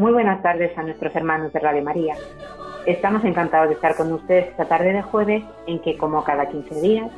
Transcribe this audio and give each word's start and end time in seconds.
Muy 0.00 0.12
buenas 0.12 0.40
tardes 0.40 0.72
a 0.78 0.82
nuestros 0.82 1.14
hermanos 1.14 1.52
de 1.52 1.60
Radio 1.60 1.82
María. 1.82 2.14
Estamos 2.86 3.22
encantados 3.22 3.68
de 3.68 3.74
estar 3.74 3.94
con 3.96 4.10
ustedes 4.14 4.48
esta 4.48 4.64
tarde 4.64 4.94
de 4.94 5.02
jueves 5.02 5.44
en 5.66 5.78
que, 5.82 5.98
como 5.98 6.24
cada 6.24 6.48
15 6.48 6.80
días, 6.80 7.10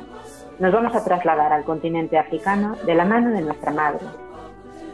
nos 0.59 0.73
vamos 0.73 0.93
a 0.93 1.01
trasladar 1.01 1.53
al 1.53 1.63
continente 1.63 2.17
africano 2.17 2.75
de 2.85 2.93
la 2.93 3.05
mano 3.05 3.29
de 3.29 3.39
nuestra 3.39 3.71
madre. 3.71 4.01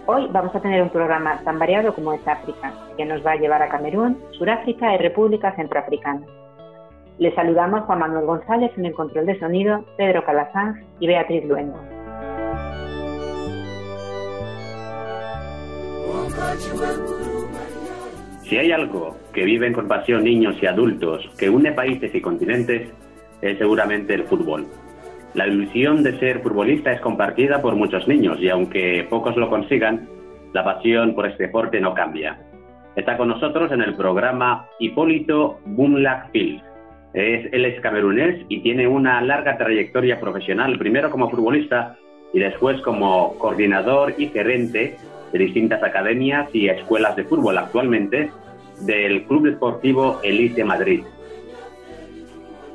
Hoy 0.05 0.27
vamos 0.31 0.55
a 0.55 0.59
tener 0.59 0.83
un 0.83 0.91
programa 0.91 1.39
tan 1.44 1.57
variado 1.57 1.95
como 1.95 2.13
es 2.13 2.27
África, 2.27 2.71
que 2.95 3.05
nos 3.05 3.25
va 3.25 3.31
a 3.31 3.38
llevar 3.38 3.63
a 3.63 3.70
Camerún, 3.70 4.21
Suráfrica 4.38 4.94
y 4.94 4.99
República 4.99 5.55
Centroafricana. 5.55 6.27
Les 7.17 7.33
saludamos 7.33 7.85
Juan 7.85 7.97
Manuel 7.97 8.27
González 8.27 8.71
en 8.77 8.85
el 8.85 8.94
control 8.94 9.25
de 9.25 9.39
sonido, 9.39 9.83
Pedro 9.97 10.23
Calazán 10.23 10.85
y 10.99 11.08
Beatriz 11.08 11.44
Luengo. 11.44 11.80
Si 18.50 18.58
hay 18.58 18.72
algo 18.72 19.16
que 19.31 19.45
viven 19.45 19.73
con 19.73 19.88
pasión 19.88 20.23
niños 20.23 20.55
y 20.59 20.66
adultos, 20.66 21.30
que 21.38 21.52
une 21.52 21.72
países 21.72 22.14
y 22.16 22.19
continentes, 22.19 22.89
es 23.44 23.58
seguramente 23.59 24.16
el 24.16 24.23
fútbol. 24.23 24.66
La 25.36 25.47
ilusión 25.47 26.02
de 26.02 26.17
ser 26.17 26.42
futbolista 26.42 26.92
es 26.92 27.00
compartida 27.00 27.61
por 27.61 27.75
muchos 27.75 28.08
niños 28.08 28.39
y 28.42 28.50
aunque 28.50 29.05
pocos 29.08 29.38
lo 29.38 29.52
consigan, 29.52 30.09
la 30.52 30.64
pasión 30.64 31.14
por 31.14 31.27
este 31.27 31.44
deporte 31.44 31.80
no 31.80 31.94
cambia. 31.94 32.39
Está 32.95 33.17
con 33.17 33.27
nosotros 33.27 33.72
en 33.72 33.83
el 33.83 33.94
programa 33.94 34.66
Hipólito 34.80 35.59
Bunlak 35.66 36.31
Field. 36.31 36.64
Es, 37.14 37.53
él 37.53 37.66
es 37.66 37.80
camerunés 37.81 38.47
y 38.50 38.61
tiene 38.61 38.88
una 38.88 39.22
larga 39.22 39.59
trayectoria 39.59 40.20
profesional, 40.20 40.75
primero 40.80 41.11
como 41.11 41.30
futbolista 41.30 41.97
y 42.33 42.39
después 42.39 42.81
como 42.81 43.38
coordinador 43.38 44.16
y 44.17 44.25
gerente 44.30 44.97
de 45.31 45.39
distintas 45.39 45.81
academias 45.83 46.49
y 46.53 46.69
escuelas 46.69 47.16
de 47.16 47.23
fútbol 47.23 47.58
actualmente 47.58 48.31
del 48.81 49.25
Club 49.25 49.49
Deportivo 49.49 50.19
Elite 50.23 50.63
Madrid. 50.63 51.03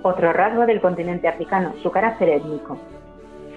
Otro 0.03 0.33
rasgo 0.33 0.67
del 0.67 0.81
continente 0.81 1.29
africano, 1.29 1.73
su 1.83 1.91
carácter 1.91 2.29
étnico. 2.29 2.79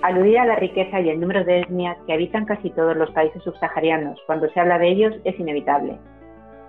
Aludir 0.02 0.40
a 0.40 0.46
la 0.46 0.56
riqueza 0.56 1.02
y 1.02 1.10
el 1.10 1.20
número 1.20 1.44
de 1.44 1.62
etnias 1.62 1.98
que 2.06 2.14
habitan 2.14 2.46
casi 2.46 2.70
todos 2.70 2.96
los 2.96 3.12
países 3.12 3.44
subsaharianos 3.44 4.20
cuando 4.26 4.48
se 4.50 4.60
habla 4.60 4.78
de 4.78 4.90
ellos 4.90 5.16
es 5.26 5.38
inevitable. 5.40 5.98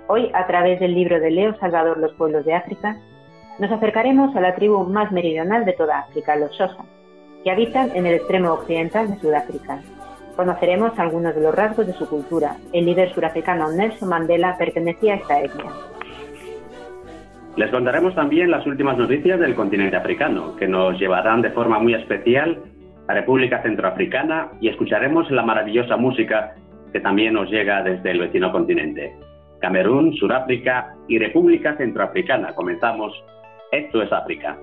Hoy, 0.09 0.31
a 0.35 0.47
través 0.47 0.81
del 0.81 0.95
libro 0.95 1.21
de 1.21 1.31
Leo 1.31 1.55
Salvador 1.59 1.99
Los 1.99 2.13
pueblos 2.15 2.45
de 2.45 2.55
África, 2.55 2.97
nos 3.59 3.71
acercaremos 3.71 4.35
a 4.35 4.41
la 4.41 4.55
tribu 4.55 4.85
más 4.85 5.13
meridional 5.13 5.65
de 5.65 5.75
toda 5.75 6.01
África, 6.01 6.37
los 6.37 6.57
Xhosa, 6.57 6.85
que 7.45 7.51
habitan 7.51 7.95
en 7.95 8.07
el 8.07 8.15
extremo 8.15 8.53
occidental 8.53 9.11
de 9.11 9.21
Sudáfrica. 9.21 9.81
Conoceremos 10.39 10.97
algunos 11.01 11.35
de 11.35 11.41
los 11.41 11.53
rasgos 11.53 11.85
de 11.85 11.95
su 11.95 12.09
cultura. 12.09 12.59
El 12.73 12.87
líder 12.87 13.13
surafricano 13.13 13.73
Nelson 13.73 14.09
Mandela 14.09 14.57
pertenecía 14.57 15.15
a 15.15 15.17
esta 15.17 15.41
etnia. 15.41 15.73
Les 17.57 17.69
contaremos 17.73 18.15
también 18.15 18.49
las 18.49 18.65
últimas 18.65 18.97
noticias 18.97 19.41
del 19.41 19.57
continente 19.57 19.97
africano, 19.97 20.55
que 20.55 20.69
nos 20.69 20.97
llevarán 20.97 21.43
de 21.43 21.51
forma 21.51 21.81
muy 21.81 21.95
especial 21.95 22.57
a 23.09 23.15
República 23.15 23.61
Centroafricana 23.63 24.53
y 24.61 24.69
escucharemos 24.69 25.29
la 25.33 25.43
maravillosa 25.43 25.97
música 25.97 26.55
que 26.93 27.01
también 27.01 27.35
nos 27.35 27.51
llega 27.51 27.83
desde 27.83 28.13
el 28.13 28.21
vecino 28.21 28.53
continente. 28.53 29.17
Camerún, 29.61 30.15
Sudáfrica 30.15 30.95
y 31.09 31.19
República 31.19 31.77
Centroafricana. 31.77 32.55
Comenzamos. 32.55 33.13
Esto 33.73 34.03
es 34.03 34.13
África. 34.13 34.57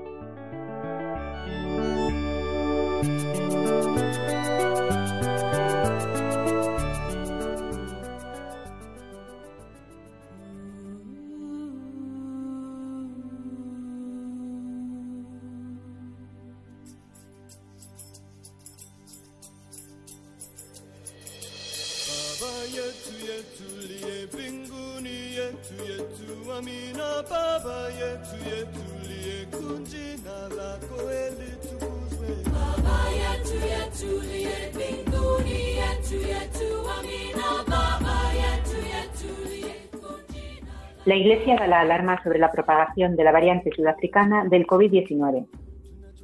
La 41.05 41.15
Iglesia 41.15 41.55
da 41.55 41.67
la 41.67 41.81
alarma 41.81 42.19
sobre 42.23 42.39
la 42.39 42.51
propagación 42.51 43.15
de 43.15 43.23
la 43.23 43.31
variante 43.31 43.69
sudafricana 43.75 44.45
del 44.45 44.65
COVID-19. 44.65 45.45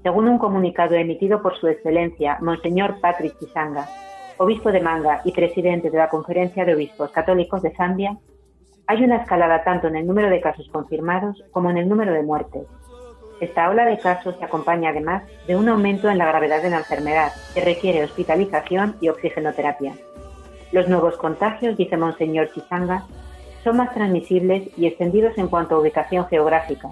Según 0.01 0.27
un 0.27 0.39
comunicado 0.39 0.95
emitido 0.95 1.43
por 1.43 1.55
Su 1.59 1.67
Excelencia, 1.67 2.39
Monseñor 2.41 2.99
Patrick 2.99 3.37
Chisanga, 3.37 3.87
obispo 4.37 4.71
de 4.71 4.81
Manga 4.81 5.21
y 5.23 5.33
presidente 5.33 5.91
de 5.91 5.99
la 5.99 6.09
Conferencia 6.09 6.65
de 6.65 6.73
Obispos 6.73 7.11
Católicos 7.11 7.61
de 7.61 7.75
Zambia, 7.75 8.17
hay 8.87 9.03
una 9.03 9.17
escalada 9.17 9.63
tanto 9.63 9.87
en 9.87 9.97
el 9.97 10.07
número 10.07 10.31
de 10.31 10.41
casos 10.41 10.67
confirmados 10.69 11.43
como 11.51 11.69
en 11.69 11.77
el 11.77 11.87
número 11.87 12.11
de 12.11 12.23
muertes. 12.23 12.63
Esta 13.39 13.69
ola 13.69 13.85
de 13.85 13.99
casos 13.99 14.35
se 14.39 14.45
acompaña 14.45 14.89
además 14.89 15.21
de 15.45 15.57
un 15.57 15.69
aumento 15.69 16.09
en 16.09 16.17
la 16.17 16.25
gravedad 16.25 16.63
de 16.63 16.71
la 16.71 16.79
enfermedad, 16.79 17.31
que 17.53 17.61
requiere 17.61 18.03
hospitalización 18.03 18.95
y 18.99 19.09
oxigenoterapia. 19.09 19.93
Los 20.71 20.89
nuevos 20.89 21.17
contagios, 21.17 21.77
dice 21.77 21.97
Monseñor 21.97 22.51
Chisanga, 22.51 23.05
son 23.63 23.77
más 23.77 23.93
transmisibles 23.93 24.69
y 24.77 24.87
extendidos 24.87 25.37
en 25.37 25.47
cuanto 25.47 25.75
a 25.75 25.79
ubicación 25.79 26.25
geográfica, 26.27 26.89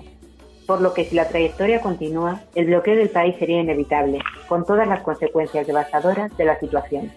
por 0.68 0.82
lo 0.82 0.94
que 0.94 1.06
si 1.06 1.16
la 1.16 1.28
trayectoria 1.28 1.82
continúa, 1.82 2.42
el 2.56 2.68
bloqueo 2.68 2.96
del 2.96 3.10
país 3.10 3.36
sería 3.40 3.62
inevitable, 3.62 4.20
con 4.48 4.66
todas 4.66 4.88
las 4.88 5.02
consecuencias 5.02 5.66
devastadoras 5.66 6.36
de 6.38 6.46
la 6.46 6.60
situación. 6.60 7.12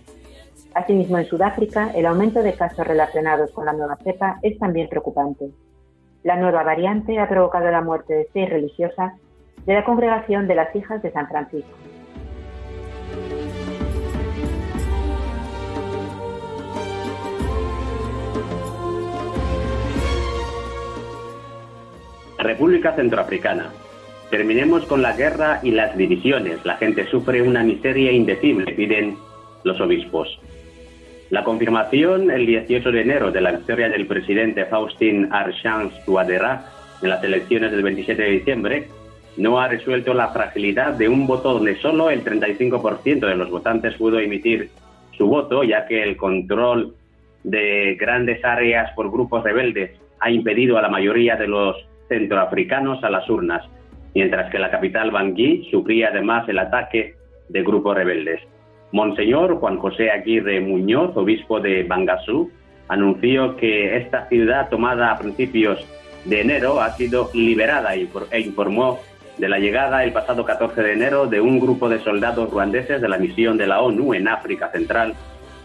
Asimismo, 0.74 1.18
en 1.18 1.26
Sudáfrica, 1.26 1.90
el 1.94 2.06
aumento 2.06 2.42
de 2.42 2.54
casos 2.54 2.86
relacionados 2.86 3.50
con 3.50 3.66
la 3.66 3.74
nueva 3.74 3.96
cepa 4.02 4.38
es 4.40 4.58
también 4.58 4.88
preocupante. 4.88 5.50
La 6.22 6.36
nueva 6.36 6.62
variante 6.62 7.18
ha 7.18 7.28
provocado 7.28 7.70
la 7.70 7.82
muerte 7.82 8.14
de 8.14 8.28
seis 8.32 8.48
religiosas 8.48 9.12
de 9.66 9.74
la 9.74 9.84
congregación 9.84 10.48
de 10.48 10.54
las 10.54 10.74
Hijas 10.74 11.02
de 11.02 11.12
San 11.12 11.28
Francisco. 11.28 11.76
República 22.42 22.94
Centroafricana. 22.94 23.70
Terminemos 24.30 24.86
con 24.86 25.02
la 25.02 25.12
guerra 25.12 25.60
y 25.62 25.72
las 25.72 25.96
divisiones. 25.96 26.64
La 26.64 26.76
gente 26.76 27.06
sufre 27.06 27.42
una 27.42 27.62
miseria 27.62 28.12
indecible, 28.12 28.72
piden 28.72 29.16
los 29.64 29.80
obispos. 29.80 30.40
La 31.30 31.44
confirmación 31.44 32.30
el 32.30 32.46
18 32.46 32.92
de 32.92 33.00
enero 33.00 33.30
de 33.30 33.40
la 33.40 33.52
victoria 33.52 33.88
del 33.88 34.06
presidente 34.06 34.66
Faustin 34.66 35.32
Archange 35.32 36.04
Touadéra 36.04 36.66
en 37.02 37.08
las 37.08 37.24
elecciones 37.24 37.70
del 37.72 37.82
27 37.82 38.22
de 38.22 38.30
diciembre 38.30 38.88
no 39.36 39.60
ha 39.60 39.68
resuelto 39.68 40.12
la 40.14 40.28
fragilidad 40.28 40.92
de 40.94 41.08
un 41.08 41.26
voto 41.26 41.54
donde 41.54 41.76
solo 41.76 42.10
el 42.10 42.22
35% 42.22 43.20
de 43.26 43.34
los 43.34 43.50
votantes 43.50 43.94
pudo 43.94 44.18
emitir 44.18 44.70
su 45.16 45.26
voto, 45.26 45.64
ya 45.64 45.86
que 45.86 46.02
el 46.02 46.16
control 46.16 46.94
de 47.44 47.96
grandes 47.98 48.44
áreas 48.44 48.92
por 48.94 49.10
grupos 49.10 49.42
rebeldes 49.42 49.98
ha 50.20 50.30
impedido 50.30 50.78
a 50.78 50.82
la 50.82 50.88
mayoría 50.88 51.36
de 51.36 51.48
los 51.48 51.76
centroafricanos 52.12 53.02
a 53.02 53.10
las 53.10 53.28
urnas, 53.30 53.62
mientras 54.14 54.50
que 54.50 54.58
la 54.58 54.70
capital 54.70 55.10
Bangui 55.10 55.68
sufría 55.70 56.08
además 56.08 56.46
el 56.48 56.58
ataque 56.58 57.14
de 57.48 57.62
grupos 57.62 57.96
rebeldes. 57.96 58.40
Monseñor 58.92 59.56
Juan 59.56 59.78
José 59.78 60.10
Aguirre 60.10 60.60
Muñoz, 60.60 61.16
obispo 61.16 61.60
de 61.60 61.84
Bangasú, 61.84 62.50
anunció 62.88 63.56
que 63.56 63.96
esta 63.96 64.28
ciudad 64.28 64.68
tomada 64.68 65.12
a 65.12 65.18
principios 65.18 65.78
de 66.26 66.42
enero 66.42 66.80
ha 66.80 66.90
sido 66.90 67.30
liberada 67.32 67.94
e 67.94 68.40
informó 68.40 69.00
de 69.38 69.48
la 69.48 69.58
llegada 69.58 70.04
el 70.04 70.12
pasado 70.12 70.44
14 70.44 70.82
de 70.82 70.92
enero 70.92 71.26
de 71.26 71.40
un 71.40 71.58
grupo 71.58 71.88
de 71.88 72.00
soldados 72.00 72.50
ruandeses 72.50 73.00
de 73.00 73.08
la 73.08 73.16
misión 73.16 73.56
de 73.56 73.66
la 73.66 73.80
ONU 73.80 74.12
en 74.12 74.28
África 74.28 74.70
Central 74.70 75.14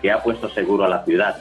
que 0.01 0.09
ha 0.09 0.23
puesto 0.23 0.47
seguro 0.49 0.85
a 0.85 0.89
la 0.89 1.03
ciudad. 1.03 1.35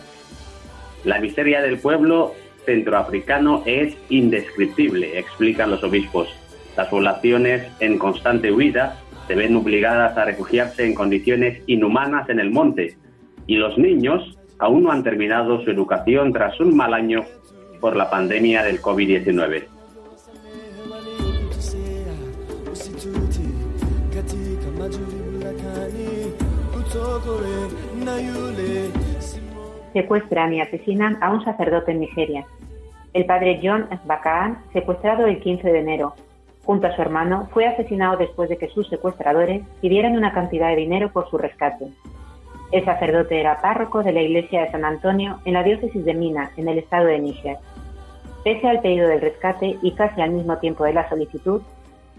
La 1.04 1.20
miseria 1.20 1.62
del 1.62 1.78
pueblo 1.78 2.34
centroafricano 2.66 3.62
es 3.64 3.96
indescriptible, 4.10 5.18
explican 5.18 5.70
los 5.70 5.82
obispos. 5.82 6.28
Las 6.76 6.88
poblaciones 6.88 7.66
en 7.80 7.98
constante 7.98 8.52
huida 8.52 9.00
se 9.26 9.34
ven 9.34 9.56
obligadas 9.56 10.16
a 10.18 10.24
refugiarse 10.24 10.84
en 10.84 10.94
condiciones 10.94 11.62
inhumanas 11.66 12.28
en 12.28 12.40
el 12.40 12.50
monte 12.50 12.96
y 13.46 13.56
los 13.56 13.78
niños 13.78 14.36
aún 14.58 14.82
no 14.84 14.92
han 14.92 15.02
terminado 15.02 15.62
su 15.64 15.70
educación 15.70 16.32
tras 16.32 16.60
un 16.60 16.76
mal 16.76 16.92
año 16.92 17.24
por 17.80 17.96
la 17.96 18.10
pandemia 18.10 18.62
del 18.62 18.80
COVID-19. 18.80 19.64
Secuestran 29.96 30.52
y 30.52 30.60
asesinan 30.60 31.16
a 31.22 31.32
un 31.32 31.42
sacerdote 31.42 31.92
en 31.92 32.00
Nigeria. 32.00 32.44
El 33.14 33.24
padre 33.24 33.60
John 33.62 33.88
Bakaan, 34.04 34.58
secuestrado 34.74 35.24
el 35.24 35.40
15 35.40 35.72
de 35.72 35.78
enero, 35.78 36.12
junto 36.66 36.86
a 36.86 36.94
su 36.94 37.00
hermano, 37.00 37.48
fue 37.50 37.66
asesinado 37.66 38.18
después 38.18 38.50
de 38.50 38.58
que 38.58 38.68
sus 38.68 38.86
secuestradores 38.90 39.62
pidieran 39.80 40.14
una 40.14 40.34
cantidad 40.34 40.68
de 40.68 40.76
dinero 40.76 41.10
por 41.14 41.30
su 41.30 41.38
rescate. 41.38 41.86
El 42.72 42.84
sacerdote 42.84 43.40
era 43.40 43.62
párroco 43.62 44.02
de 44.02 44.12
la 44.12 44.20
iglesia 44.20 44.64
de 44.64 44.70
San 44.70 44.84
Antonio 44.84 45.38
en 45.46 45.54
la 45.54 45.62
diócesis 45.62 46.04
de 46.04 46.12
Mina, 46.12 46.50
en 46.58 46.68
el 46.68 46.76
estado 46.76 47.06
de 47.06 47.18
Níger. 47.18 47.56
Pese 48.44 48.68
al 48.68 48.82
pedido 48.82 49.08
del 49.08 49.22
rescate 49.22 49.78
y 49.80 49.92
casi 49.92 50.20
al 50.20 50.32
mismo 50.32 50.58
tiempo 50.58 50.84
de 50.84 50.92
la 50.92 51.08
solicitud, 51.08 51.62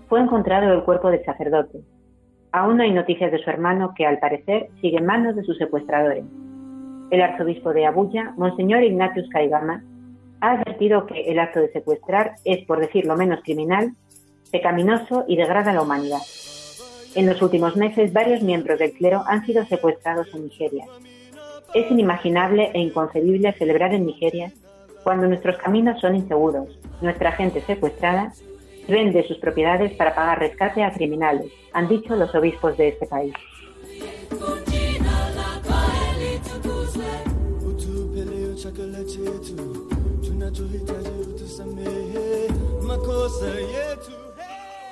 fue 0.09 0.19
encontrado 0.19 0.73
el 0.73 0.81
cuerpo 0.81 1.11
del 1.11 1.23
sacerdote. 1.23 1.81
Aún 2.51 2.77
no 2.77 2.83
hay 2.83 2.91
noticias 2.91 3.31
de 3.31 3.37
su 3.37 3.51
hermano 3.51 3.93
que, 3.95 4.07
al 4.07 4.17
parecer, 4.17 4.69
sigue 4.81 4.97
en 4.97 5.05
manos 5.05 5.35
de 5.35 5.43
sus 5.43 5.59
secuestradores. 5.59 6.23
El 7.09 7.21
arzobispo 7.21 7.73
de 7.73 7.85
Abuya, 7.85 8.33
Monseñor 8.37 8.83
Ignatius 8.83 9.29
Caigama, 9.29 9.83
ha 10.41 10.51
advertido 10.51 11.05
que 11.05 11.21
el 11.31 11.39
acto 11.39 11.59
de 11.59 11.71
secuestrar 11.71 12.35
es, 12.43 12.65
por 12.65 12.79
decirlo 12.79 13.15
menos 13.15 13.41
criminal, 13.43 13.93
pecaminoso 14.51 15.25
y 15.27 15.35
degrada 15.35 15.73
la 15.73 15.81
humanidad. 15.81 16.21
En 17.15 17.25
los 17.25 17.41
últimos 17.41 17.75
meses, 17.75 18.13
varios 18.13 18.41
miembros 18.43 18.77
del 18.79 18.91
clero 18.91 19.23
han 19.25 19.45
sido 19.45 19.65
secuestrados 19.65 20.27
en 20.35 20.43
Nigeria. 20.43 20.85
Es 21.73 21.89
inimaginable 21.89 22.71
e 22.73 22.79
inconcebible 22.79 23.53
celebrar 23.53 23.93
en 23.93 24.05
Nigeria 24.05 24.51
cuando 25.03 25.27
nuestros 25.27 25.57
caminos 25.57 25.99
son 26.01 26.15
inseguros, 26.15 26.77
nuestra 27.01 27.31
gente 27.31 27.61
secuestrada 27.61 28.33
vende 28.87 29.27
sus 29.27 29.37
propiedades 29.37 29.95
para 29.95 30.13
pagar 30.13 30.39
rescate 30.39 30.83
a 30.83 30.91
criminales, 30.91 31.51
han 31.73 31.87
dicho 31.87 32.15
los 32.15 32.33
obispos 32.35 32.77
de 32.77 32.89
este 32.89 33.05
país. 33.05 33.33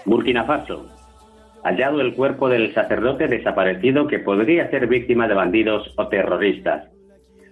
Burkina 0.06 0.44
Faso. 0.44 0.86
Hallado 1.64 2.02
el 2.02 2.14
cuerpo 2.14 2.48
del 2.48 2.74
sacerdote 2.74 3.28
desaparecido 3.28 4.08
que 4.08 4.20
podría 4.20 4.70
ser 4.70 4.88
víctima 4.88 5.28
de 5.28 5.34
bandidos 5.34 5.92
o 5.98 6.08
terroristas. 6.08 6.90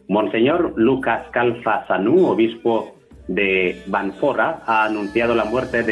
Monseñor 0.08 0.74
Lucas 0.76 1.28
Calfa 1.32 1.88
Sanú, 1.88 2.28
obispo 2.28 2.96
de 3.28 3.82
Banfora, 3.88 4.62
ha 4.66 4.86
anunciado 4.86 5.34
la 5.34 5.46
muerte 5.46 5.84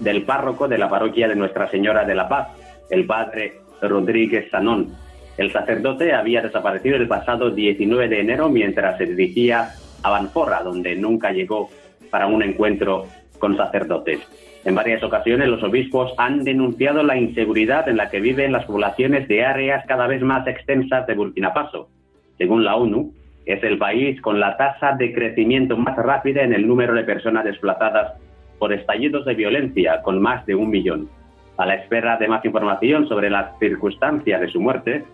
del 0.00 0.22
párroco 0.22 0.66
de 0.66 0.78
la 0.78 0.88
parroquia 0.88 1.28
de 1.28 1.36
Nuestra 1.36 1.70
Señora 1.70 2.04
de 2.04 2.14
la 2.14 2.28
Paz, 2.28 2.48
el 2.90 3.06
padre 3.06 3.60
Rodríguez 3.80 4.50
Sanón. 4.50 4.88
El 5.36 5.52
sacerdote 5.52 6.12
había 6.12 6.42
desaparecido 6.42 6.96
el 6.96 7.06
pasado 7.06 7.50
19 7.50 8.08
de 8.08 8.20
enero 8.20 8.48
mientras 8.48 8.98
se 8.98 9.06
dirigía 9.06 9.70
a 10.02 10.10
Banfora, 10.10 10.62
donde 10.62 10.96
nunca 10.96 11.32
llegó 11.32 11.68
para 12.10 12.26
un 12.26 12.42
encuentro 12.42 13.06
con 13.38 13.56
sacerdotes. 13.56 14.20
En 14.64 14.74
varias 14.74 15.02
ocasiones 15.02 15.48
los 15.48 15.62
obispos 15.62 16.12
han 16.18 16.44
denunciado 16.44 17.02
la 17.02 17.16
inseguridad 17.16 17.88
en 17.88 17.96
la 17.96 18.10
que 18.10 18.20
viven 18.20 18.52
las 18.52 18.66
poblaciones 18.66 19.26
de 19.26 19.44
áreas 19.44 19.84
cada 19.86 20.06
vez 20.06 20.22
más 20.22 20.46
extensas 20.46 21.06
de 21.06 21.14
Burkina 21.14 21.50
Faso. 21.52 21.88
Según 22.36 22.64
la 22.64 22.76
ONU, 22.76 23.12
es 23.46 23.62
el 23.64 23.78
país 23.78 24.20
con 24.20 24.38
la 24.38 24.56
tasa 24.56 24.92
de 24.92 25.14
crecimiento 25.14 25.76
más 25.76 25.96
rápida 25.96 26.42
en 26.42 26.52
el 26.52 26.66
número 26.66 26.94
de 26.94 27.04
personas 27.04 27.44
desplazadas 27.44 28.12
por 28.58 28.72
estallidos 28.72 29.24
de 29.24 29.34
violencia, 29.34 30.02
con 30.02 30.20
más 30.20 30.44
de 30.44 30.54
un 30.54 30.68
millón. 30.68 31.08
A 31.56 31.64
la 31.64 31.74
espera 31.74 32.18
de 32.18 32.28
más 32.28 32.44
información 32.44 33.08
sobre 33.08 33.30
las 33.30 33.58
circunstancias 33.58 34.40
de 34.40 34.48
su 34.48 34.60
muerte, 34.60 35.04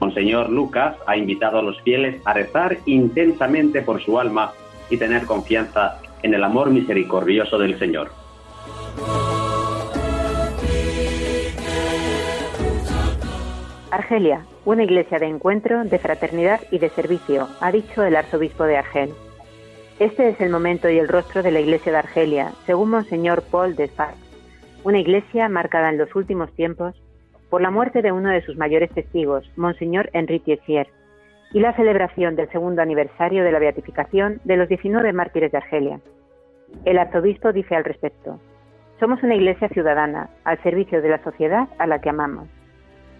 Monseñor 0.00 0.50
Lucas 0.50 0.96
ha 1.06 1.16
invitado 1.16 1.58
a 1.58 1.62
los 1.62 1.80
fieles 1.82 2.20
a 2.24 2.32
rezar 2.32 2.78
intensamente 2.86 3.82
por 3.82 4.02
su 4.02 4.18
alma 4.18 4.52
y 4.90 4.96
tener 4.96 5.24
confianza 5.24 6.00
en 6.22 6.34
el 6.34 6.44
amor 6.44 6.70
misericordioso 6.70 7.58
del 7.58 7.78
Señor. 7.78 8.10
Argelia, 13.90 14.44
una 14.64 14.84
iglesia 14.84 15.18
de 15.18 15.26
encuentro, 15.26 15.84
de 15.84 15.98
fraternidad 15.98 16.60
y 16.70 16.78
de 16.78 16.90
servicio, 16.90 17.48
ha 17.60 17.72
dicho 17.72 18.04
el 18.04 18.16
arzobispo 18.16 18.64
de 18.64 18.76
Argel. 18.76 19.10
Este 19.98 20.28
es 20.28 20.40
el 20.40 20.50
momento 20.50 20.90
y 20.90 20.98
el 20.98 21.08
rostro 21.08 21.42
de 21.42 21.50
la 21.50 21.60
iglesia 21.60 21.92
de 21.92 21.98
Argelia, 21.98 22.52
según 22.66 22.90
Monseñor 22.90 23.42
Paul 23.50 23.74
Desparts, 23.74 24.18
una 24.84 24.98
iglesia 24.98 25.48
marcada 25.48 25.88
en 25.88 25.98
los 25.98 26.14
últimos 26.14 26.52
tiempos 26.52 26.94
por 27.50 27.62
la 27.62 27.70
muerte 27.70 28.02
de 28.02 28.12
uno 28.12 28.30
de 28.30 28.42
sus 28.42 28.56
mayores 28.56 28.90
testigos, 28.90 29.50
Monseñor 29.56 30.10
Enrique 30.12 30.58
Thiers, 30.66 30.90
y 31.52 31.60
la 31.60 31.74
celebración 31.74 32.36
del 32.36 32.50
segundo 32.50 32.82
aniversario 32.82 33.44
de 33.44 33.52
la 33.52 33.58
beatificación 33.58 34.40
de 34.44 34.56
los 34.56 34.68
19 34.68 35.12
mártires 35.12 35.52
de 35.52 35.58
Argelia. 35.58 36.00
El 36.84 36.98
arzobispo 36.98 37.52
dice 37.52 37.76
al 37.76 37.84
respecto, 37.84 38.40
somos 38.98 39.22
una 39.22 39.34
iglesia 39.34 39.68
ciudadana, 39.68 40.30
al 40.44 40.60
servicio 40.62 41.00
de 41.02 41.08
la 41.08 41.22
sociedad 41.22 41.68
a 41.78 41.86
la 41.86 42.00
que 42.00 42.08
amamos. 42.08 42.48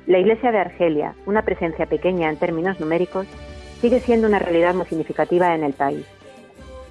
La 0.07 0.19
iglesia 0.19 0.53
de 0.53 0.59
Argelia, 0.59 1.15
una 1.27 1.43
presencia 1.43 1.87
pequeña 1.87 2.31
en 2.31 2.39
términos 2.39 2.81
numéricos, 2.81 3.27
sigue 3.81 4.01
siendo 4.01 4.27
una 4.27 4.39
realidad 4.39 4.75
muy 4.75 4.87
significativa 4.87 5.55
en 5.55 5.65
el 5.65 5.75
país. 5.75 6.07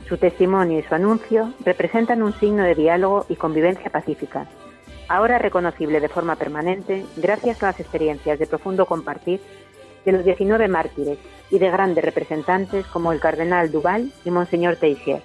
Su 0.07 0.17
testimonio 0.17 0.79
y 0.79 0.83
su 0.83 0.93
anuncio 0.93 1.51
representan 1.65 2.21
un 2.21 2.33
signo 2.33 2.63
de 2.63 2.75
diálogo 2.75 3.25
y 3.27 3.35
convivencia 3.35 3.89
pacífica, 3.89 4.45
ahora 5.07 5.37
reconocible 5.37 5.99
de 5.99 6.09
forma 6.09 6.35
permanente 6.35 7.05
gracias 7.17 7.61
a 7.61 7.67
las 7.67 7.79
experiencias 7.79 8.39
de 8.39 8.47
profundo 8.47 8.85
compartir 8.85 9.39
de 10.05 10.11
los 10.11 10.23
19 10.23 10.67
mártires 10.67 11.17
y 11.49 11.59
de 11.59 11.69
grandes 11.69 12.03
representantes 12.03 12.85
como 12.87 13.11
el 13.11 13.19
cardenal 13.19 13.71
Duval 13.71 14.11
y 14.23 14.31
Monseñor 14.31 14.75
Teixier. 14.75 15.21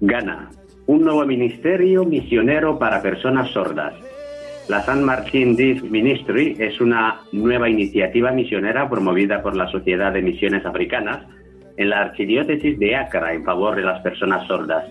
Ghana, 0.00 0.50
un 0.86 1.04
nuevo 1.04 1.26
ministerio 1.26 2.04
misionero 2.04 2.78
para 2.78 3.02
personas 3.02 3.50
sordas. 3.50 3.94
La 4.68 4.82
San 4.82 5.04
Martín 5.04 5.56
Deaf 5.56 5.82
Ministry 5.82 6.56
es 6.58 6.80
una 6.80 7.20
nueva 7.32 7.68
iniciativa 7.68 8.30
misionera 8.30 8.88
promovida 8.88 9.42
por 9.42 9.56
la 9.56 9.68
Sociedad 9.68 10.12
de 10.12 10.22
Misiones 10.22 10.64
Africanas 10.64 11.26
en 11.80 11.88
la 11.88 12.02
Archidiócesis 12.02 12.78
de 12.78 12.94
Accra 12.94 13.32
en 13.32 13.42
favor 13.42 13.74
de 13.74 13.82
las 13.82 14.02
personas 14.02 14.46
sordas. 14.46 14.84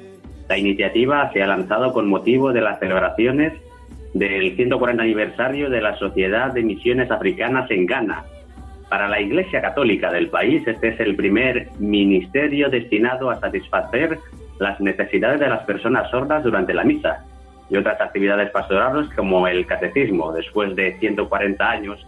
La 0.49 0.57
iniciativa 0.57 1.31
se 1.31 1.43
ha 1.43 1.45
lanzado 1.45 1.93
con 1.93 2.09
motivo 2.09 2.51
de 2.51 2.61
las 2.61 2.79
celebraciones 2.79 3.53
del 4.15 4.55
140 4.55 5.03
aniversario 5.03 5.69
de 5.69 5.81
la 5.81 5.95
Sociedad 5.99 6.51
de 6.51 6.63
Misiones 6.63 7.11
Africanas 7.11 7.69
en 7.69 7.85
Ghana. 7.85 8.25
Para 8.89 9.07
la 9.07 9.21
Iglesia 9.21 9.61
Católica 9.61 10.11
del 10.11 10.29
país, 10.29 10.67
este 10.67 10.87
es 10.87 10.99
el 10.99 11.15
primer 11.15 11.69
ministerio 11.77 12.71
destinado 12.71 13.29
a 13.29 13.39
satisfacer 13.39 14.17
las 14.57 14.81
necesidades 14.81 15.39
de 15.39 15.47
las 15.47 15.63
personas 15.65 16.09
sordas 16.09 16.43
durante 16.43 16.73
la 16.73 16.83
misa 16.83 17.23
y 17.69 17.77
otras 17.77 18.01
actividades 18.01 18.49
pastorales 18.49 19.07
como 19.15 19.47
el 19.47 19.67
catecismo. 19.67 20.31
Después 20.31 20.75
de 20.75 20.97
140 20.97 21.69
años, 21.69 22.03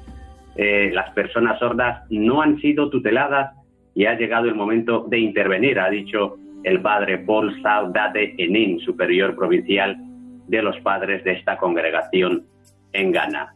eh, 0.56 0.90
las 0.92 1.12
personas 1.12 1.60
sordas 1.60 2.02
no 2.10 2.42
han 2.42 2.58
sido 2.58 2.90
tuteladas 2.90 3.61
y 3.94 4.06
ha 4.06 4.18
llegado 4.18 4.48
el 4.48 4.56
momento 4.56 5.06
de 5.08 5.20
intervenir, 5.20 5.80
ha 5.80 5.90
dicho 5.90 6.38
el 6.64 6.82
padre 6.82 7.20
Paul 7.20 7.62
Saudade 7.62 8.36
Enin, 8.38 8.80
superior 8.80 9.36
provincial 9.36 9.98
de 10.48 10.62
los 10.62 10.80
padres 10.82 11.24
de 11.24 11.34
esta 11.34 11.58
congregación 11.58 12.46
en 12.94 13.12
Ghana. 13.12 13.56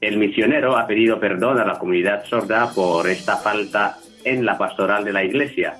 El 0.00 0.18
misionero 0.18 0.76
ha 0.76 0.86
pedido 0.86 1.18
perdón 1.18 1.58
a 1.58 1.64
la 1.64 1.78
comunidad 1.78 2.24
sorda 2.24 2.70
por 2.74 3.08
esta 3.08 3.36
falta 3.36 3.96
en 4.24 4.44
la 4.44 4.58
pastoral 4.58 5.04
de 5.04 5.12
la 5.12 5.24
iglesia. 5.24 5.74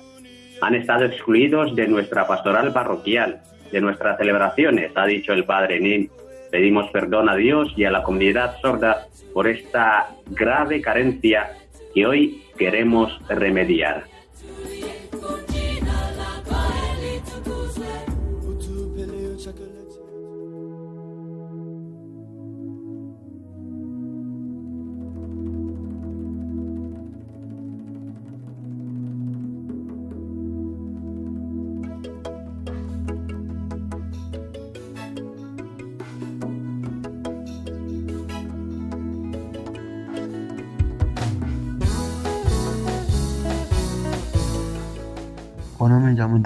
Han 0.61 0.75
estado 0.75 1.05
excluidos 1.05 1.75
de 1.75 1.87
nuestra 1.87 2.25
pastoral 2.25 2.73
parroquial, 2.73 3.41
de 3.71 3.81
nuestras 3.81 4.17
celebraciones, 4.17 4.91
ha 4.95 5.05
dicho 5.05 5.33
el 5.33 5.43
padre 5.43 5.79
Nin. 5.79 6.09
Pedimos 6.51 6.89
perdón 6.91 7.29
a 7.29 7.35
Dios 7.35 7.73
y 7.75 7.83
a 7.83 7.91
la 7.91 8.03
comunidad 8.03 8.55
sorda 8.61 9.07
por 9.33 9.47
esta 9.47 10.07
grave 10.27 10.81
carencia 10.81 11.49
que 11.93 12.05
hoy 12.05 12.44
queremos 12.57 13.11
remediar. 13.27 14.07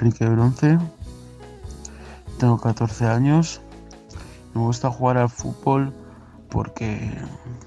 Enrique 0.00 0.26
Bronce, 0.26 0.78
tengo 2.38 2.58
14 2.58 3.06
años, 3.06 3.60
me 4.54 4.62
gusta 4.62 4.90
jugar 4.90 5.18
al 5.18 5.28
fútbol 5.28 5.92
porque 6.48 7.12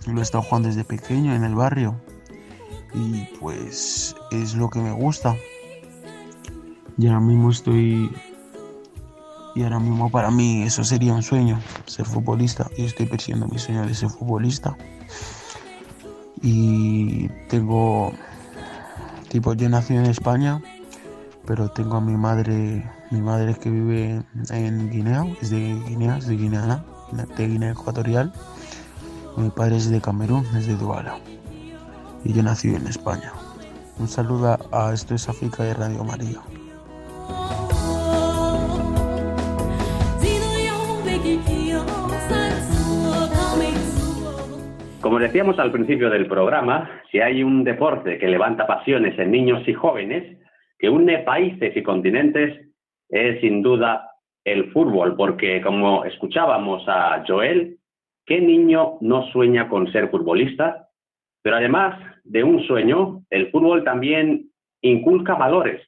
lo 0.08 0.20
he 0.20 0.24
estado 0.24 0.44
jugando 0.44 0.68
desde 0.68 0.84
pequeño 0.84 1.36
en 1.36 1.44
el 1.44 1.54
barrio 1.54 1.96
y 2.96 3.26
pues 3.40 4.16
es 4.32 4.56
lo 4.56 4.70
que 4.70 4.80
me 4.80 4.92
gusta. 4.92 5.36
Y 6.98 7.08
ahora 7.08 7.20
mismo 7.20 7.52
estoy 7.52 8.12
y 9.56 9.62
ahora 9.62 9.80
mismo 9.80 10.10
para 10.10 10.32
mí 10.32 10.64
eso 10.64 10.84
sería 10.84 11.14
un 11.14 11.22
sueño, 11.22 11.62
ser 11.86 12.06
futbolista. 12.06 12.68
Y 12.76 12.86
estoy 12.86 13.06
persiguiendo 13.06 13.48
mi 13.48 13.60
sueño 13.60 13.86
de 13.86 13.94
ser 13.94 14.10
futbolista. 14.10 14.76
Y 16.42 17.30
tengo, 17.48 18.12
tipo, 19.30 19.54
yo 19.54 19.70
nací 19.70 19.96
en 19.96 20.08
España, 20.08 20.62
pero 21.46 21.70
tengo 21.70 21.98
a 21.98 22.02
mi 22.02 22.16
madre, 22.16 22.84
mi 23.12 23.22
madre 23.22 23.56
que 23.56 23.70
vive 23.70 24.22
en 24.50 24.90
Guinea, 24.90 25.26
es 25.42 25.50
de 25.50 25.76
Guinea, 25.88 26.18
es 26.18 26.28
de 26.28 26.38
Guinea, 26.38 26.84
de 27.38 27.48
Guinea 27.48 27.72
Ecuatorial. 27.72 28.32
Mi 29.38 29.50
padre 29.50 29.78
es 29.78 29.90
de 29.90 30.00
Camerún, 30.00 30.46
es 30.56 30.68
de 30.68 30.76
Duala. 30.76 31.18
Y 32.24 32.34
yo 32.34 32.44
nací 32.44 32.74
en 32.74 32.88
España. 32.88 33.32
Un 34.00 34.08
saludo 34.08 34.58
a 34.72 34.94
Esto 34.94 35.16
es 35.16 35.28
África 35.28 35.64
de 35.64 35.74
Radio 35.74 36.04
María. 36.04 36.40
Como 45.02 45.20
decíamos 45.20 45.60
al 45.60 45.72
principio 45.72 46.10
del 46.10 46.28
programa, 46.28 46.90
si 47.12 47.20
hay 47.20 47.44
un 47.44 47.66
deporte 47.66 48.18
que 48.18 48.28
levanta 48.28 48.66
pasiones 48.66 49.20
en 49.20 49.32
niños 49.32 49.68
y 49.68 49.74
jóvenes, 49.74 50.38
que 50.84 50.90
une 50.90 51.20
países 51.20 51.78
y 51.78 51.82
continentes, 51.82 52.60
es 53.08 53.40
sin 53.40 53.62
duda 53.62 54.12
el 54.44 54.70
fútbol, 54.74 55.16
porque 55.16 55.62
como 55.62 56.04
escuchábamos 56.04 56.84
a 56.90 57.24
Joel, 57.26 57.78
¿qué 58.26 58.42
niño 58.42 58.98
no 59.00 59.26
sueña 59.32 59.70
con 59.70 59.90
ser 59.94 60.10
futbolista? 60.10 60.90
Pero 61.42 61.56
además 61.56 61.98
de 62.26 62.44
un 62.44 62.62
sueño, 62.64 63.22
el 63.30 63.50
fútbol 63.50 63.86
también 63.86 64.50
inculca 64.82 65.36
valores 65.36 65.82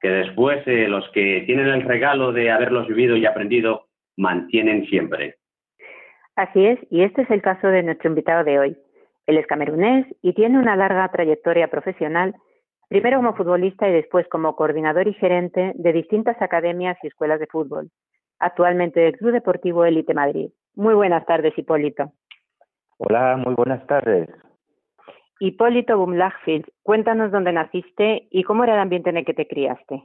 que 0.00 0.08
después 0.08 0.66
eh, 0.66 0.88
los 0.88 1.08
que 1.10 1.44
tienen 1.46 1.68
el 1.68 1.82
regalo 1.82 2.32
de 2.32 2.50
haberlos 2.50 2.88
vivido 2.88 3.16
y 3.16 3.26
aprendido 3.26 3.86
mantienen 4.16 4.84
siempre. 4.86 5.36
Así 6.34 6.66
es, 6.66 6.80
y 6.90 7.02
este 7.02 7.22
es 7.22 7.30
el 7.30 7.40
caso 7.40 7.68
de 7.68 7.84
nuestro 7.84 8.08
invitado 8.08 8.42
de 8.42 8.58
hoy. 8.58 8.76
Él 9.26 9.38
es 9.38 9.46
camerunés 9.46 10.06
y 10.22 10.32
tiene 10.32 10.58
una 10.58 10.74
larga 10.74 11.08
trayectoria 11.12 11.68
profesional, 11.68 12.34
primero 12.90 13.18
como 13.18 13.34
futbolista 13.34 13.88
y 13.88 13.92
después 13.92 14.26
como 14.28 14.56
coordinador 14.56 15.06
y 15.06 15.14
gerente 15.14 15.72
de 15.76 15.92
distintas 15.92 16.42
academias 16.42 16.98
y 17.02 17.06
escuelas 17.06 17.38
de 17.38 17.46
fútbol, 17.46 17.88
actualmente 18.40 18.98
del 18.98 19.16
Club 19.16 19.30
Deportivo 19.30 19.84
Elite 19.84 20.12
Madrid. 20.12 20.50
Muy 20.74 20.94
buenas 20.94 21.24
tardes, 21.24 21.56
Hipólito. 21.56 22.12
Hola, 22.98 23.36
muy 23.36 23.54
buenas 23.54 23.86
tardes. 23.86 24.28
Hipólito 25.38 25.96
Bumlachfield, 25.98 26.66
cuéntanos 26.82 27.30
dónde 27.30 27.52
naciste 27.52 28.26
y 28.28 28.42
cómo 28.42 28.64
era 28.64 28.74
el 28.74 28.80
ambiente 28.80 29.10
en 29.10 29.18
el 29.18 29.24
que 29.24 29.34
te 29.34 29.46
criaste. 29.46 30.02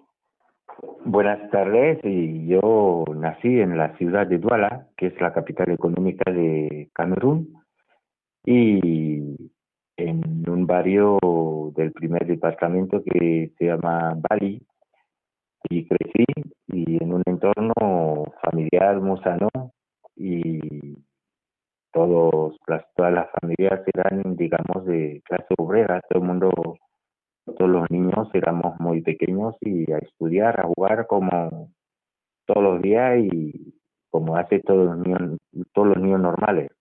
Buenas 1.06 1.50
tardes, 1.50 2.00
y 2.04 2.48
yo 2.48 3.04
nací 3.16 3.62
en 3.62 3.78
la 3.78 3.98
ciudad 3.98 4.28
de 4.28 4.38
Douala, 4.38 4.88
que 4.96 5.08
es 5.08 5.20
la 5.20 5.34
capital 5.34 5.72
económica 5.72 6.32
de 6.32 6.90
Camerún, 6.94 7.56
y 8.46 9.52
en 9.98 10.50
un 10.50 10.68
barrio 10.68 11.20
del 11.76 11.92
primer 11.92 12.26
departamento 12.26 13.02
que 13.04 13.52
se 13.58 13.66
llama 13.66 14.16
Bali, 14.30 14.62
y 15.70 15.88
crecí 15.88 16.26
y 16.68 17.04
en 17.04 17.14
un 17.14 17.24
entorno 17.26 17.74
familiar 18.44 19.02
muy 19.02 19.20
sano 19.22 19.50
y 20.16 20.98
todos 21.92 22.58
todas 22.96 23.14
las 23.14 23.28
familias 23.42 23.82
eran 23.94 24.36
digamos 24.36 24.86
de 24.86 25.22
clase 25.26 25.54
obrera 25.58 26.02
todo 26.08 26.22
el 26.22 26.28
mundo 26.28 26.78
todos 27.46 27.70
los 27.70 27.90
niños 27.92 28.28
éramos 28.34 28.80
muy 28.80 29.02
pequeños 29.02 29.56
y 29.62 29.92
a 29.92 30.00
estudiar, 30.00 30.60
a 30.60 30.64
jugar 30.64 31.06
como 31.08 31.70
todos 32.46 32.64
los 32.64 32.82
días 32.82 33.20
y 33.20 33.76
como 34.10 34.36
hace 34.36 34.60
todos 34.60 34.86
los 34.86 34.98
niños, 34.98 35.38
todos 35.74 35.90
los 35.90 35.98
niños 35.98 36.22
normales. 36.22 36.72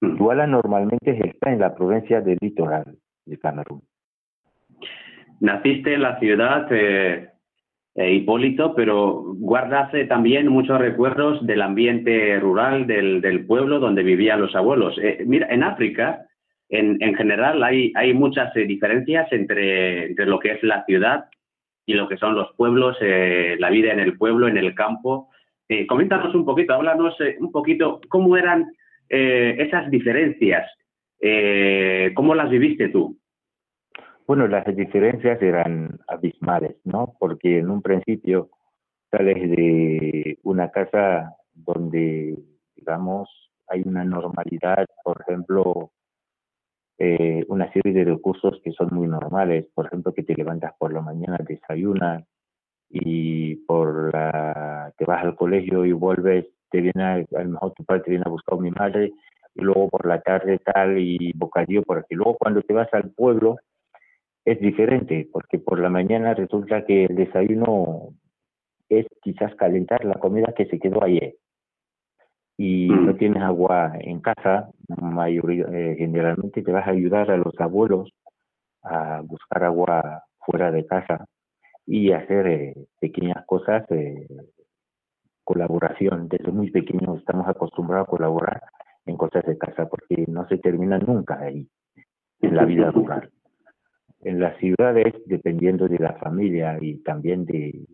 Duala 0.00 0.46
normalmente 0.46 1.18
está 1.26 1.52
en 1.52 1.60
la 1.60 1.74
provincia 1.74 2.20
del 2.20 2.38
litoral 2.40 2.96
de 3.26 3.38
Camerún. 3.38 3.82
Naciste 5.40 5.94
en 5.94 6.02
la 6.02 6.18
ciudad, 6.18 6.66
eh, 6.70 7.28
eh, 7.94 8.12
Hipólito, 8.12 8.76
pero 8.76 9.34
guardas 9.38 9.90
también 10.08 10.46
muchos 10.48 10.78
recuerdos 10.78 11.44
del 11.44 11.62
ambiente 11.62 12.38
rural, 12.38 12.86
del, 12.86 13.20
del 13.20 13.44
pueblo 13.44 13.80
donde 13.80 14.04
vivían 14.04 14.40
los 14.40 14.54
abuelos. 14.54 14.96
Eh, 15.02 15.24
mira, 15.26 15.48
en 15.50 15.64
África 15.64 16.24
en, 16.68 17.02
en 17.02 17.14
general 17.16 17.60
hay, 17.64 17.92
hay 17.96 18.14
muchas 18.14 18.54
eh, 18.54 18.66
diferencias 18.66 19.26
entre, 19.32 20.06
entre, 20.06 20.26
lo 20.26 20.38
que 20.38 20.52
es 20.52 20.62
la 20.62 20.84
ciudad 20.84 21.24
y 21.86 21.94
lo 21.94 22.08
que 22.08 22.18
son 22.18 22.36
los 22.36 22.52
pueblos, 22.56 22.98
la 23.00 23.70
vida 23.70 23.92
en 23.92 23.98
el 23.98 24.18
pueblo, 24.18 24.46
en 24.46 24.58
el 24.58 24.74
campo. 24.74 25.30
Coméntanos 25.88 26.34
un 26.34 26.44
poquito, 26.44 26.74
háblanos 26.74 27.16
un 27.40 27.50
poquito 27.50 28.02
cómo 28.10 28.36
eran 28.36 28.66
eh, 29.08 29.56
esas 29.58 29.90
diferencias, 29.90 30.70
cómo 32.14 32.34
las 32.34 32.50
viviste 32.50 32.88
tú. 32.88 33.18
Bueno, 34.26 34.46
las 34.46 34.64
diferencias 34.76 35.40
eran 35.40 35.98
abismales, 36.06 36.76
¿no? 36.84 37.14
Porque 37.18 37.58
en 37.58 37.70
un 37.70 37.80
principio 37.80 38.50
sales 39.10 39.50
de 39.50 40.38
una 40.42 40.70
casa 40.70 41.34
donde, 41.54 42.38
digamos, 42.76 43.28
hay 43.68 43.82
una 43.84 44.04
normalidad, 44.04 44.86
por 45.02 45.22
ejemplo, 45.22 45.92
eh, 46.98 47.44
una 47.48 47.72
serie 47.72 47.92
de 47.92 48.04
recursos 48.04 48.60
que 48.62 48.72
son 48.72 48.88
muy 48.92 49.06
normales, 49.06 49.66
por 49.74 49.86
ejemplo, 49.86 50.12
que 50.12 50.24
te 50.24 50.34
levantas 50.34 50.72
por 50.78 50.92
la 50.92 51.00
mañana, 51.00 51.38
desayunas 51.46 52.24
y 52.90 53.56
por 53.66 54.12
la, 54.12 54.92
te 54.96 55.04
vas 55.04 55.24
al 55.24 55.36
colegio 55.36 55.84
y 55.84 55.92
vuelves, 55.92 56.46
te 56.70 56.80
viene 56.80 57.02
a, 57.02 57.14
a 57.14 57.42
lo 57.44 57.50
mejor 57.50 57.72
tu 57.72 57.84
padre 57.84 58.02
te 58.02 58.10
viene 58.10 58.24
a 58.26 58.30
buscar 58.30 58.58
a 58.58 58.62
mi 58.62 58.70
madre 58.70 59.12
y 59.54 59.60
luego 59.62 59.88
por 59.88 60.06
la 60.06 60.20
tarde 60.20 60.58
tal 60.58 60.98
y 60.98 61.32
bocadillo 61.34 61.82
por 61.82 61.98
aquí. 61.98 62.14
Luego 62.14 62.36
cuando 62.36 62.62
te 62.62 62.72
vas 62.72 62.92
al 62.92 63.10
pueblo 63.10 63.56
es 64.44 64.60
diferente 64.60 65.28
porque 65.32 65.58
por 65.58 65.80
la 65.80 65.90
mañana 65.90 66.34
resulta 66.34 66.84
que 66.84 67.04
el 67.04 67.16
desayuno 67.16 68.10
es 68.88 69.06
quizás 69.22 69.54
calentar 69.56 70.04
la 70.04 70.14
comida 70.14 70.54
que 70.56 70.66
se 70.66 70.78
quedó 70.78 71.02
ayer 71.04 71.34
y 72.58 72.88
no 72.88 73.14
tienes 73.14 73.40
agua 73.42 73.92
en 74.00 74.20
casa, 74.20 74.68
mayoría, 75.00 75.64
eh, 75.72 75.94
generalmente 75.96 76.62
te 76.62 76.72
vas 76.72 76.88
a 76.88 76.90
ayudar 76.90 77.30
a 77.30 77.36
los 77.36 77.54
abuelos 77.60 78.10
a 78.82 79.20
buscar 79.24 79.62
agua 79.62 80.24
fuera 80.44 80.72
de 80.72 80.84
casa 80.84 81.24
y 81.86 82.10
hacer 82.10 82.46
eh, 82.48 82.74
pequeñas 83.00 83.46
cosas 83.46 83.86
de 83.88 84.26
colaboración. 85.48 86.28
Desde 86.28 86.52
muy 86.52 86.70
pequeños 86.70 87.18
estamos 87.18 87.48
acostumbrados 87.48 88.06
a 88.06 88.10
colaborar 88.10 88.62
en 89.06 89.16
cosas 89.16 89.44
de 89.46 89.56
casa 89.56 89.86
porque 89.88 90.24
no 90.28 90.46
se 90.48 90.58
termina 90.58 90.98
nunca 90.98 91.40
ahí, 91.40 91.66
en 92.40 92.54
la 92.54 92.64
vida 92.64 92.90
rural. 92.90 93.30
En 94.20 94.40
las 94.40 94.58
ciudades, 94.58 95.14
dependiendo 95.26 95.88
de 95.88 95.98
la 95.98 96.14
familia 96.14 96.76
y 96.80 96.98
también 97.02 97.46
de 97.46 97.86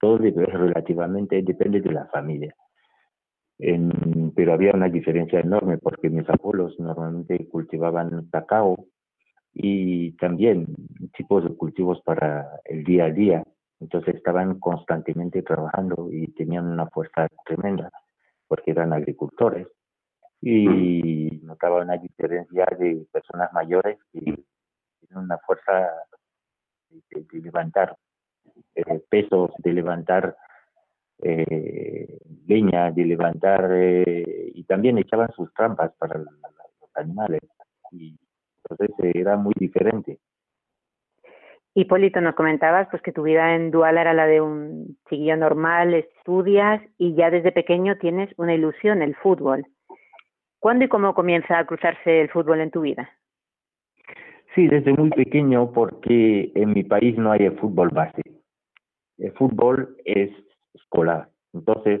todo, 0.00 0.18
relativamente 0.18 1.42
depende 1.42 1.80
de 1.80 1.92
la 1.92 2.06
familia 2.06 2.54
pero 3.58 4.52
había 4.52 4.72
una 4.72 4.88
diferencia 4.88 5.40
enorme 5.40 5.78
porque 5.78 6.10
mis 6.10 6.28
abuelos 6.28 6.78
normalmente 6.78 7.48
cultivaban 7.48 8.28
cacao 8.30 8.86
y 9.52 10.12
también 10.12 10.66
tipos 11.16 11.42
de 11.42 11.56
cultivos 11.56 12.00
para 12.02 12.46
el 12.64 12.84
día 12.84 13.06
a 13.06 13.10
día. 13.10 13.44
Entonces 13.80 14.16
estaban 14.16 14.58
constantemente 14.58 15.42
trabajando 15.42 16.08
y 16.10 16.26
tenían 16.32 16.66
una 16.66 16.86
fuerza 16.88 17.28
tremenda 17.44 17.90
porque 18.46 18.70
eran 18.72 18.92
agricultores. 18.92 19.68
Y 20.40 21.40
notaba 21.42 21.82
una 21.82 21.96
diferencia 21.96 22.66
de 22.78 23.06
personas 23.12 23.52
mayores 23.52 23.98
que 24.12 24.20
tienen 24.20 25.24
una 25.24 25.38
fuerza 25.38 25.90
de, 26.90 27.02
de 27.10 27.40
levantar 27.40 27.96
eh, 28.74 29.02
pesos, 29.08 29.50
de 29.58 29.72
levantar 29.72 30.36
eh, 31.20 32.18
leña, 32.46 32.92
de 32.92 33.04
levantar, 33.04 33.70
eh, 33.72 34.52
y 34.54 34.64
también 34.64 34.98
echaban 34.98 35.30
sus 35.32 35.52
trampas 35.52 35.92
para 35.98 36.18
los 36.18 36.28
animales. 36.94 37.42
Y 37.90 38.16
entonces 38.62 39.14
era 39.14 39.36
muy 39.36 39.54
diferente. 39.58 40.20
Hipólito, 41.78 42.20
nos 42.20 42.34
comentabas 42.34 42.88
pues 42.90 43.00
que 43.02 43.12
tu 43.12 43.22
vida 43.22 43.54
en 43.54 43.70
Dual 43.70 43.98
era 43.98 44.12
la 44.12 44.26
de 44.26 44.40
un 44.40 44.98
chiquillo 45.08 45.36
normal, 45.36 45.94
estudias 45.94 46.82
y 46.98 47.14
ya 47.14 47.30
desde 47.30 47.52
pequeño 47.52 47.98
tienes 47.98 48.28
una 48.36 48.52
ilusión, 48.52 49.00
el 49.00 49.14
fútbol. 49.14 49.64
¿Cuándo 50.58 50.86
y 50.86 50.88
cómo 50.88 51.14
comienza 51.14 51.56
a 51.56 51.64
cruzarse 51.66 52.20
el 52.20 52.30
fútbol 52.30 52.62
en 52.62 52.72
tu 52.72 52.80
vida? 52.80 53.08
Sí, 54.56 54.66
desde 54.66 54.92
muy 54.92 55.10
pequeño 55.10 55.70
porque 55.70 56.50
en 56.56 56.72
mi 56.72 56.82
país 56.82 57.16
no 57.16 57.30
hay 57.30 57.48
fútbol 57.50 57.90
base. 57.90 58.22
el 59.18 59.32
fútbol 59.34 59.96
es 60.04 60.32
escolar. 60.74 61.28
Entonces, 61.54 62.00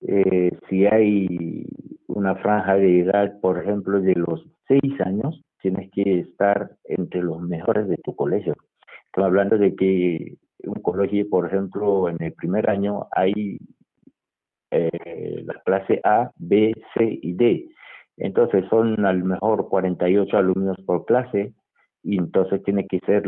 eh, 0.00 0.50
si 0.68 0.86
hay 0.86 1.64
una 2.08 2.34
franja 2.34 2.74
de 2.74 3.02
edad, 3.02 3.40
por 3.40 3.56
ejemplo, 3.62 4.00
de 4.00 4.14
los 4.16 4.44
seis 4.66 5.00
años, 5.04 5.40
tienes 5.62 5.92
que 5.92 6.18
estar 6.18 6.72
entre 6.82 7.22
los 7.22 7.40
mejores 7.40 7.86
de 7.86 7.98
tu 7.98 8.16
colegio. 8.16 8.56
Estamos 9.10 9.26
hablando 9.26 9.58
de 9.58 9.74
que 9.74 10.36
un 10.62 10.80
colegio, 10.82 11.28
por 11.28 11.46
ejemplo, 11.46 12.08
en 12.08 12.22
el 12.22 12.32
primer 12.32 12.70
año 12.70 13.08
hay 13.10 13.58
eh, 14.70 15.42
la 15.44 15.60
clase 15.64 16.00
A, 16.04 16.30
B, 16.36 16.72
C 16.94 17.18
y 17.20 17.32
D. 17.32 17.66
Entonces 18.18 18.64
son 18.70 19.04
a 19.04 19.12
lo 19.12 19.24
mejor 19.24 19.68
48 19.68 20.36
alumnos 20.36 20.76
por 20.86 21.06
clase 21.06 21.52
y 22.04 22.18
entonces 22.18 22.62
tiene 22.62 22.86
que 22.86 23.00
ser 23.00 23.24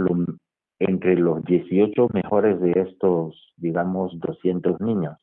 entre 0.78 1.16
los 1.16 1.44
18 1.46 2.10
mejores 2.12 2.60
de 2.60 2.72
estos, 2.76 3.52
digamos, 3.56 4.12
200 4.20 4.80
niños. 4.80 5.18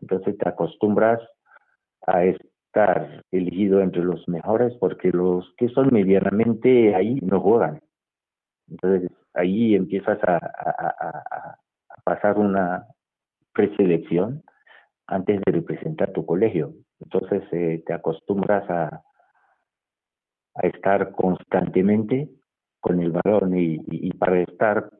Entonces 0.00 0.38
te 0.38 0.48
acostumbras 0.48 1.20
a 2.06 2.24
estar 2.24 3.24
elegido 3.32 3.80
entre 3.80 4.04
los 4.04 4.28
mejores 4.28 4.74
porque 4.78 5.10
los 5.10 5.52
que 5.56 5.68
son 5.70 5.88
medianamente 5.90 6.94
ahí 6.94 7.18
no 7.20 7.40
juegan. 7.40 7.80
Entonces 8.72 9.10
ahí 9.34 9.74
empiezas 9.74 10.18
a, 10.24 11.58
pasar 12.04 12.36
una 12.36 12.86
preselección 13.52 14.42
antes 15.06 15.40
de 15.44 15.52
representar 15.52 16.12
tu 16.12 16.26
colegio. 16.26 16.72
Entonces 17.00 17.42
eh, 17.52 17.82
te 17.86 17.92
acostumbras 17.92 18.68
a, 18.70 19.02
estar 20.62 21.12
constantemente 21.12 22.28
con 22.80 23.00
el 23.00 23.12
balón 23.12 23.56
y, 23.56 23.80
y, 23.88 24.12
para 24.12 24.42
estar 24.42 24.90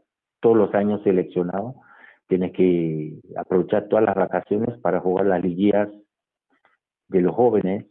todos 0.40 0.56
los 0.56 0.74
años 0.74 1.02
seleccionado 1.02 1.74
tienes 2.26 2.52
que 2.52 3.20
aprovechar 3.36 3.86
todas 3.88 4.06
las 4.06 4.14
vacaciones 4.14 4.78
para 4.78 5.00
jugar 5.00 5.26
las 5.26 5.42
liguillas 5.42 5.90
de 7.08 7.20
los 7.20 7.34
jóvenes 7.34 7.84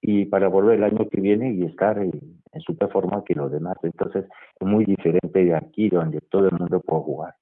y 0.00 0.26
para 0.26 0.48
volver 0.48 0.76
el 0.76 0.84
año 0.84 1.08
que 1.08 1.20
viene 1.20 1.52
y 1.52 1.64
estar 1.64 1.98
en, 1.98 2.12
en 2.52 2.60
su 2.60 2.74
forma 2.74 3.24
que 3.24 3.34
los 3.34 3.50
demás. 3.50 3.76
Entonces 3.82 4.24
es 4.60 4.66
muy 4.66 4.84
diferente 4.84 5.44
de 5.44 5.54
aquí 5.54 5.88
donde 5.88 6.20
todo 6.20 6.48
el 6.48 6.58
mundo 6.58 6.80
puede 6.80 7.02
jugar. 7.02 7.34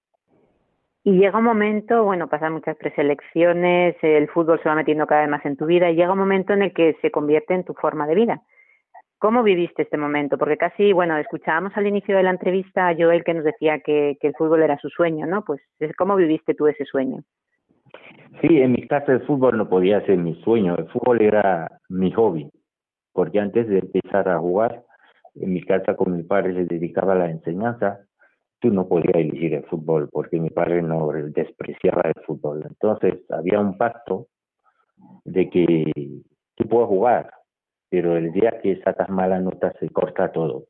Y 1.05 1.13
llega 1.13 1.39
un 1.39 1.45
momento, 1.45 2.03
bueno, 2.03 2.29
pasan 2.29 2.53
muchas 2.53 2.77
preselecciones, 2.77 3.95
el 4.03 4.29
fútbol 4.29 4.61
se 4.61 4.69
va 4.69 4.75
metiendo 4.75 5.07
cada 5.07 5.21
vez 5.21 5.31
más 5.31 5.47
en 5.47 5.57
tu 5.57 5.65
vida 5.65 5.89
y 5.89 5.95
llega 5.95 6.13
un 6.13 6.19
momento 6.19 6.53
en 6.53 6.63
el 6.63 6.73
que 6.73 6.97
se 7.01 7.13
convierte 7.13 7.55
en 7.55 7.63
tu 7.63 7.75
forma 7.75 8.09
de 8.09 8.17
vida. 8.17 8.43
¿Cómo 9.19 9.45
viviste 9.45 9.83
este 9.83 9.97
momento? 9.97 10.37
Porque 10.37 10.57
casi, 10.57 10.93
bueno, 10.93 11.17
escuchábamos 11.17 11.77
al 11.77 11.87
inicio 11.87 12.17
de 12.17 12.25
la 12.25 12.31
entrevista 12.31 12.89
a 12.89 12.95
Joel 12.97 13.23
que 13.23 13.35
nos 13.35 13.45
decía 13.45 13.79
que, 13.79 14.19
que 14.21 14.27
el 14.27 14.35
fútbol 14.35 14.63
era 14.63 14.79
su 14.79 14.89
sueño, 14.89 15.27
¿no? 15.27 15.45
Pues, 15.45 15.61
¿cómo 15.97 16.17
viviste 16.17 16.55
tú 16.55 16.67
ese 16.67 16.85
sueño? 16.85 17.23
Sí, 18.41 18.61
en 18.61 18.73
mi 18.73 18.87
casa 18.87 19.13
el 19.13 19.27
fútbol 19.27 19.57
no 19.57 19.69
podía 19.69 20.05
ser 20.05 20.19
mi 20.19 20.35
sueño, 20.43 20.77
el 20.77 20.89
fútbol 20.89 21.23
era 21.23 21.81
mi 21.89 22.13
hobby, 22.13 22.51
porque 23.13 23.41
antes 23.41 23.67
de 23.69 23.79
empezar 23.79 24.29
a 24.29 24.39
jugar, 24.39 24.85
en 25.35 25.53
mi 25.53 25.63
casa 25.63 25.95
con 25.97 26.17
mi 26.17 26.23
padre 26.23 26.55
se 26.55 26.65
dedicaba 26.65 27.13
a 27.13 27.17
la 27.17 27.31
enseñanza 27.31 28.07
tú 28.61 28.71
no 28.71 28.89
podías 28.89 29.17
elegir 29.17 29.55
el 29.55 29.65
fútbol 29.65 30.09
porque 30.11 30.41
mi 30.41 30.51
padre 30.51 30.83
no 30.83 31.11
despreciaba 31.13 32.03
el 32.05 32.25
fútbol. 32.25 32.65
Entonces 32.67 33.15
había 33.31 33.61
un 33.61 33.77
pacto 33.77 34.29
de 35.25 35.51
que 35.51 35.93
tú 36.55 36.69
puedes 36.69 36.89
jugar, 36.89 37.31
pero 37.91 38.17
el 38.17 38.33
día 38.33 38.61
que 38.63 38.81
sacas 38.83 39.09
mala 39.09 39.41
nota 39.41 39.73
se 39.79 39.89
corta 39.91 40.33
todo. 40.33 40.65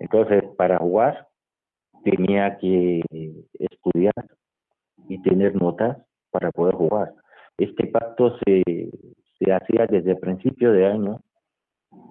Entonces, 0.00 0.42
para 0.56 0.78
jugar 0.78 1.28
tenía 2.02 2.58
que 2.58 3.00
estudiar 3.58 4.12
y 5.08 5.22
tener 5.22 5.54
notas 5.54 5.98
para 6.34 6.50
poder 6.50 6.74
jugar. 6.74 7.14
Este 7.56 7.86
pacto 7.86 8.36
se, 8.44 8.62
se 9.38 9.52
hacía 9.52 9.86
desde 9.86 10.10
el 10.10 10.18
principio 10.18 10.72
de 10.72 10.86
año 10.86 11.20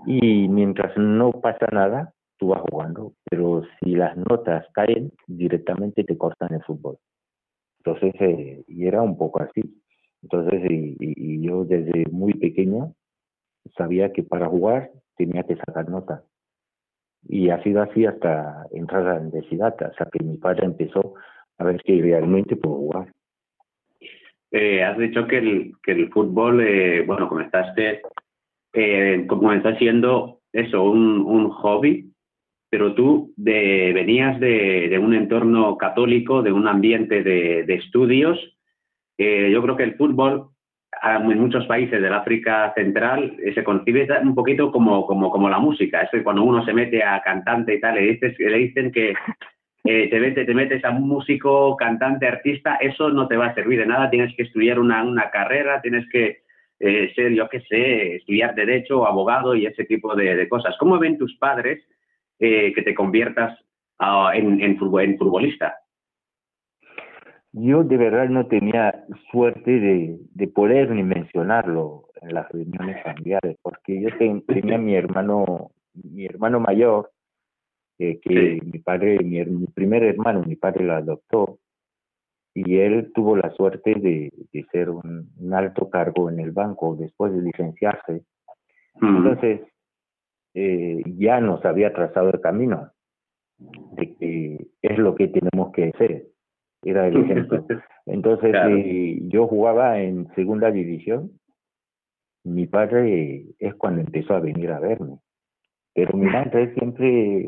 y 0.06 0.48
mientras 0.48 0.98
no 0.98 1.32
pasa 1.34 1.68
nada, 1.74 2.14
tú 2.38 2.48
vas 2.48 2.62
jugando, 2.70 3.14
pero 3.30 3.64
si 3.80 3.96
las 3.96 4.16
notas 4.16 4.66
caen, 4.72 5.12
directamente 5.28 6.06
te 6.06 6.18
cortan 6.18 6.54
el 6.54 6.64
fútbol. 6.64 6.98
Entonces, 7.80 8.14
eh, 8.22 8.64
y 8.66 8.88
era 8.88 9.02
un 9.02 9.18
poco 9.18 9.42
así. 9.42 9.62
Entonces, 10.22 10.62
y, 10.70 11.42
yo 11.46 11.66
desde 11.66 12.06
muy 12.10 12.34
pequeño 12.34 12.94
sabía 13.78 14.14
que 14.14 14.24
para 14.24 14.48
jugar 14.48 14.92
tenía 15.18 15.44
que 15.44 15.58
sacar 15.58 15.90
notas. 15.90 16.24
Y 17.28 17.50
ha 17.50 17.62
sido 17.62 17.82
así 17.82 18.06
hasta 18.06 18.68
entrar 18.72 19.06
a 19.06 19.16
la 19.16 19.22
universidad, 19.22 19.76
hasta 19.84 20.06
que 20.06 20.24
mi 20.24 20.38
padre 20.38 20.66
empezó 20.66 21.16
a 21.58 21.66
ver 21.66 21.82
que 21.84 22.02
realmente 22.02 22.56
puedo 22.56 22.76
jugar. 22.76 23.12
Eh, 24.54 24.84
has 24.84 24.98
dicho 24.98 25.28
que 25.28 25.40
el, 25.40 25.74
que 25.84 25.92
el 25.92 26.10
fútbol, 26.10 26.62
eh, 26.62 27.04
bueno, 27.06 27.28
comenzaste, 27.28 28.02
eh, 28.72 29.26
comenzó 29.28 29.76
siendo 29.76 30.40
eso, 30.54 30.84
un, 30.84 31.20
un 31.20 31.50
hobby 31.50 32.10
pero 32.70 32.96
tú 32.96 33.32
venías 33.38 34.40
de, 34.40 35.00
un 35.00 35.14
entorno 35.14 35.78
católico, 35.78 36.42
de 36.42 36.52
un 36.52 36.68
ambiente 36.68 37.22
de, 37.22 37.72
estudios. 37.72 38.40
yo 39.20 39.62
creo 39.62 39.78
que 39.78 39.84
el 39.84 39.96
fútbol 39.96 40.54
en 41.04 41.40
muchos 41.40 41.66
países 41.66 42.02
del 42.02 42.14
África 42.14 42.74
Central 42.76 43.36
eh, 43.44 43.54
se 43.54 43.64
concibe 43.64 44.08
un 44.22 44.36
poquito 44.36 44.72
como, 44.72 45.06
como, 45.06 45.30
como 45.30 45.50
la 45.50 45.60
música. 45.60 46.02
Es 46.02 46.10
que 46.12 46.24
cuando 46.24 46.44
uno 46.44 46.64
se 46.66 46.74
mete 46.74 47.04
a 47.04 47.22
cantante 47.22 47.76
y 47.76 47.80
tal, 47.80 47.96
le, 47.96 48.14
dices, 48.14 48.36
le 48.40 48.58
dicen 48.58 48.92
que 48.92 49.14
eh, 49.86 50.10
te, 50.10 50.20
metes, 50.20 50.46
te 50.46 50.54
metes 50.54 50.86
a 50.86 50.92
un 50.92 51.08
músico, 51.08 51.76
cantante, 51.76 52.28
artista, 52.28 52.76
eso 52.76 53.10
no 53.10 53.28
te 53.28 53.36
va 53.36 53.48
a 53.48 53.54
servir 53.54 53.80
de 53.80 53.86
nada. 53.86 54.10
Tienes 54.10 54.34
que 54.36 54.44
estudiar 54.44 54.80
una, 54.80 55.04
una 55.04 55.30
carrera, 55.30 55.82
tienes 55.82 56.08
que 56.10 56.44
eh, 56.80 57.14
ser, 57.16 57.34
yo 57.34 57.50
qué 57.50 57.62
sé, 57.62 58.16
estudiar 58.16 58.56
derecho, 58.56 59.06
abogado 59.06 59.56
y 59.56 59.66
ese 59.66 59.86
tipo 59.86 60.16
de, 60.16 60.36
de 60.36 60.50
cosas. 60.50 60.76
¿Cómo 60.80 61.00
ven 61.00 61.18
tus 61.18 61.36
padres 61.38 61.82
eh, 62.40 62.74
que 62.74 62.82
te 62.82 62.94
conviertas 62.94 63.58
uh, 64.00 64.30
en, 64.34 64.62
en, 64.62 64.78
futbolista? 64.78 65.78
Yo 67.52 67.84
de 67.84 67.98
verdad 67.98 68.30
no 68.30 68.48
tenía 68.48 69.06
suerte 69.32 69.80
de, 69.80 70.18
de 70.34 70.48
poder 70.48 70.90
ni 70.90 71.04
mencionarlo 71.04 72.10
en 72.22 72.34
las 72.34 72.50
reuniones 72.52 73.02
familiares, 73.04 73.58
porque 73.62 74.02
yo 74.02 74.10
tenía 74.48 74.78
mi 74.78 74.96
hermano, 74.96 75.72
mi 75.94 76.26
hermano 76.26 76.60
mayor, 76.60 77.12
eh, 78.00 78.20
que 78.20 78.60
mi 78.64 78.80
padre, 78.80 79.20
mi, 79.24 79.44
mi, 79.46 79.68
primer 79.68 80.04
hermano, 80.04 80.44
mi 80.46 80.56
padre 80.56 80.84
lo 80.84 80.94
adoptó, 80.94 81.60
y 82.56 82.78
él 82.78 83.12
tuvo 83.14 83.36
la 83.36 83.52
suerte 83.52 83.96
de, 83.96 84.32
de 84.52 84.64
ser 84.72 84.90
un, 84.90 85.32
un, 85.38 85.54
alto 85.54 85.90
cargo 85.90 86.30
en 86.30 86.40
el 86.40 86.52
banco 86.52 86.96
después 86.96 87.34
de 87.34 87.42
licenciarse. 87.42 88.24
Entonces, 89.02 89.62
eh, 90.54 91.02
ya 91.18 91.40
nos 91.42 91.66
había 91.66 91.94
trazado 91.94 92.30
el 92.30 92.40
camino 92.40 92.92
de 93.58 94.16
que 94.16 94.68
es 94.82 94.98
lo 94.98 95.16
que 95.16 95.28
tenemos 95.28 95.72
que 95.72 95.90
hacer. 95.90 96.28
Era 96.84 97.08
el 97.08 97.24
ejemplo. 97.24 97.66
Entonces, 98.06 98.54
eh, 98.70 99.20
yo 99.30 99.48
jugaba 99.48 100.00
en 100.00 100.28
segunda 100.36 100.70
división. 100.70 101.32
Mi 102.44 102.68
padre 102.68 103.46
es 103.58 103.74
cuando 103.76 104.02
empezó 104.02 104.36
a 104.36 104.42
venir 104.42 104.72
a 104.72 104.80
verme. 104.80 105.18
Pero 105.96 106.18
mi 106.18 106.26
madre 106.30 106.74
siempre 106.76 107.48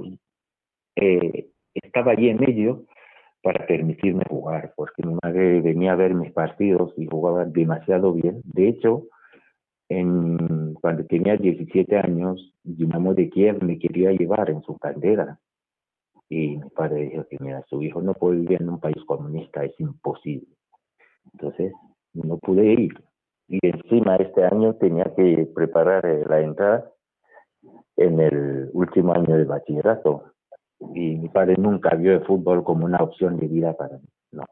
eh, 0.96 1.50
estaba 1.74 2.12
allí 2.12 2.30
en 2.30 2.40
medio 2.40 2.86
para 3.42 3.68
permitirme 3.68 4.24
jugar, 4.30 4.74
porque 4.76 5.04
mi 5.06 5.16
madre 5.22 5.62
venía 5.62 5.94
a 5.94 5.96
ver 5.96 6.16
mis 6.16 6.32
partidos 6.32 6.94
y 6.98 7.06
jugaba 7.06 7.46
demasiado 7.46 8.14
bien. 8.14 8.42
De 8.44 8.70
hecho, 8.70 9.08
en, 9.90 10.74
cuando 10.76 11.06
tenía 11.06 11.38
17 11.38 11.96
años, 11.98 12.54
Dinamo 12.64 13.14
de 13.14 13.30
Kiev 13.30 13.64
me 13.64 13.78
quería 13.78 14.12
llevar 14.12 14.50
en 14.50 14.62
su 14.64 14.78
caldera. 14.78 15.40
Y 16.28 16.58
mi 16.58 16.70
padre 16.72 17.10
dijo 17.10 17.26
que, 17.30 17.38
mira, 17.40 17.64
su 17.70 17.82
hijo 17.84 18.02
no 18.02 18.14
puede 18.14 18.40
vivir 18.40 18.62
en 18.62 18.70
un 18.70 18.80
país 18.80 18.98
comunista, 19.06 19.64
es 19.64 19.80
imposible. 19.80 20.48
Entonces, 21.34 21.72
no 22.14 22.38
pude 22.38 22.66
ir. 22.66 23.04
Y 23.48 23.60
encima 23.62 24.16
este 24.16 24.44
año 24.44 24.74
tenía 24.76 25.06
que 25.16 25.48
preparar 25.54 26.06
eh, 26.06 26.24
la 26.28 26.42
entrada 26.42 26.92
en 27.98 28.20
el 28.20 28.70
último 28.74 29.14
año 29.14 29.38
de 29.38 29.46
bachillerato. 29.46 30.35
Y 30.80 31.16
mi 31.16 31.30
padre 31.30 31.56
nunca 31.58 31.96
vio 31.96 32.14
el 32.14 32.26
fútbol 32.26 32.64
como 32.64 32.86
una 32.86 32.98
opción 32.98 33.38
de 33.38 33.48
vida 33.48 33.74
para 33.74 33.98
mí. 33.98 34.08
No 34.32 34.46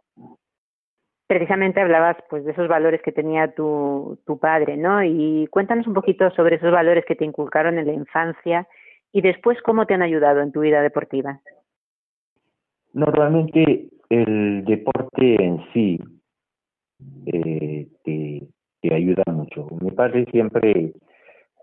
precisamente 1.34 1.82
hablabas 1.82 2.18
pues 2.30 2.46
de 2.46 2.52
esos 2.52 2.68
valores 2.68 3.02
que 3.02 3.12
tenía 3.12 3.54
tu, 3.56 4.20
tu 4.24 4.38
padre, 4.38 4.78
¿no? 4.78 5.04
Y 5.04 5.48
cuéntanos 5.48 5.88
un 5.88 5.96
poquito 5.96 6.30
sobre 6.32 6.58
esos 6.58 6.72
valores 6.72 7.06
que 7.06 7.16
te 7.16 7.26
inculcaron 7.26 7.80
en 7.80 7.88
la 7.88 7.94
infancia 7.94 8.68
y 9.12 9.22
después 9.22 9.60
cómo 9.64 9.88
te 9.88 9.96
han 9.96 10.04
ayudado 10.04 10.42
en 10.42 10.52
tu 10.52 10.62
vida 10.62 10.84
deportiva. 10.84 11.40
Normalmente 12.94 13.90
el 14.10 14.64
deporte 14.66 15.44
en 15.44 15.60
sí 15.74 16.00
eh, 17.26 17.88
te, 18.04 18.44
te 18.82 18.94
ayuda 18.94 19.24
mucho. 19.32 19.68
Mi 19.82 19.90
padre 19.90 20.26
siempre, 20.30 20.94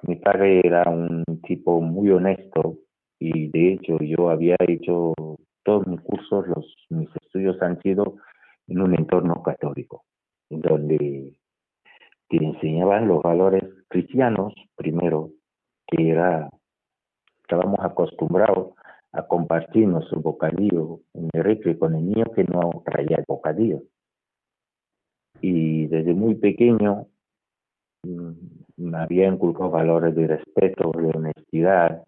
mi 0.02 0.16
padre 0.16 0.62
era 0.64 0.90
un 0.90 1.22
tipo 1.46 1.80
muy 1.80 2.10
honesto 2.10 2.74
y 3.20 3.48
de 3.48 3.74
hecho 3.74 3.98
yo 4.00 4.30
había 4.30 4.56
hecho 4.66 5.12
todos 5.62 5.86
mis 5.86 6.00
cursos, 6.00 6.48
los 6.48 6.74
mis 6.88 7.08
estudios 7.22 7.60
han 7.62 7.80
sido 7.82 8.16
en 8.66 8.80
un 8.80 8.94
entorno 8.94 9.42
católico, 9.42 10.04
donde 10.48 11.34
te 12.28 12.36
enseñaban 12.36 13.06
los 13.06 13.22
valores 13.22 13.62
cristianos, 13.88 14.54
primero, 14.74 15.30
que 15.86 16.10
era, 16.10 16.48
estábamos 17.42 17.78
acostumbrados 17.80 18.74
a 19.12 19.26
compartir 19.26 19.86
nuestro 19.86 20.20
bocadillo 20.20 21.00
en 21.12 21.28
el 21.32 21.78
con 21.78 21.94
el 21.94 22.06
niño 22.06 22.24
que 22.34 22.44
no 22.44 22.82
traía 22.86 23.18
el 23.18 23.24
bocadillo. 23.28 23.82
Y 25.42 25.86
desde 25.88 26.14
muy 26.14 26.36
pequeño 26.36 27.06
mm, 28.04 28.30
me 28.76 28.98
había 28.98 29.26
inculcado 29.26 29.70
valores 29.70 30.14
de 30.14 30.26
respeto, 30.26 30.92
de 30.92 31.10
honestidad 31.14 32.04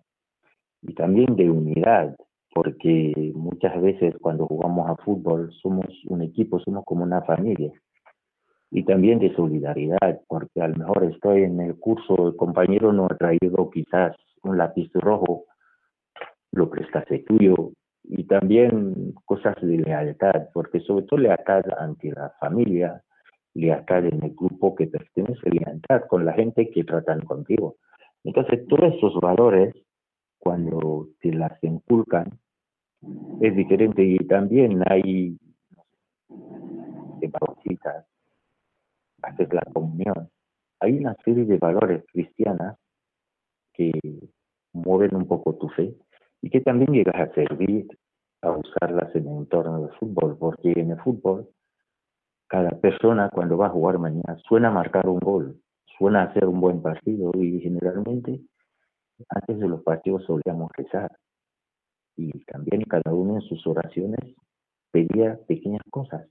y 0.82 0.94
también 0.94 1.36
de 1.36 1.50
unidad, 1.50 2.16
porque 2.54 3.32
muchas 3.34 3.80
veces 3.80 4.14
cuando 4.20 4.46
jugamos 4.46 4.90
a 4.90 4.96
fútbol 4.96 5.52
somos 5.62 5.86
un 6.06 6.22
equipo, 6.22 6.60
somos 6.60 6.84
como 6.84 7.04
una 7.04 7.22
familia. 7.22 7.72
Y 8.70 8.84
también 8.84 9.18
de 9.18 9.34
solidaridad, 9.34 10.20
porque 10.28 10.60
a 10.60 10.68
lo 10.68 10.76
mejor 10.76 11.04
estoy 11.04 11.42
en 11.42 11.60
el 11.60 11.78
curso, 11.78 12.28
el 12.28 12.36
compañero 12.36 12.92
no 12.92 13.06
ha 13.06 13.16
traído 13.16 13.70
quizás 13.70 14.16
un 14.42 14.58
lápiz 14.58 14.90
rojo, 14.94 15.44
lo 16.52 16.68
prestaste 16.68 17.20
tuyo, 17.20 17.72
y 18.04 18.24
también 18.24 19.14
cosas 19.24 19.56
de 19.60 19.78
lealtad, 19.78 20.48
porque 20.52 20.80
sobre 20.80 21.04
todo 21.06 21.20
lealtad 21.20 21.62
ante 21.78 22.10
la 22.10 22.30
familia, 22.40 23.02
lealtad 23.54 24.06
en 24.06 24.22
el 24.24 24.34
grupo 24.34 24.74
que 24.74 24.86
pertenece, 24.86 25.50
lealtad 25.50 26.02
con 26.08 26.24
la 26.24 26.32
gente 26.32 26.70
que 26.70 26.84
tratan 26.84 27.20
contigo. 27.20 27.76
Entonces, 28.24 28.66
todos 28.68 28.94
esos 28.94 29.14
valores, 29.20 29.74
cuando 30.42 31.08
te 31.20 31.32
las 31.32 31.62
inculcan, 31.62 32.38
es 33.40 33.54
diferente 33.54 34.02
y 34.04 34.16
también 34.26 34.82
hay 34.90 35.38
de 36.28 37.28
bautitas, 37.28 38.06
haces 39.22 39.52
la 39.52 39.62
comunión. 39.72 40.28
Hay 40.80 40.98
una 40.98 41.14
serie 41.24 41.44
de 41.44 41.58
valores 41.58 42.04
cristianas 42.12 42.76
que 43.72 43.92
mueven 44.72 45.14
un 45.14 45.28
poco 45.28 45.54
tu 45.54 45.68
fe 45.68 45.94
y 46.40 46.50
que 46.50 46.60
también 46.60 46.92
llegas 46.92 47.14
a 47.14 47.32
servir, 47.34 47.86
a 48.40 48.50
usarlas 48.50 49.14
en 49.14 49.28
el 49.28 49.36
entorno 49.36 49.82
del 49.82 49.96
fútbol, 49.96 50.36
porque 50.38 50.72
en 50.72 50.90
el 50.90 51.00
fútbol 51.00 51.48
cada 52.48 52.70
persona 52.80 53.30
cuando 53.30 53.56
va 53.56 53.66
a 53.66 53.70
jugar 53.70 53.98
mañana 53.98 54.36
suena 54.48 54.68
a 54.68 54.72
marcar 54.72 55.08
un 55.08 55.20
gol, 55.20 55.60
suena 55.96 56.22
a 56.22 56.24
hacer 56.24 56.46
un 56.46 56.60
buen 56.60 56.82
partido 56.82 57.30
y 57.34 57.60
generalmente 57.60 58.40
antes 59.28 59.58
de 59.58 59.68
los 59.68 59.82
partidos 59.82 60.24
solíamos 60.24 60.70
rezar 60.76 61.10
y 62.16 62.30
también 62.44 62.82
cada 62.82 63.12
uno 63.12 63.36
en 63.36 63.42
sus 63.42 63.66
oraciones 63.66 64.20
pedía 64.90 65.38
pequeñas 65.46 65.82
cosas 65.90 66.28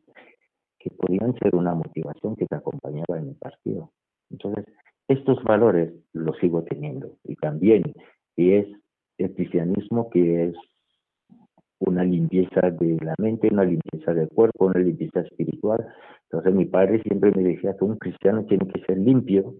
que 0.80 0.90
podían 0.92 1.34
ser 1.40 1.56
una 1.56 1.74
motivación 1.76 2.36
que 2.36 2.46
te 2.46 2.56
acompañaba 2.56 3.18
en 3.18 3.30
el 3.30 3.36
partido. 3.36 3.92
Entonces, 4.30 4.66
estos 5.08 5.44
valores 5.44 5.94
los 6.14 6.38
sigo 6.40 6.64
teniendo 6.64 7.18
y 7.24 7.36
también 7.36 7.84
es 8.38 8.68
el 9.18 9.34
cristianismo 9.34 10.10
que 10.10 10.48
es 10.48 10.56
una 11.80 12.04
limpieza 12.04 12.70
de 12.72 12.98
la 13.02 13.16
mente, 13.18 13.50
una 13.52 13.64
limpieza 13.64 14.14
del 14.14 14.30
cuerpo, 14.30 14.68
una 14.68 14.80
limpieza 14.80 15.22
espiritual. 15.22 15.86
Entonces 16.24 16.54
mi 16.54 16.66
padre 16.66 17.02
siempre 17.04 17.32
me 17.32 17.44
decía 17.44 17.76
que 17.76 17.84
un 17.84 17.98
cristiano 17.98 18.46
tiene 18.46 18.68
que 18.68 18.82
ser 18.86 18.98
limpio 18.98 19.56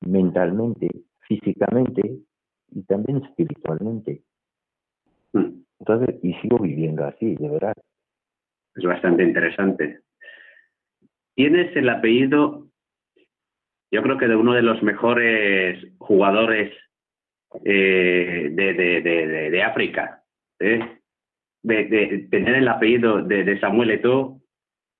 mentalmente, 0.00 0.88
físicamente 1.26 2.20
y 2.74 2.82
también 2.82 3.22
espiritualmente. 3.24 4.22
Mm. 5.32 5.62
Entonces, 5.80 6.16
y 6.22 6.34
sigo 6.34 6.58
viviendo 6.58 7.04
así, 7.04 7.34
de 7.36 7.48
verdad. 7.48 7.74
Es 8.74 8.84
bastante 8.84 9.22
interesante. 9.22 10.00
Tienes 11.34 11.74
el 11.76 11.88
apellido, 11.88 12.68
yo 13.90 14.02
creo 14.02 14.18
que 14.18 14.28
de 14.28 14.36
uno 14.36 14.52
de 14.52 14.62
los 14.62 14.82
mejores 14.82 15.84
jugadores 15.98 16.72
eh, 17.64 18.48
de, 18.52 18.74
de, 18.74 19.00
de, 19.00 19.50
de, 19.50 19.62
África. 19.62 20.22
¿eh? 20.58 20.98
De, 21.62 22.26
tener 22.30 22.56
el 22.56 22.68
apellido 22.68 23.22
de, 23.22 23.58
Samuel 23.60 23.90
Eto'o, 23.90 24.40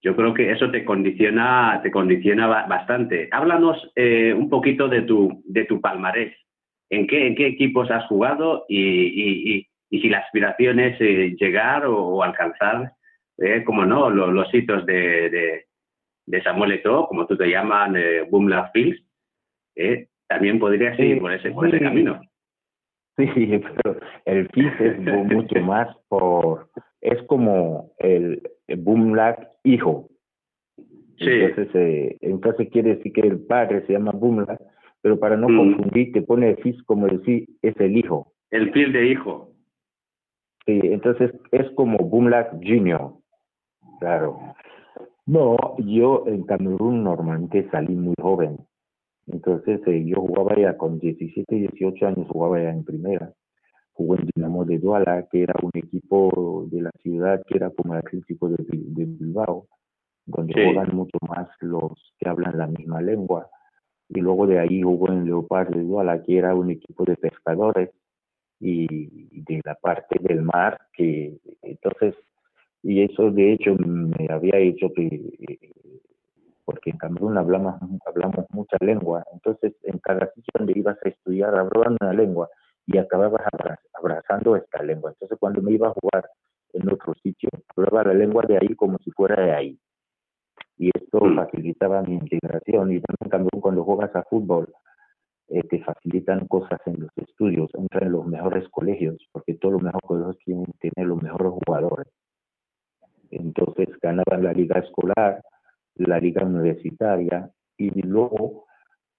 yo 0.02 0.14
creo 0.14 0.34
que 0.34 0.50
eso 0.50 0.70
te 0.70 0.84
condiciona, 0.84 1.80
te 1.82 1.90
condiciona 1.90 2.46
bastante. 2.46 3.28
Háblanos 3.32 3.90
eh, 3.96 4.34
un 4.34 4.50
poquito 4.50 4.88
de 4.88 5.02
tu, 5.02 5.42
de 5.46 5.64
tu 5.64 5.80
palmarés. 5.80 6.36
¿En 6.90 7.06
qué, 7.06 7.26
¿En 7.26 7.34
qué 7.34 7.46
equipos 7.46 7.90
has 7.90 8.06
jugado 8.06 8.66
y, 8.68 8.78
y, 8.78 9.68
y, 9.90 10.00
si 10.00 10.08
la 10.08 10.18
aspiración 10.18 10.80
es 10.80 10.98
llegar 11.00 11.86
o, 11.86 12.22
alcanzar, 12.22 12.92
como 13.64 13.84
no, 13.84 14.10
los, 14.10 14.52
hitos 14.52 14.84
de, 14.86 15.64
de, 16.26 16.42
Samuel 16.42 16.72
Eto'o, 16.72 17.06
como 17.08 17.26
tú 17.26 17.36
te 17.36 17.48
llaman, 17.48 17.96
eh, 17.96 18.22
Boomla 18.28 18.70
Fields, 18.72 19.02
también 20.28 20.58
podrías 20.58 20.98
ir 20.98 21.20
por 21.20 21.32
ese, 21.32 21.50
por 21.50 21.68
ese 21.68 21.80
camino. 21.80 22.20
Sí, 23.16 23.28
pero 23.36 24.00
el 24.24 24.48
FIS 24.48 24.80
es 24.80 24.98
mucho 24.98 25.60
más 25.60 25.96
por, 26.08 26.68
es 27.00 27.22
como 27.24 27.92
el, 27.98 28.42
Boomlack 28.76 29.50
hijo. 29.62 30.08
Sí. 31.18 31.30
Entonces, 31.30 31.68
eh, 31.74 32.16
entonces 32.22 32.68
quiere 32.70 32.96
decir 32.96 33.12
que 33.12 33.20
el 33.20 33.38
padre 33.46 33.86
se 33.86 33.92
llama 33.92 34.10
Boomlack, 34.12 34.60
pero 35.04 35.18
para 35.18 35.36
no 35.36 35.50
mm. 35.50 35.56
confundir 35.58 36.12
te 36.12 36.22
pone 36.22 36.48
el 36.48 36.56
FIS 36.56 36.82
como 36.84 37.06
decir 37.06 37.46
es 37.60 37.78
el 37.78 37.94
hijo. 37.98 38.32
El 38.50 38.72
FIS 38.72 38.90
de 38.90 39.06
hijo. 39.08 39.50
Sí, 40.64 40.80
entonces 40.82 41.30
es 41.52 41.70
como 41.72 41.98
Boomlack 41.98 42.52
Junior. 42.52 43.12
Claro. 44.00 44.38
No, 45.26 45.58
yo 45.76 46.24
en 46.26 46.44
Camerún 46.44 47.04
normalmente 47.04 47.68
salí 47.70 47.94
muy 47.94 48.14
joven. 48.18 48.56
Entonces 49.26 49.82
eh, 49.86 50.06
yo 50.06 50.22
jugaba 50.22 50.56
ya 50.56 50.74
con 50.78 50.98
17, 50.98 51.54
18 51.54 52.06
años, 52.06 52.26
jugaba 52.30 52.62
ya 52.62 52.70
en 52.70 52.82
primera. 52.82 53.30
Jugué 53.92 54.22
en 54.22 54.30
Dinamo 54.34 54.64
de 54.64 54.78
Duala, 54.78 55.28
que 55.30 55.42
era 55.42 55.54
un 55.62 55.70
equipo 55.74 56.66
de 56.70 56.80
la 56.80 56.90
ciudad 57.02 57.42
que 57.46 57.58
era 57.58 57.68
como 57.68 57.92
el 57.92 57.98
Atlético 57.98 58.48
de, 58.48 58.56
de 58.70 59.04
Bilbao, 59.04 59.66
donde 60.24 60.54
juegan 60.54 60.96
mucho 60.96 61.18
más 61.28 61.46
los 61.60 61.92
que 62.18 62.26
hablan 62.26 62.56
la 62.56 62.68
misma 62.68 63.02
lengua. 63.02 63.50
Y 64.08 64.20
luego 64.20 64.46
de 64.46 64.58
ahí 64.58 64.82
jugó 64.82 65.08
en 65.08 65.24
Leopard 65.24 65.70
de 65.70 66.22
que 66.24 66.38
era 66.38 66.54
un 66.54 66.70
equipo 66.70 67.04
de 67.04 67.16
pescadores 67.16 67.90
y 68.60 69.42
de 69.42 69.60
la 69.64 69.74
parte 69.74 70.18
del 70.20 70.42
mar, 70.42 70.78
que 70.92 71.36
entonces, 71.62 72.14
y 72.82 73.02
eso 73.02 73.30
de 73.30 73.52
hecho 73.52 73.74
me 73.76 74.28
había 74.30 74.58
hecho 74.58 74.92
que 74.94 75.20
porque 76.64 76.90
en 76.90 76.96
Camerún 76.96 77.36
hablamos, 77.36 77.74
hablamos 78.06 78.46
mucha 78.50 78.76
lengua, 78.80 79.22
entonces 79.32 79.74
en 79.82 79.98
cada 79.98 80.32
sitio 80.32 80.52
donde 80.58 80.78
ibas 80.78 80.96
a 81.04 81.08
estudiar 81.08 81.54
hablaban 81.54 81.96
una 82.00 82.12
lengua 82.12 82.48
y 82.86 82.98
acababas 82.98 83.42
abrazando 83.92 84.56
esta 84.56 84.82
lengua. 84.82 85.10
Entonces 85.10 85.38
cuando 85.38 85.62
me 85.62 85.72
iba 85.72 85.88
a 85.88 85.94
jugar 85.94 86.28
en 86.72 86.90
otro 86.90 87.14
sitio, 87.22 87.50
hablaba 87.76 88.04
la 88.04 88.14
lengua 88.14 88.44
de 88.46 88.58
ahí 88.58 88.74
como 88.74 88.98
si 88.98 89.10
fuera 89.10 89.42
de 89.42 89.52
ahí. 89.52 89.78
Y 90.76 90.90
esto 90.94 91.24
mm. 91.24 91.36
facilitaba 91.36 92.02
mi 92.02 92.14
integración. 92.14 92.92
Y 92.92 93.00
también 93.00 93.30
Camerún 93.30 93.60
cuando 93.60 93.84
juegas 93.84 94.14
a 94.16 94.24
fútbol, 94.24 94.72
eh, 95.48 95.62
te 95.68 95.82
facilitan 95.84 96.46
cosas 96.46 96.80
en 96.86 97.00
los 97.00 97.10
estudios, 97.16 97.70
entran 97.74 98.04
en 98.04 98.12
los 98.12 98.26
mejores 98.26 98.68
colegios, 98.70 99.16
porque 99.30 99.54
todos 99.54 99.74
los 99.74 99.82
mejores 99.82 100.06
colegios 100.06 100.38
quieren 100.44 100.64
tener 100.80 101.06
los 101.06 101.22
mejores 101.22 101.52
jugadores. 101.64 102.08
Entonces 103.30 103.88
ganaban 104.00 104.42
la 104.42 104.52
liga 104.52 104.80
escolar, 104.80 105.42
la 105.96 106.18
liga 106.18 106.44
universitaria 106.44 107.50
y 107.76 107.90
luego 108.02 108.64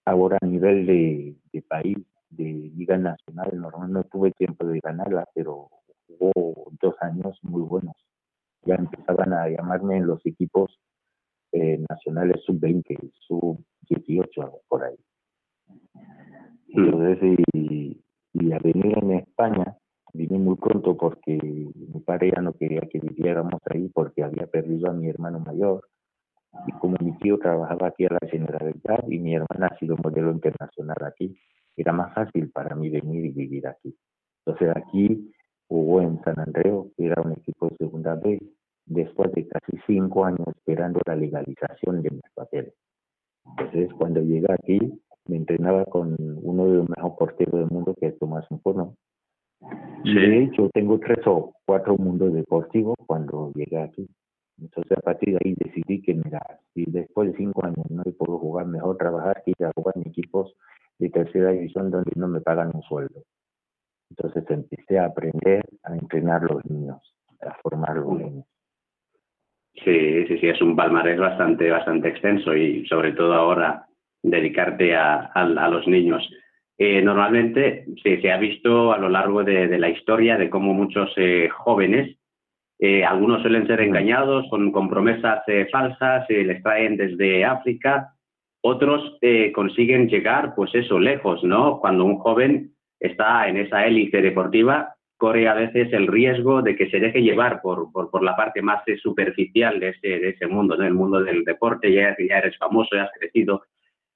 ahora 0.06 0.38
a 0.41 0.46
nivel 0.46 0.86
de, 0.86 1.62
país, 1.68 1.98
de 2.30 2.72
liga 2.76 2.98
nacional, 2.98 3.50
normalmente 3.54 3.94
no 3.94 4.04
tuve 4.06 4.32
tiempo 4.32 4.65
de 4.65 4.80
ganarla, 4.80 5.26
pero 5.34 5.70
hubo 6.08 6.72
dos 6.82 6.96
años 7.02 7.38
muy 7.41 7.62
buenos. 7.62 7.96
Ya 8.63 8.76
empezaban 8.76 9.34
a 9.34 9.48
llamarme 9.50 9.98
en 9.98 10.08
los 10.08 10.26
equipos 10.26 10.80
eh, 11.56 11.80
nacionales 11.89 12.44
sub-20, 12.46 13.12
sub-18, 13.28 14.62
por 14.68 14.84
ahí. 14.84 14.96
Entonces, 16.68 17.38
y, 17.54 18.04
y 18.34 18.52
a 18.52 18.60
venir 18.60 18.98
en 18.98 19.12
España, 19.12 19.78
vine 20.13 20.38
muy 20.38 20.58
pronto 20.58 20.98
porque 20.98 21.38
mi 21.41 22.00
padre 22.02 22.34
ya 22.36 22.41
no 22.41 22.52
quería 22.54 22.82
que 22.82 23.00
viviéramos 23.00 23.62
ahí 23.70 23.89
porque 23.94 24.22
había 24.24 24.48
perdido 24.48 24.89
a 24.89 24.94
mi 24.94 25.08
hermano 25.08 25.39
mayor 25.39 25.88
y 26.68 26.72
como 26.74 26.98
mi 27.00 27.18
tío 27.20 27.38
trabajaba 27.38 27.88
aquí 27.88 28.06
a 28.06 28.18
la 28.20 28.30
Generalidad 28.30 29.08
y 29.08 29.20
mi 29.20 29.36
hermana 29.36 29.68
ha 29.68 29.78
sido 29.78 29.96
modelo 29.96 30.32
internacional 30.32 30.98
aquí, 31.06 31.38
era 31.78 31.94
más 31.94 32.13
fácil 32.13 32.52
para 32.52 32.76
mí 32.76 32.89
venir 32.89 33.26
y 33.26 33.32
vivir 33.32 33.68
aquí. 33.68 33.96
Entonces 34.46 34.76
aquí 34.76 35.32
jugó 35.68 36.02
en 36.02 36.22
San 36.24 36.38
Andreu, 36.39 36.91
que 36.98 37.06
era 37.06 37.22
un 37.22 37.32
equipo 37.32 37.70
de 37.70 37.78
segunda 37.78 38.15
B, 38.15 38.39
cinco 39.86 40.26
años 40.26 40.48
esperando 40.48 41.00
la 41.06 41.15
legalización 41.15 42.02
de 42.02 42.12
mis 42.12 42.30
papeles. 42.34 42.74
Entonces 43.45 43.89
cuando 43.98 44.21
llegué 44.21 44.52
aquí, 44.52 44.80
me 45.28 45.38
entrenaba 45.38 45.86
con 45.86 46.15
uno 46.19 46.65
de 46.65 46.78
los 46.78 46.89
mejores 46.89 47.17
porteros 47.17 47.60
del 47.60 47.69
mundo, 47.69 47.95
que 48.00 48.08
es 48.08 48.19
Tomás 48.19 48.45
Uncono. 48.50 48.95
Y 50.04 50.13
de 50.13 50.43
hecho 50.43 50.69
tengo 50.74 51.00
tres 51.00 51.26
o 51.26 51.54
cuatro 51.65 51.98
mundos 51.98 52.34
deportivos 52.34 52.95
cuando 53.08 53.52
llegué 53.54 53.82
aquí. 53.82 54.08
Entonces 54.60 54.98
a 54.98 55.02
partir 55.02 55.34
de 55.34 55.39
ahí 55.43 55.56
decidí 55.58 56.02
que, 56.02 56.13
mira, 56.13 56.41
si 56.74 56.86
después 56.86 57.32
de 57.32 57.38
cinco 57.38 57.65
años 57.65 57.89
no 57.89 58.04
puedo 58.17 58.38
jugar, 58.38 58.67
mejor 58.67 58.98
trabajar 58.98 59.41
que 59.43 59.52
ir 59.52 59.65
a 59.65 59.71
jugar 59.76 59.95
en 59.98 60.08
equipos 60.08 60.56
de 61.00 61.10
tercera 61.10 61.52
división 61.52 61.91
donde 61.91 62.12
no 62.15 62.28
me 62.28 62.41
pagan 62.41 62.71
un 62.74 62.82
sueldo. 62.84 63.24
Entonces 64.12 64.45
empecé 64.50 65.00
a 65.00 65.06
aprender 65.06 65.65
a 65.84 65.95
entrenar 65.95 66.43
los 66.43 66.63
niños, 66.65 67.02
a 67.41 67.54
formar 67.62 67.98
los 67.98 68.17
niños. 68.17 68.44
Sí, 69.86 70.26
sí, 70.28 70.39
sí, 70.39 70.48
es 70.48 70.60
un 70.63 70.76
palmarés 70.76 71.19
bastante, 71.19 71.69
bastante 71.69 72.10
extenso 72.10 72.56
y 72.56 72.88
sobre 72.88 73.12
todo 73.12 73.36
ahora 73.36 73.86
dedicarte 74.24 74.95
a, 74.95 75.30
a, 75.34 75.69
los 75.69 75.88
niños. 75.88 76.28
Eh, 76.76 77.04
normalmente 77.04 77.86
se 78.02 78.32
ha 78.32 78.38
visto 78.38 78.91
a 78.91 78.98
lo 78.98 79.10
largo 79.10 79.43
de, 79.43 79.78
la 79.78 79.89
historia 79.89 80.38
de 80.38 80.50
cómo 80.50 80.74
muchos 80.74 81.13
eh, 81.17 81.50
jóvenes, 81.50 82.17
eh, 82.80 83.06
algunos 83.06 83.43
suelen 83.43 83.67
ser 83.67 83.80
engañados 83.82 84.48
con, 84.50 84.71
con 84.71 84.89
promesas 84.89 85.43
falsas, 85.71 86.26
les 86.30 86.63
traen 86.63 86.98
desde 86.98 87.45
África, 87.45 88.10
otros 88.62 89.19
consiguen 89.54 90.10
llegar, 90.10 90.56
pues 90.56 90.74
eso, 90.74 90.98
lejos, 91.00 91.43
¿no? 91.43 91.80
Cuando 91.80 92.06
un 92.06 92.17
joven 92.17 92.71
está 93.00 93.48
en 93.48 93.58
esa 93.58 93.86
élite 93.86 94.24
deportiva, 94.24 94.94
corre 95.17 95.47
a 95.47 95.54
veces 95.54 95.91
el 95.93 96.08
riesgo 96.08 96.62
de 96.62 96.75
que 96.75 96.89
se 96.89 96.99
deje 96.99 97.21
llevar 97.21 97.62
por, 97.62 97.91
por, 97.91 98.23
la 98.23 98.36
parte 98.36 98.62
más 98.62 98.84
superficial 99.01 99.80
de 99.80 99.89
ese, 99.89 100.08
de 100.08 100.30
ese 100.30 100.47
mundo, 100.47 100.75
¿no? 100.75 100.86
el 100.86 100.93
mundo 100.93 101.23
del 101.23 101.43
deporte, 101.43 101.91
ya, 101.91 102.15
ya 102.17 102.38
eres 102.38 102.58
famoso, 102.58 102.95
ya 102.95 103.04
has 103.04 103.12
crecido. 103.17 103.63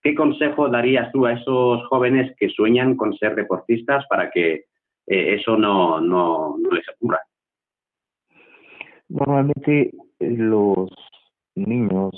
¿Qué 0.01 0.15
consejo 0.15 0.69
darías 0.69 1.11
tú 1.11 1.25
a 1.25 1.33
esos 1.33 1.85
jóvenes 1.87 2.35
que 2.37 2.49
sueñan 2.49 2.95
con 2.95 3.13
ser 3.17 3.35
deportistas 3.35 4.05
para 4.09 4.29
que 4.31 4.65
eh, 5.07 5.35
eso 5.35 5.57
no, 5.57 5.99
no, 5.99 6.57
no 6.57 6.71
les 6.71 6.87
ocurra? 6.89 7.19
Normalmente 9.09 9.91
eh, 10.19 10.29
los 10.29 10.89
niños, 11.55 12.13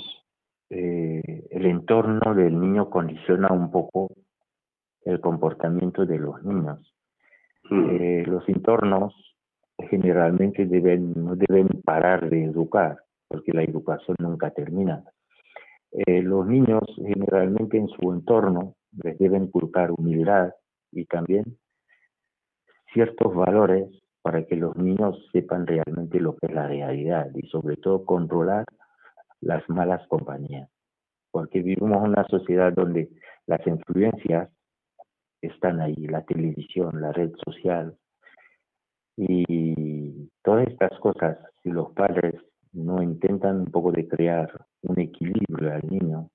eh, 0.70 1.46
el 1.50 1.66
entorno 1.66 2.34
del 2.34 2.58
niño 2.58 2.90
condiciona 2.90 3.48
un 3.48 3.70
poco 3.70 4.12
el 5.04 5.20
comportamiento 5.20 6.06
de 6.06 6.18
los 6.18 6.42
niños. 6.44 6.94
Mm. 7.70 7.90
Eh, 7.90 8.24
los 8.26 8.48
entornos 8.48 9.14
generalmente 9.90 10.66
deben, 10.66 11.12
no 11.16 11.36
deben 11.36 11.68
parar 11.84 12.28
de 12.28 12.44
educar, 12.44 12.98
porque 13.28 13.52
la 13.52 13.62
educación 13.62 14.16
nunca 14.20 14.50
termina. 14.50 15.04
Eh, 15.92 16.22
los 16.22 16.46
niños 16.46 16.82
generalmente 16.96 17.76
en 17.76 17.88
su 17.88 18.12
entorno 18.12 18.74
les 19.02 19.18
deben 19.18 19.48
culpar 19.48 19.90
humildad 19.90 20.52
y 20.90 21.04
también 21.04 21.58
ciertos 22.92 23.34
valores 23.34 23.88
para 24.22 24.44
que 24.44 24.56
los 24.56 24.76
niños 24.76 25.18
sepan 25.32 25.66
realmente 25.66 26.20
lo 26.20 26.36
que 26.36 26.46
es 26.46 26.54
la 26.54 26.68
realidad 26.68 27.28
y 27.34 27.46
sobre 27.48 27.76
todo 27.76 28.04
controlar 28.04 28.64
las 29.40 29.68
malas 29.68 30.06
compañías. 30.08 30.70
Porque 31.30 31.60
vivimos 31.60 32.04
en 32.04 32.10
una 32.10 32.24
sociedad 32.24 32.72
donde 32.72 33.10
las 33.46 33.66
influencias 33.66 34.48
están 35.42 35.80
ahí, 35.80 36.06
la 36.06 36.22
televisión, 36.22 37.00
la 37.00 37.12
red 37.12 37.32
social. 37.44 37.96
Y 39.16 40.30
todas 40.42 40.68
estas 40.68 40.98
cosas, 41.00 41.38
si 41.62 41.70
los 41.70 41.92
padres 41.92 42.34
no 42.72 43.02
intentan 43.02 43.60
un 43.60 43.66
poco 43.66 43.92
de 43.92 44.08
crear 44.08 44.50
un 44.82 44.98
equilibrio 44.98 45.74
al 45.74 45.82
niño 45.88 46.30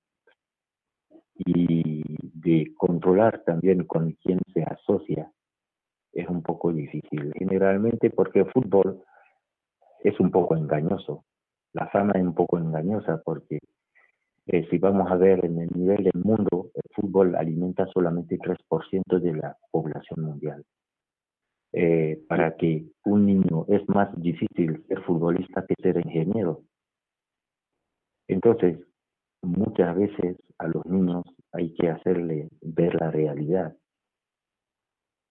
y 1.35 2.03
de 2.33 2.73
controlar 2.75 3.43
también 3.43 3.85
con 3.85 4.11
quién 4.21 4.39
se 4.53 4.63
asocia, 4.63 5.31
es 6.11 6.27
un 6.27 6.43
poco 6.43 6.71
difícil. 6.71 7.33
Generalmente 7.35 8.09
porque 8.09 8.39
el 8.39 8.51
fútbol 8.51 9.01
es 10.03 10.19
un 10.19 10.31
poco 10.31 10.55
engañoso. 10.55 11.25
La 11.73 11.87
fama 11.87 12.13
es 12.15 12.23
un 12.23 12.33
poco 12.33 12.57
engañosa 12.57 13.21
porque 13.23 13.59
eh, 14.47 14.65
si 14.69 14.77
vamos 14.77 15.11
a 15.11 15.15
ver 15.15 15.43
en 15.43 15.59
el 15.59 15.69
nivel 15.75 16.03
del 16.05 16.23
mundo, 16.23 16.71
el 16.73 16.89
fútbol 16.95 17.35
alimenta 17.35 17.85
solamente 17.87 18.39
3% 18.39 19.19
de 19.19 19.33
la 19.33 19.57
población 19.71 20.23
mundial. 20.23 20.63
Eh, 21.73 22.23
para 22.29 22.55
que 22.55 22.85
un 23.03 23.25
niño 23.25 23.65
es 23.67 23.87
más 23.89 24.09
difícil 24.19 24.85
ser 24.87 25.01
futbolista 25.03 25.65
que 25.67 25.75
ser 25.81 25.97
ingeniero. 25.97 26.63
Entonces, 28.29 28.79
muchas 29.41 29.95
veces 29.97 30.37
a 30.59 30.67
los 30.67 30.85
niños 30.85 31.23
hay 31.51 31.73
que 31.75 31.89
hacerle 31.89 32.49
ver 32.61 32.95
la 32.95 33.11
realidad, 33.11 33.75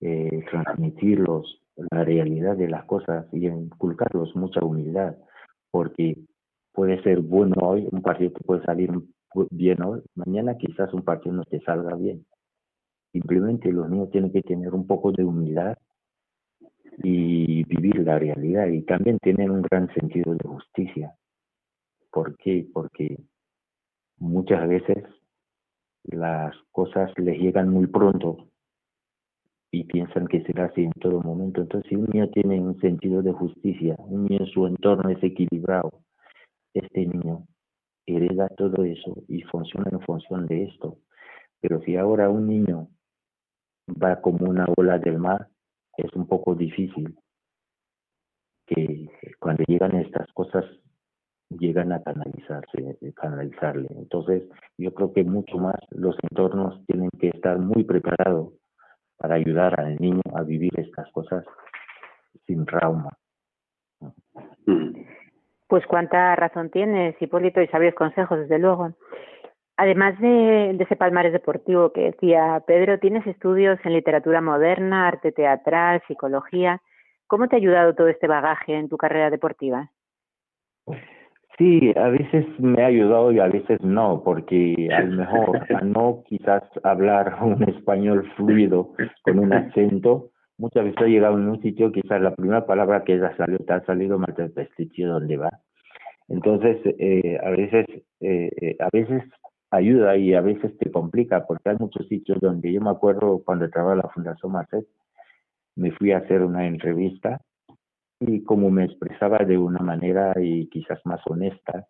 eh, 0.00 0.44
transmitirlos 0.50 1.62
la 1.90 2.04
realidad 2.04 2.56
de 2.56 2.68
las 2.68 2.84
cosas 2.84 3.26
y 3.32 3.46
inculcarlos 3.46 4.36
mucha 4.36 4.64
humildad, 4.64 5.16
porque 5.70 6.18
puede 6.76 7.02
ser 7.02 7.20
bueno 7.20 7.54
hoy, 7.62 7.88
un 7.90 8.02
partido 8.02 8.30
puede 8.32 8.62
salir 8.62 8.92
bien 9.50 9.82
hoy, 9.82 10.02
mañana 10.14 10.58
quizás 10.58 10.92
un 10.92 11.02
partido 11.02 11.34
no 11.34 11.44
te 11.44 11.58
salga 11.60 11.96
bien. 11.96 12.26
Simplemente 13.12 13.72
los 13.72 13.88
niños 13.88 14.10
tienen 14.10 14.30
que 14.30 14.42
tener 14.42 14.74
un 14.74 14.86
poco 14.86 15.10
de 15.10 15.24
humildad 15.24 15.78
y 17.02 17.64
vivir 17.64 18.00
la 18.00 18.18
realidad 18.18 18.66
y 18.66 18.82
también 18.82 19.18
tener 19.20 19.50
un 19.50 19.62
gran 19.62 19.92
sentido 19.94 20.34
de 20.34 20.46
justicia. 20.46 21.14
¿Por 22.12 22.36
qué? 22.36 22.66
Porque 22.70 23.16
muchas 24.18 24.68
veces 24.68 25.02
las 26.04 26.54
cosas 26.72 27.10
les 27.16 27.38
llegan 27.38 27.70
muy 27.70 27.86
pronto 27.86 28.48
y 29.70 29.84
piensan 29.84 30.26
que 30.26 30.42
será 30.42 30.66
así 30.66 30.84
en 30.84 30.92
todo 30.92 31.22
momento. 31.22 31.62
Entonces, 31.62 31.88
si 31.88 31.96
un 31.96 32.04
niño 32.04 32.28
tiene 32.28 32.60
un 32.60 32.78
sentido 32.80 33.22
de 33.22 33.32
justicia, 33.32 33.96
un 33.98 34.26
niño 34.26 34.40
en 34.44 34.46
su 34.52 34.66
entorno 34.66 35.08
es 35.08 35.22
equilibrado, 35.22 36.02
este 36.78 37.06
niño 37.06 37.46
hereda 38.06 38.48
todo 38.48 38.84
eso 38.84 39.14
y 39.28 39.42
funciona 39.42 39.88
en 39.90 40.00
función 40.00 40.46
de 40.46 40.64
esto. 40.64 40.98
Pero 41.60 41.80
si 41.82 41.96
ahora 41.96 42.28
un 42.28 42.46
niño 42.46 42.88
va 43.90 44.20
como 44.20 44.48
una 44.48 44.66
ola 44.76 44.98
del 44.98 45.18
mar, 45.18 45.48
es 45.96 46.12
un 46.14 46.26
poco 46.26 46.54
difícil 46.54 47.18
que 48.66 49.08
cuando 49.38 49.64
llegan 49.66 49.96
estas 49.96 50.30
cosas 50.32 50.64
llegan 51.50 51.92
a 51.92 52.02
canalizarse, 52.02 52.98
canalizarle. 53.14 53.88
Entonces, 53.90 54.48
yo 54.76 54.92
creo 54.92 55.12
que 55.12 55.24
mucho 55.24 55.58
más 55.58 55.76
los 55.90 56.16
entornos 56.22 56.84
tienen 56.86 57.10
que 57.20 57.28
estar 57.28 57.58
muy 57.58 57.84
preparados 57.84 58.52
para 59.16 59.36
ayudar 59.36 59.78
al 59.80 59.96
niño 59.96 60.22
a 60.34 60.42
vivir 60.42 60.72
estas 60.78 61.10
cosas 61.12 61.44
sin 62.46 62.66
trauma. 62.66 63.16
Pues 65.68 65.84
cuánta 65.86 66.36
razón 66.36 66.70
tienes, 66.70 67.20
Hipólito, 67.20 67.60
y 67.60 67.66
sabios 67.68 67.94
consejos, 67.94 68.38
desde 68.38 68.58
luego. 68.58 68.94
Además 69.76 70.18
de, 70.20 70.70
ese 70.70 70.96
palmarés 70.96 71.32
deportivo 71.32 71.92
que 71.92 72.12
decía 72.12 72.62
Pedro, 72.66 72.98
tienes 72.98 73.26
estudios 73.26 73.78
en 73.84 73.92
literatura 73.92 74.40
moderna, 74.40 75.08
arte 75.08 75.32
teatral, 75.32 76.02
psicología. 76.08 76.80
¿Cómo 77.26 77.48
te 77.48 77.56
ha 77.56 77.58
ayudado 77.58 77.94
todo 77.94 78.08
este 78.08 78.26
bagaje 78.26 78.74
en 78.74 78.88
tu 78.88 78.96
carrera 78.96 79.28
deportiva? 79.28 79.90
Sí, 81.58 81.92
a 81.96 82.08
veces 82.08 82.46
me 82.58 82.82
ha 82.82 82.86
ayudado 82.86 83.32
y 83.32 83.40
a 83.40 83.48
veces 83.48 83.80
no, 83.82 84.22
porque 84.24 84.88
a 84.94 85.00
lo 85.00 85.16
mejor 85.16 85.60
a 85.74 85.80
no 85.80 86.22
quizás 86.26 86.62
hablar 86.82 87.36
un 87.42 87.62
español 87.64 88.30
fluido 88.36 88.92
con 89.22 89.38
un 89.38 89.52
acento, 89.52 90.30
muchas 90.58 90.84
veces 90.84 91.00
he 91.02 91.10
llegado 91.10 91.38
en 91.38 91.48
un 91.48 91.62
sitio, 91.62 91.92
quizás 91.92 92.20
la 92.20 92.34
primera 92.34 92.66
palabra 92.66 93.04
que 93.04 93.14
ha 93.14 93.36
salido, 93.36 93.58
te 93.64 93.72
ha 93.72 93.84
salido 93.84 94.18
mal 94.18 94.34
del 94.36 94.68
sitio 94.76 95.08
donde 95.08 95.36
va. 95.36 95.50
Entonces, 96.28 96.78
eh, 96.98 97.38
a 97.42 97.50
veces, 97.50 97.86
eh, 98.20 98.50
eh, 98.60 98.76
a 98.80 98.88
veces 98.92 99.22
ayuda 99.70 100.16
y 100.16 100.34
a 100.34 100.40
veces 100.40 100.76
te 100.78 100.90
complica, 100.90 101.46
porque 101.46 101.70
hay 101.70 101.76
muchos 101.78 102.06
sitios 102.08 102.40
donde 102.40 102.72
yo 102.72 102.80
me 102.80 102.90
acuerdo 102.90 103.42
cuando 103.44 103.68
trabajaba 103.70 103.94
en 103.94 104.02
la 104.02 104.12
Fundación 104.12 104.52
Marcet, 104.52 104.86
me 105.76 105.92
fui 105.92 106.12
a 106.12 106.18
hacer 106.18 106.42
una 106.42 106.66
entrevista 106.66 107.40
y 108.20 108.42
como 108.44 108.70
me 108.70 108.84
expresaba 108.84 109.38
de 109.38 109.58
una 109.58 109.80
manera 109.80 110.32
y 110.40 110.68
quizás 110.68 111.00
más 111.04 111.20
honesta, 111.26 111.86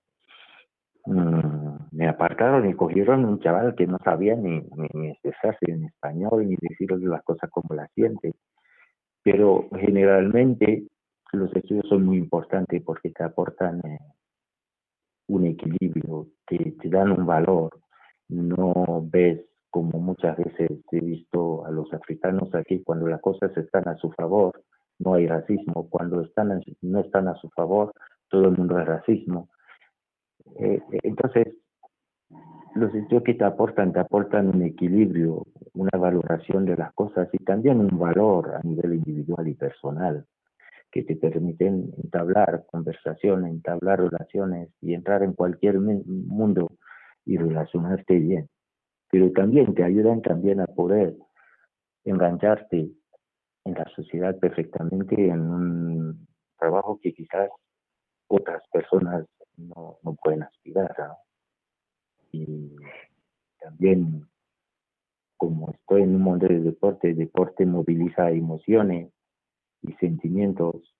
mm, 1.07 1.77
me 1.93 2.09
apartaron 2.09 2.69
y 2.69 2.75
cogieron 2.75 3.25
un 3.25 3.39
chaval 3.41 3.75
que 3.77 3.87
no 3.87 3.99
sabía 4.05 4.35
ni, 4.35 4.61
ni, 4.95 5.11
expresarse 5.11 5.71
en 5.71 5.85
español 5.85 6.49
ni 6.49 6.57
decirle 6.61 7.07
las 7.07 7.23
cosas 7.23 7.49
como 7.51 7.75
las 7.75 7.91
siente 7.93 8.35
pero 9.27 9.69
generalmente 9.73 10.87
los 11.33 11.53
estudios 11.57 11.89
son 11.89 12.07
muy 12.07 12.19
importantes 12.19 12.81
porque 12.85 13.11
te 13.11 13.25
aportan 13.25 13.81
eh, 13.85 13.99
un 15.27 15.47
equilibrio, 15.47 16.29
te, 16.47 16.77
te 16.81 16.89
dan 16.89 17.11
un 17.11 17.27
valor. 17.27 17.77
No 18.29 19.05
ves 19.11 19.45
como 19.69 19.99
muchas 19.99 20.37
veces 20.37 20.71
he 20.93 21.01
visto 21.01 21.67
a 21.67 21.73
los 21.73 21.93
africanos 21.93 22.55
aquí, 22.55 22.85
cuando 22.85 23.09
las 23.09 23.21
cosas 23.21 23.51
están 23.57 23.89
a 23.89 23.97
su 23.97 24.13
favor, 24.13 24.63
no 25.01 25.15
hay 25.15 25.27
racismo. 25.27 25.91
Cuando 25.91 26.21
están 26.21 26.63
no 26.83 27.01
están 27.01 27.27
a 27.27 27.35
su 27.35 27.51
favor, 27.51 27.93
todo 28.29 28.45
el 28.45 28.57
mundo 28.57 28.79
es 28.79 28.87
racismo. 28.87 29.49
Eh, 30.61 30.81
entonces, 31.03 31.49
los 32.77 32.93
que 33.25 33.35
te 33.35 33.45
aportan, 33.45 33.93
te 33.93 34.01
aportan 34.01 34.49
un 34.49 34.63
equilibrio, 34.63 35.47
una 35.75 35.99
valoración 35.99 36.65
de 36.67 36.77
las 36.77 36.93
cosas 36.93 37.29
y 37.33 37.39
también 37.39 37.81
un 37.81 37.99
valor 37.99 38.55
a 38.55 38.61
nivel 38.63 38.95
individual 38.95 39.49
y 39.49 39.55
personal 39.55 40.27
que 40.93 41.03
te 41.03 41.17
permiten 41.17 41.93
entablar 42.03 42.65
conversación, 42.71 43.47
entablar 43.47 44.01
relaciones 44.01 44.71
y 44.81 44.95
entrar 44.95 45.23
en 45.23 45.33
cualquier 45.33 45.79
mundo 45.79 46.69
y 47.25 47.37
relacionarte 47.37 48.19
bien. 48.19 48.49
Pero 49.11 49.31
también 49.33 49.75
te 49.75 49.83
ayudan 49.83 50.23
también 50.23 50.61
a 50.61 50.67
poder 50.67 51.17
engancharte 52.05 52.91
en 53.65 53.75
la 53.75 53.85
sociedad 53.95 54.39
perfectamente 54.39 55.29
en 55.29 55.41
un 55.41 56.27
trabajo 56.59 56.99
que 57.03 57.13
quizás 57.13 57.51
otras 58.29 58.63
personas 58.73 59.27
no 59.57 60.17
pueden 60.23 60.45
aspirar. 60.45 60.95
Y 62.43 62.77
también 63.61 64.27
como 65.37 65.71
estoy 65.71 66.03
en 66.03 66.15
un 66.15 66.23
mundo 66.23 66.47
de 66.47 66.61
deporte, 66.61 67.11
el 67.11 67.17
deporte 67.17 67.67
moviliza 67.67 68.31
emociones 68.31 69.13
y 69.83 69.93
sentimientos 69.95 70.95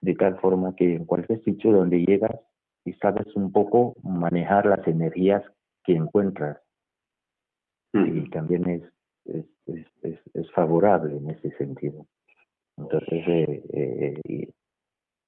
de 0.00 0.14
tal 0.14 0.38
forma 0.38 0.76
que 0.76 0.96
en 0.96 1.06
cualquier 1.06 1.42
sitio 1.44 1.72
donde 1.72 2.04
llegas 2.04 2.38
y 2.84 2.92
sabes 2.94 3.34
un 3.34 3.50
poco 3.52 3.94
manejar 4.02 4.66
las 4.66 4.86
energías 4.86 5.42
que 5.82 5.94
encuentras. 5.94 6.58
Y 7.94 8.28
también 8.30 8.68
es, 8.68 8.82
es, 9.24 9.46
es, 10.02 10.18
es, 10.34 10.50
favorable 10.50 11.16
en 11.16 11.30
ese 11.30 11.56
sentido. 11.56 12.06
Entonces, 12.76 13.24
eh, 13.28 13.62
eh, 13.72 14.50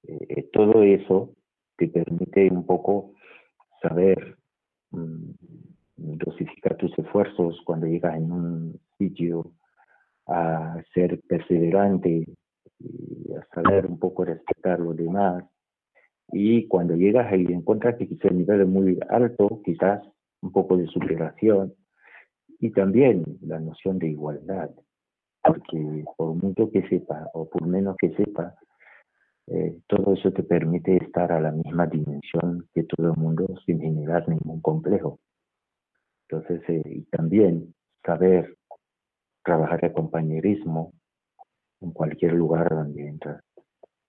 eh, 0.03 0.49
todo 0.51 0.83
eso 0.83 1.33
te 1.77 1.87
permite 1.87 2.49
un 2.51 2.65
poco 2.65 3.13
saber 3.81 4.37
mm, 4.37 4.46
dosificar 5.95 6.77
tus 6.77 6.97
esfuerzos 6.97 7.61
cuando 7.65 7.87
llegas 7.87 8.15
en 8.15 8.31
un 8.31 8.79
sitio, 8.97 9.51
a 10.27 10.81
ser 10.93 11.19
perseverante, 11.27 12.25
y 12.79 13.33
a 13.33 13.45
saber 13.53 13.85
un 13.87 13.97
poco 13.97 14.25
respetar 14.25 14.79
los 14.79 14.95
demás. 14.95 15.43
Y 16.31 16.67
cuando 16.67 16.95
llegas 16.95 17.31
ahí 17.31 17.45
encuentras 17.49 17.95
que 17.95 18.07
quizás 18.07 18.31
el 18.31 18.39
nivel 18.39 18.65
muy 18.67 18.99
alto, 19.09 19.61
quizás 19.63 20.01
un 20.41 20.51
poco 20.51 20.77
de 20.77 20.87
superación 20.87 21.73
y 22.59 22.71
también 22.71 23.23
la 23.41 23.59
noción 23.59 23.97
de 23.99 24.09
igualdad, 24.09 24.69
porque 25.41 26.03
por 26.17 26.35
mucho 26.35 26.69
que 26.69 26.87
sepa 26.89 27.29
o 27.33 27.47
por 27.47 27.65
menos 27.65 27.95
que 27.97 28.13
sepa, 28.15 28.55
eh, 29.47 29.77
todo 29.87 30.13
eso 30.13 30.31
te 30.31 30.43
permite 30.43 30.97
estar 30.97 31.31
a 31.31 31.39
la 31.39 31.51
misma 31.51 31.87
dimensión 31.87 32.67
que 32.73 32.83
todo 32.83 33.11
el 33.13 33.17
mundo 33.17 33.47
sin 33.65 33.79
generar 33.79 34.27
ningún 34.27 34.61
complejo. 34.61 35.19
Entonces, 36.29 36.61
eh, 36.67 36.81
y 36.85 37.01
también 37.05 37.73
saber 38.05 38.57
trabajar 39.43 39.85
el 39.85 39.93
compañerismo 39.93 40.91
en 41.79 41.91
cualquier 41.91 42.33
lugar 42.33 42.69
donde 42.69 43.07
entras. 43.07 43.41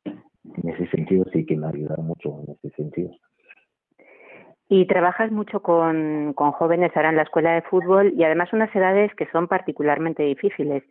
En 0.04 0.68
ese 0.68 0.88
sentido 0.88 1.24
sí 1.32 1.46
que 1.46 1.56
me 1.56 1.66
ha 1.66 1.70
ayudado 1.70 2.02
mucho 2.02 2.40
en 2.40 2.56
ese 2.56 2.74
sentido. 2.74 3.10
Y 4.68 4.86
trabajas 4.86 5.30
mucho 5.30 5.62
con, 5.62 6.32
con 6.34 6.50
jóvenes 6.52 6.90
ahora 6.96 7.10
en 7.10 7.16
la 7.16 7.22
escuela 7.22 7.52
de 7.52 7.62
fútbol 7.62 8.12
y 8.16 8.24
además 8.24 8.52
unas 8.52 8.74
edades 8.74 9.14
que 9.14 9.26
son 9.30 9.46
particularmente 9.46 10.24
difíciles. 10.24 10.82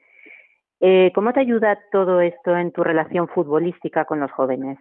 Eh, 0.79 1.11
¿Cómo 1.15 1.33
te 1.33 1.39
ayuda 1.39 1.79
todo 1.91 2.21
esto 2.21 2.55
en 2.55 2.71
tu 2.71 2.83
relación 2.83 3.27
futbolística 3.27 4.05
con 4.05 4.19
los 4.19 4.31
jóvenes? 4.31 4.77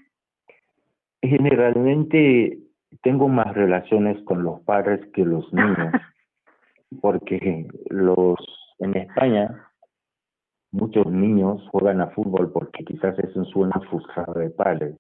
Generalmente 1.23 2.59
tengo 3.03 3.29
más 3.29 3.55
relaciones 3.55 4.23
con 4.25 4.43
los 4.43 4.61
padres 4.61 5.01
que 5.13 5.25
los 5.25 5.53
niños. 5.53 5.93
porque 7.01 7.67
los 7.91 8.37
en 8.79 8.97
España 8.97 9.71
muchos 10.71 11.07
niños 11.07 11.67
juegan 11.71 12.01
a 12.01 12.09
fútbol 12.09 12.53
porque 12.53 12.85
quizás 12.85 13.19
es 13.19 13.35
un 13.37 13.47
sueño 13.47 13.81
frustrado 13.89 14.35
de 14.35 14.51
padres. 14.51 14.97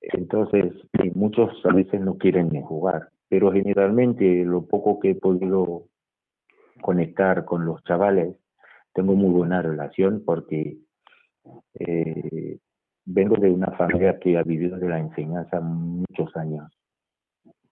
Entonces, 0.00 0.72
muchos 1.14 1.50
a 1.64 1.72
veces 1.72 2.00
no 2.00 2.18
quieren 2.18 2.48
ni 2.48 2.60
jugar, 2.62 3.10
pero 3.28 3.52
generalmente 3.52 4.44
lo 4.44 4.66
poco 4.66 4.98
que 4.98 5.10
he 5.10 5.14
podido 5.14 5.84
conectar 6.80 7.44
con 7.44 7.64
los 7.64 7.82
chavales, 7.84 8.36
tengo 8.94 9.14
muy 9.14 9.30
buena 9.30 9.62
relación 9.62 10.22
porque 10.24 10.78
eh, 11.74 12.58
vengo 13.04 13.36
de 13.36 13.50
una 13.50 13.70
familia 13.72 14.18
que 14.18 14.36
ha 14.38 14.42
vivido 14.42 14.78
de 14.78 14.88
la 14.88 14.98
enseñanza 14.98 15.60
muchos 15.60 16.34
años. 16.36 16.70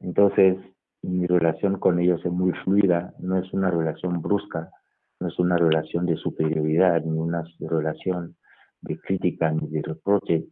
Entonces, 0.00 0.56
mi 1.02 1.26
relación 1.26 1.78
con 1.78 1.98
ellos 1.98 2.20
es 2.24 2.32
muy 2.32 2.52
fluida, 2.64 3.14
no 3.18 3.38
es 3.38 3.52
una 3.52 3.70
relación 3.70 4.20
brusca, 4.20 4.70
no 5.18 5.28
es 5.28 5.38
una 5.38 5.56
relación 5.56 6.06
de 6.06 6.16
superioridad, 6.16 7.02
ni 7.02 7.18
una 7.18 7.44
relación 7.60 8.36
de 8.80 8.98
crítica 8.98 9.50
ni 9.50 9.68
de 9.68 9.82
reproche. 9.82 10.46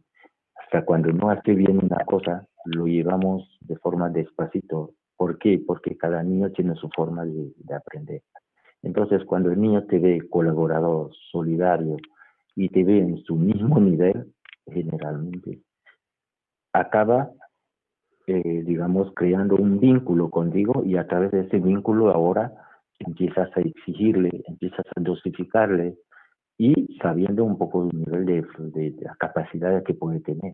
Hasta 0.55 0.85
cuando 0.85 1.11
no 1.11 1.29
hace 1.29 1.53
bien 1.53 1.79
una 1.83 2.05
cosa, 2.05 2.47
lo 2.65 2.85
llevamos 2.85 3.57
de 3.61 3.75
forma 3.77 4.09
despacito. 4.09 4.93
¿Por 5.17 5.37
qué? 5.37 5.61
Porque 5.65 5.97
cada 5.97 6.23
niño 6.23 6.51
tiene 6.51 6.75
su 6.75 6.89
forma 6.95 7.25
de, 7.25 7.51
de 7.55 7.75
aprender. 7.75 8.21
Entonces, 8.81 9.23
cuando 9.25 9.51
el 9.51 9.59
niño 9.59 9.83
te 9.85 9.99
ve 9.99 10.27
colaborador, 10.29 11.11
solidario 11.31 11.97
y 12.55 12.69
te 12.69 12.83
ve 12.83 12.99
en 12.99 13.17
su 13.23 13.35
mismo 13.35 13.79
nivel, 13.79 14.33
generalmente, 14.65 15.61
acaba 16.73 17.31
eh, 18.31 18.61
digamos, 18.63 19.11
creando 19.15 19.55
un 19.55 19.79
vínculo 19.79 20.29
contigo 20.29 20.83
y 20.85 20.97
a 20.97 21.07
través 21.07 21.31
de 21.31 21.39
ese 21.39 21.57
vínculo 21.57 22.11
ahora 22.11 22.53
empiezas 22.99 23.49
a 23.57 23.61
exigirle, 23.61 24.43
empiezas 24.45 24.85
a 24.95 25.01
dosificarle 25.01 25.97
y 26.55 26.95
sabiendo 27.01 27.43
un 27.43 27.57
poco 27.57 27.89
el 27.89 27.97
nivel 27.97 28.27
de, 28.27 28.45
de, 28.59 28.95
capacidades 29.17 29.83
que 29.83 29.95
puede 29.95 30.19
tener. 30.19 30.53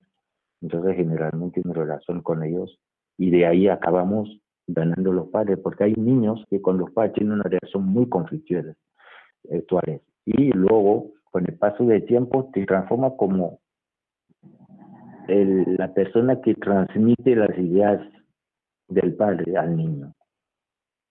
Entonces, 0.62 0.96
generalmente 0.96 1.62
mi 1.66 1.74
relación 1.74 2.22
con 2.22 2.44
ellos 2.44 2.80
y 3.18 3.30
de 3.30 3.46
ahí 3.46 3.68
acabamos 3.68 4.40
ganando 4.68 5.12
los 5.12 5.30
padres, 5.30 5.60
porque 5.60 5.86
hay 5.86 5.94
niños 5.96 6.44
que 6.50 6.62
con 6.62 6.78
los 6.78 6.92
padres 6.92 7.14
tienen 7.14 7.34
una 7.34 7.44
relación 7.44 7.86
muy 7.86 8.10
conflictual, 8.10 8.76
actuales. 9.52 10.02
Y 10.26 10.52
luego, 10.52 11.12
con 11.32 11.46
el 11.48 11.58
paso 11.58 11.86
del 11.86 12.06
tiempo, 12.06 12.50
te 12.54 12.66
transforma 12.66 13.16
como 13.16 13.60
la 15.28 15.94
persona 15.94 16.40
que 16.42 16.54
transmite 16.56 17.36
las 17.36 17.58
ideas 17.58 18.02
del 18.88 19.16
padre 19.16 19.58
al 19.58 19.76
niño. 19.76 20.14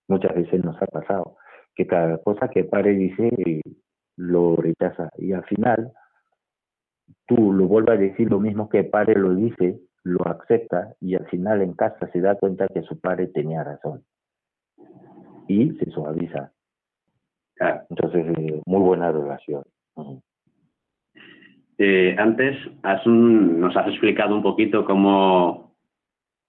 Muchas 0.09 0.35
veces 0.35 0.65
nos 0.65 0.81
ha 0.81 0.87
pasado 0.87 1.37
que 1.75 1.87
cada 1.87 2.19
cosa 2.19 2.49
que 2.49 2.61
el 2.61 2.69
padre 2.69 2.93
dice 2.93 3.29
eh, 3.47 3.61
lo 4.17 4.57
rechaza 4.57 5.11
y 5.19 5.33
al 5.33 5.45
final 5.45 5.93
tú 7.27 7.53
lo 7.53 7.67
vuelves 7.67 7.99
a 7.99 8.01
decir 8.01 8.31
lo 8.31 8.39
mismo 8.39 8.69
que 8.69 8.81
el 8.81 8.91
padre 8.91 9.19
lo 9.19 9.35
dice, 9.35 9.81
lo 10.05 10.27
acepta 10.29 10.95
y 11.01 11.15
al 11.15 11.27
final 11.27 11.63
en 11.63 11.73
casa 11.73 12.09
se 12.13 12.21
da 12.21 12.37
cuenta 12.37 12.69
que 12.69 12.83
su 12.83 13.01
padre 13.01 13.29
tenía 13.29 13.65
razón 13.65 14.05
y 15.49 15.71
se 15.73 15.91
suaviza. 15.91 16.53
Entonces, 17.89 18.27
eh, 18.37 18.63
muy 18.67 18.81
buena 18.81 19.11
relación. 19.11 19.65
Eh, 21.79 22.15
antes 22.19 22.57
nos 23.05 23.77
has 23.77 23.89
explicado 23.89 24.35
un 24.35 24.43
poquito 24.43 24.85
cómo, 24.85 25.77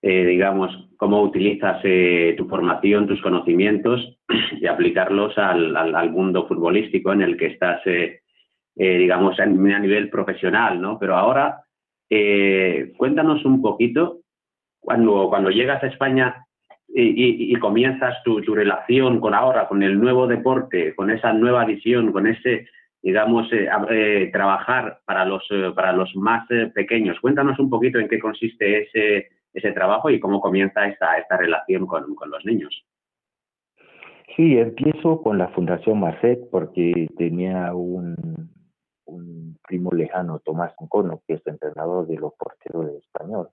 eh, 0.01 0.25
digamos, 0.25 0.71
cómo 0.97 1.21
utilizas 1.21 1.79
eh, 1.83 2.35
tu 2.37 2.47
formación, 2.47 3.07
tus 3.07 3.21
conocimientos 3.21 4.19
y 4.61 4.67
aplicarlos 4.67 5.37
al, 5.37 5.75
al, 5.75 6.11
mundo 6.11 6.47
futbolístico 6.47 7.11
en 7.13 7.21
el 7.21 7.37
que 7.37 7.47
estás, 7.47 7.81
digamos, 8.75 9.39
a 9.39 9.45
nivel 9.45 10.09
profesional, 10.09 10.81
¿no? 10.81 10.99
Pero 10.99 11.15
ahora, 11.15 11.64
cuéntanos 12.97 13.45
un 13.45 13.61
poquito, 13.61 14.19
cuando, 14.79 15.27
cuando 15.29 15.49
llegas 15.49 15.83
a 15.83 15.87
España 15.87 16.45
y, 16.87 17.53
comienzas 17.55 18.21
tu, 18.23 18.41
tu 18.41 18.53
relación 18.55 19.19
con 19.19 19.33
ahora, 19.33 19.67
con 19.67 19.83
el 19.83 19.99
nuevo 19.99 20.27
deporte, 20.27 20.93
con 20.95 21.09
esa 21.09 21.33
nueva 21.33 21.65
visión, 21.65 22.11
con 22.11 22.27
ese 22.27 22.67
digamos, 23.05 23.47
eh, 23.53 23.69
eh, 23.91 24.29
trabajar 24.33 24.97
para 25.05 25.25
los, 25.25 25.45
eh, 25.51 25.71
para 25.75 25.93
los 25.93 26.15
más 26.15 26.47
pequeños. 26.73 27.19
Cuéntanos 27.19 27.59
un 27.59 27.69
poquito 27.69 27.99
en 27.99 28.07
qué 28.07 28.17
consiste 28.17 28.81
ese, 28.81 29.27
ese 29.53 29.71
trabajo 29.73 30.09
y 30.09 30.19
cómo 30.19 30.41
comienza 30.41 30.87
esta, 30.87 31.15
esta 31.19 31.37
relación 31.37 31.85
con, 31.85 32.15
con 32.15 32.31
los 32.31 32.43
niños. 32.45 32.83
Sí, 34.35 34.57
empiezo 34.57 35.21
con 35.21 35.37
la 35.37 35.49
Fundación 35.49 35.99
Marcet 35.99 36.49
porque 36.49 37.07
tenía 37.15 37.75
un, 37.75 38.49
un 39.15 39.57
primo 39.67 39.91
lejano, 39.91 40.39
Tomás 40.39 40.73
Ancono, 40.79 41.21
que 41.27 41.35
es 41.35 41.47
entrenador 41.47 42.07
de 42.07 42.15
los 42.15 42.33
porteros 42.33 42.87
de 42.87 42.97
español. 42.97 43.49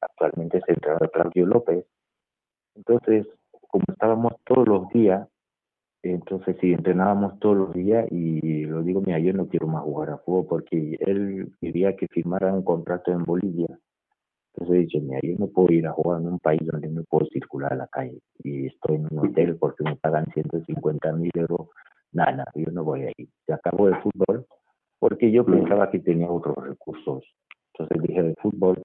Actualmente 0.00 0.58
es 0.58 0.64
entrenador 0.68 1.02
de 1.02 1.10
Claudio 1.10 1.46
López. 1.46 1.86
Entonces, 2.74 3.26
como 3.68 3.84
estábamos 3.88 4.34
todos 4.44 4.66
los 4.66 4.88
días 4.90 5.28
entonces 6.02 6.56
sí, 6.60 6.72
entrenábamos 6.72 7.38
todos 7.40 7.56
los 7.56 7.74
días 7.74 8.06
y 8.10 8.64
lo 8.64 8.82
digo, 8.82 9.02
mira, 9.02 9.18
yo 9.18 9.34
no 9.34 9.48
quiero 9.48 9.66
más 9.66 9.82
jugar 9.82 10.10
a 10.10 10.18
fútbol 10.18 10.46
porque 10.48 10.96
él 11.00 11.52
quería 11.60 11.94
que 11.94 12.08
firmara 12.08 12.52
un 12.54 12.62
contrato 12.64 13.12
en 13.12 13.24
Bolivia. 13.24 13.78
Entonces 14.54 14.86
dicho, 14.86 14.98
mira, 15.00 15.20
yo 15.22 15.36
no 15.38 15.48
puedo 15.48 15.72
ir 15.72 15.86
a 15.86 15.92
jugar 15.92 16.22
en 16.22 16.28
un 16.28 16.38
país 16.38 16.60
donde 16.64 16.88
no 16.88 17.04
puedo 17.04 17.26
circular 17.26 17.74
a 17.74 17.76
la 17.76 17.86
calle 17.88 18.18
y 18.42 18.66
estoy 18.66 18.96
en 18.96 19.08
un 19.10 19.26
hotel 19.26 19.56
porque 19.56 19.84
me 19.84 19.96
pagan 19.96 20.26
150 20.32 21.12
mil 21.12 21.30
euros. 21.34 21.68
Nada, 22.12 22.32
nada, 22.32 22.52
yo 22.54 22.70
no 22.72 22.82
voy 22.82 23.02
a 23.02 23.12
ir. 23.16 23.28
Se 23.46 23.52
acabó 23.52 23.88
el 23.88 23.96
fútbol 24.02 24.46
porque 25.00 25.32
yo 25.32 25.44
pensaba 25.44 25.90
que 25.90 25.98
tenía 25.98 26.30
otros 26.30 26.56
recursos 26.62 27.24
Entonces 27.72 28.02
dejé 28.06 28.20
el 28.20 28.36
fútbol 28.40 28.80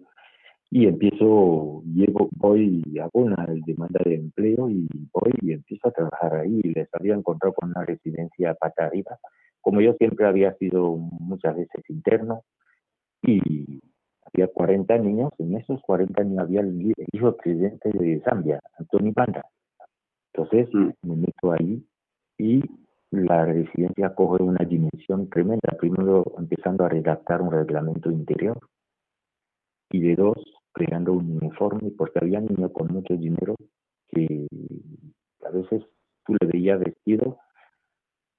y 0.72 0.88
empiezo, 0.88 1.84
llego, 1.86 2.30
voy, 2.32 2.82
hago 3.00 3.12
una 3.14 3.46
demanda 3.66 4.02
de 4.04 4.16
empleo 4.16 4.70
y 4.70 4.88
voy 5.14 5.32
y 5.42 5.52
empiezo 5.54 5.90
a 5.90 5.92
trabajar 5.92 6.36
ahí. 6.38 6.60
Les 6.64 6.90
había 6.94 7.14
encontrado 7.14 7.54
con 7.54 7.70
una 7.70 7.86
residencia 7.86 8.56
pata 8.56 8.88
arriba. 8.88 9.18
Como 9.62 9.80
yo 9.82 9.94
siempre 9.94 10.26
había 10.26 10.54
sido 10.56 10.98
muchas 10.98 11.56
veces 11.56 11.84
interno 11.88 12.44
y 13.22 13.80
había 14.24 14.48
40 14.48 14.98
niños, 14.98 15.32
en 15.38 15.56
esos 15.56 15.82
40 15.82 16.24
niños 16.24 16.44
había 16.44 16.62
el 16.62 16.94
hijo 17.14 17.38
presidente 17.38 17.90
de 17.92 18.22
Zambia, 18.22 18.60
Antonio 18.80 19.14
Banda. 19.16 19.44
Entonces 20.34 20.68
mm. 20.74 20.90
me 21.04 21.16
meto 21.16 21.52
ahí 21.52 21.86
y 22.38 22.62
la 23.12 23.46
residencia 23.46 24.14
coge 24.14 24.44
una 24.44 24.66
dimensión 24.66 25.30
tremenda. 25.30 25.76
Primero 25.80 26.24
empezando 26.38 26.86
a 26.86 26.90
redactar 26.90 27.42
un 27.42 27.52
reglamento 27.52 28.12
interior 28.12 28.60
y 29.92 30.02
de 30.02 30.16
dos 30.16 30.38
creando 30.74 31.14
un 31.14 31.38
uniforme 31.38 31.92
porque 31.92 32.20
había 32.22 32.42
niños 32.42 32.72
con 32.74 32.92
mucho 32.92 33.16
dinero 33.16 33.56
que 34.10 34.48
a 35.46 35.50
veces 35.50 35.84
tú 36.26 36.36
le 36.40 36.48
veías 36.48 36.80
vestido 36.80 37.38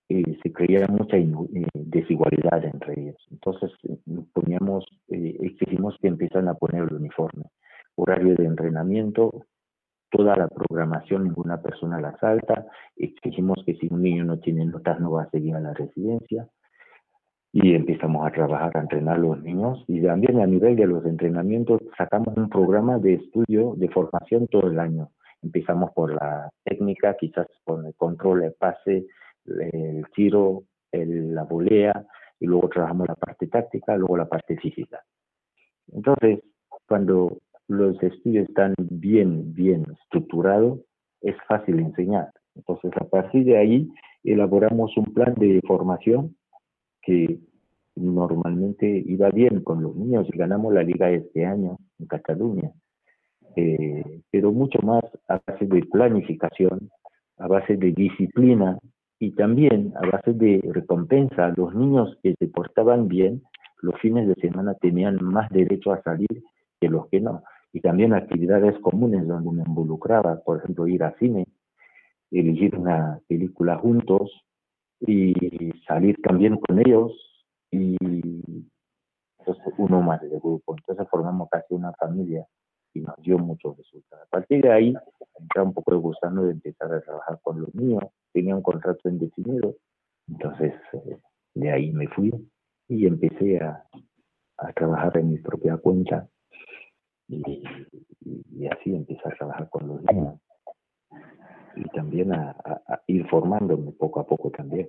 y 0.08 0.22
se 0.36 0.52
creía 0.52 0.86
mucha 0.86 1.16
eh, 1.16 1.26
desigualdad 1.74 2.64
entre 2.64 3.00
ellos. 3.00 3.26
Entonces 3.30 3.72
poníamos, 4.32 4.84
eh, 5.08 5.36
exigimos 5.40 5.96
que 6.00 6.08
empiezan 6.08 6.48
a 6.48 6.54
poner 6.54 6.84
el 6.84 6.94
uniforme, 6.94 7.44
horario 7.96 8.34
de 8.36 8.44
entrenamiento, 8.44 9.46
toda 10.10 10.36
la 10.36 10.48
programación, 10.48 11.24
ninguna 11.24 11.60
persona 11.60 12.00
la 12.00 12.16
salta, 12.18 12.66
exigimos 13.26 13.58
que 13.64 13.74
si 13.74 13.88
un 13.90 14.02
niño 14.02 14.24
no 14.24 14.38
tiene 14.38 14.64
notas 14.64 15.00
no 15.00 15.10
va 15.12 15.24
a 15.24 15.30
seguir 15.30 15.54
a 15.54 15.60
la 15.60 15.74
residencia 15.74 16.48
y 17.52 17.74
empezamos 17.74 18.26
a 18.26 18.32
trabajar, 18.32 18.76
a 18.76 18.80
entrenar 18.80 19.16
a 19.16 19.18
los 19.18 19.42
niños 19.42 19.84
y 19.88 20.02
también 20.02 20.40
a 20.40 20.46
nivel 20.46 20.76
de 20.76 20.86
los 20.86 21.04
entrenamientos 21.06 21.80
sacamos 21.96 22.36
un 22.36 22.48
programa 22.48 22.98
de 22.98 23.14
estudio, 23.14 23.74
de 23.76 23.88
formación 23.88 24.46
todo 24.48 24.68
el 24.70 24.78
año. 24.78 25.10
Empezamos 25.42 25.90
por 25.92 26.12
la 26.12 26.50
técnica, 26.64 27.16
quizás 27.16 27.46
con 27.64 27.86
el 27.86 27.94
control, 27.94 28.44
el 28.44 28.52
pase, 28.52 29.06
el 29.46 30.04
tiro, 30.14 30.64
el, 30.92 31.34
la 31.34 31.44
volea 31.44 32.06
y 32.40 32.46
luego 32.46 32.68
trabajamos 32.68 33.08
la 33.08 33.14
parte 33.14 33.46
táctica, 33.46 33.96
luego 33.96 34.16
la 34.16 34.28
parte 34.28 34.56
física. 34.56 35.00
Entonces, 35.92 36.40
cuando 36.86 37.38
los 37.68 38.00
estudios 38.02 38.48
están 38.48 38.74
bien, 38.78 39.54
bien 39.54 39.84
estructurados, 40.02 40.80
es 41.20 41.36
fácil 41.48 41.78
enseñar. 41.78 42.30
Entonces, 42.56 42.90
a 43.00 43.04
partir 43.04 43.44
de 43.44 43.56
ahí, 43.56 43.88
elaboramos 44.24 44.96
un 44.96 45.12
plan 45.14 45.34
de 45.34 45.60
formación 45.66 46.36
que 47.02 47.38
normalmente 47.94 49.02
iba 49.06 49.30
bien 49.30 49.62
con 49.62 49.82
los 49.82 49.94
niños 49.94 50.26
y 50.32 50.36
ganamos 50.36 50.74
la 50.74 50.82
liga 50.82 51.10
este 51.10 51.46
año 51.46 51.78
en 51.98 52.06
Cataluña. 52.06 52.72
Eh, 53.54 54.22
pero 54.30 54.52
mucho 54.52 54.80
más 54.82 55.02
a 55.28 55.40
base 55.46 55.66
de 55.66 55.82
planificación, 55.84 56.90
a 57.38 57.46
base 57.46 57.76
de 57.76 57.92
disciplina 57.92 58.78
y 59.18 59.30
también 59.32 59.94
a 59.96 60.06
base 60.10 60.32
de 60.34 60.60
recompensa. 60.72 61.54
Los 61.56 61.74
niños 61.74 62.18
que 62.22 62.34
se 62.38 62.48
portaban 62.48 63.08
bien, 63.08 63.42
los 63.80 63.98
fines 64.00 64.26
de 64.28 64.34
semana 64.34 64.74
tenían 64.74 65.22
más 65.22 65.48
derecho 65.50 65.92
a 65.92 66.02
salir 66.02 66.42
que 66.80 66.88
los 66.88 67.08
que 67.08 67.20
no 67.20 67.42
y 67.76 67.80
también 67.80 68.14
actividades 68.14 68.78
comunes 68.78 69.28
donde 69.28 69.52
me 69.52 69.62
involucraba, 69.66 70.40
por 70.42 70.56
ejemplo, 70.56 70.86
ir 70.86 71.04
a 71.04 71.14
cine, 71.18 71.46
elegir 72.30 72.76
una 72.76 73.20
película 73.28 73.78
juntos 73.78 74.30
y 75.00 75.34
salir 75.86 76.16
también 76.22 76.56
con 76.56 76.78
ellos 76.80 77.12
y 77.70 77.96
entonces 79.38 79.74
uno 79.78 80.02
más 80.02 80.20
del 80.22 80.40
grupo. 80.40 80.74
Entonces 80.76 81.06
formamos 81.10 81.48
casi 81.50 81.74
una 81.74 81.92
familia 81.94 82.46
y 82.94 83.00
nos 83.00 83.16
dio 83.18 83.38
muchos 83.38 83.76
resultados. 83.76 84.26
A 84.26 84.30
partir 84.30 84.62
de 84.62 84.72
ahí, 84.72 84.94
entré 85.38 85.62
un 85.62 85.74
poco 85.74 85.98
gustando 85.98 86.42
de 86.42 86.52
empezar 86.52 86.92
a 86.92 87.00
trabajar 87.00 87.38
con 87.42 87.60
los 87.60 87.74
niños, 87.74 88.04
tenía 88.32 88.56
un 88.56 88.62
contrato 88.62 89.08
indefinido, 89.08 89.76
entonces 90.28 90.74
eh, 90.92 91.18
de 91.54 91.70
ahí 91.70 91.92
me 91.92 92.08
fui 92.08 92.32
y 92.88 93.06
empecé 93.06 93.58
a, 93.58 93.84
a 94.58 94.72
trabajar 94.72 95.18
en 95.18 95.32
mi 95.32 95.38
propia 95.38 95.76
cuenta 95.76 96.28
y, 97.28 97.62
así 98.70 98.94
empecé 98.94 99.22
a 99.24 99.34
trabajar 99.34 99.68
con 99.70 99.88
los 99.88 100.02
niños 100.04 100.38
y 100.40 100.45
también 102.16 102.32
a, 102.32 102.56
ir 103.06 103.26
formándome 103.28 103.92
poco 103.92 104.20
a 104.20 104.26
poco 104.26 104.50
también. 104.50 104.88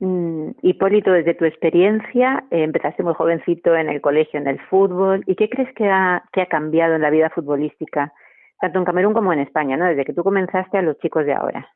Mm, 0.00 0.50
Hipólito, 0.62 1.12
desde 1.12 1.34
tu 1.34 1.44
experiencia, 1.44 2.44
eh, 2.50 2.64
empezaste 2.64 3.02
muy 3.02 3.14
jovencito 3.14 3.76
en 3.76 3.88
el 3.88 4.00
colegio, 4.00 4.40
en 4.40 4.48
el 4.48 4.58
fútbol, 4.60 5.22
¿y 5.26 5.36
qué 5.36 5.48
crees 5.48 5.72
que 5.74 5.88
ha, 5.88 6.24
que 6.32 6.42
ha 6.42 6.46
cambiado 6.46 6.94
en 6.94 7.02
la 7.02 7.10
vida 7.10 7.30
futbolística, 7.30 8.12
tanto 8.60 8.78
en 8.78 8.84
Camerún 8.84 9.14
como 9.14 9.32
en 9.32 9.40
España, 9.40 9.76
¿no? 9.76 9.84
desde 9.84 10.04
que 10.04 10.14
tú 10.14 10.24
comenzaste 10.24 10.78
a 10.78 10.82
los 10.82 10.98
chicos 10.98 11.26
de 11.26 11.34
ahora? 11.34 11.68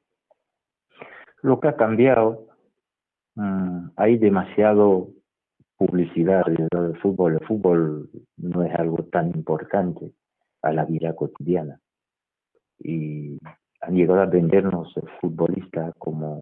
Lo 1.42 1.60
que 1.60 1.68
ha 1.68 1.76
cambiado, 1.76 2.46
mm, 3.34 3.90
hay 3.96 4.18
demasiado 4.18 5.08
publicidad 5.76 6.42
alrededor 6.46 6.88
del 6.88 7.00
fútbol. 7.00 7.34
El 7.34 7.46
fútbol 7.46 8.10
no 8.38 8.62
es 8.62 8.74
algo 8.74 9.04
tan 9.04 9.28
importante 9.28 10.12
a 10.62 10.72
la 10.72 10.84
vida 10.86 11.14
cotidiana. 11.14 11.78
Y 12.78 13.38
han 13.86 13.94
llegado 13.94 14.20
a 14.20 14.26
vendernos 14.26 14.92
el 14.96 15.08
futbolista 15.20 15.92
como 15.98 16.40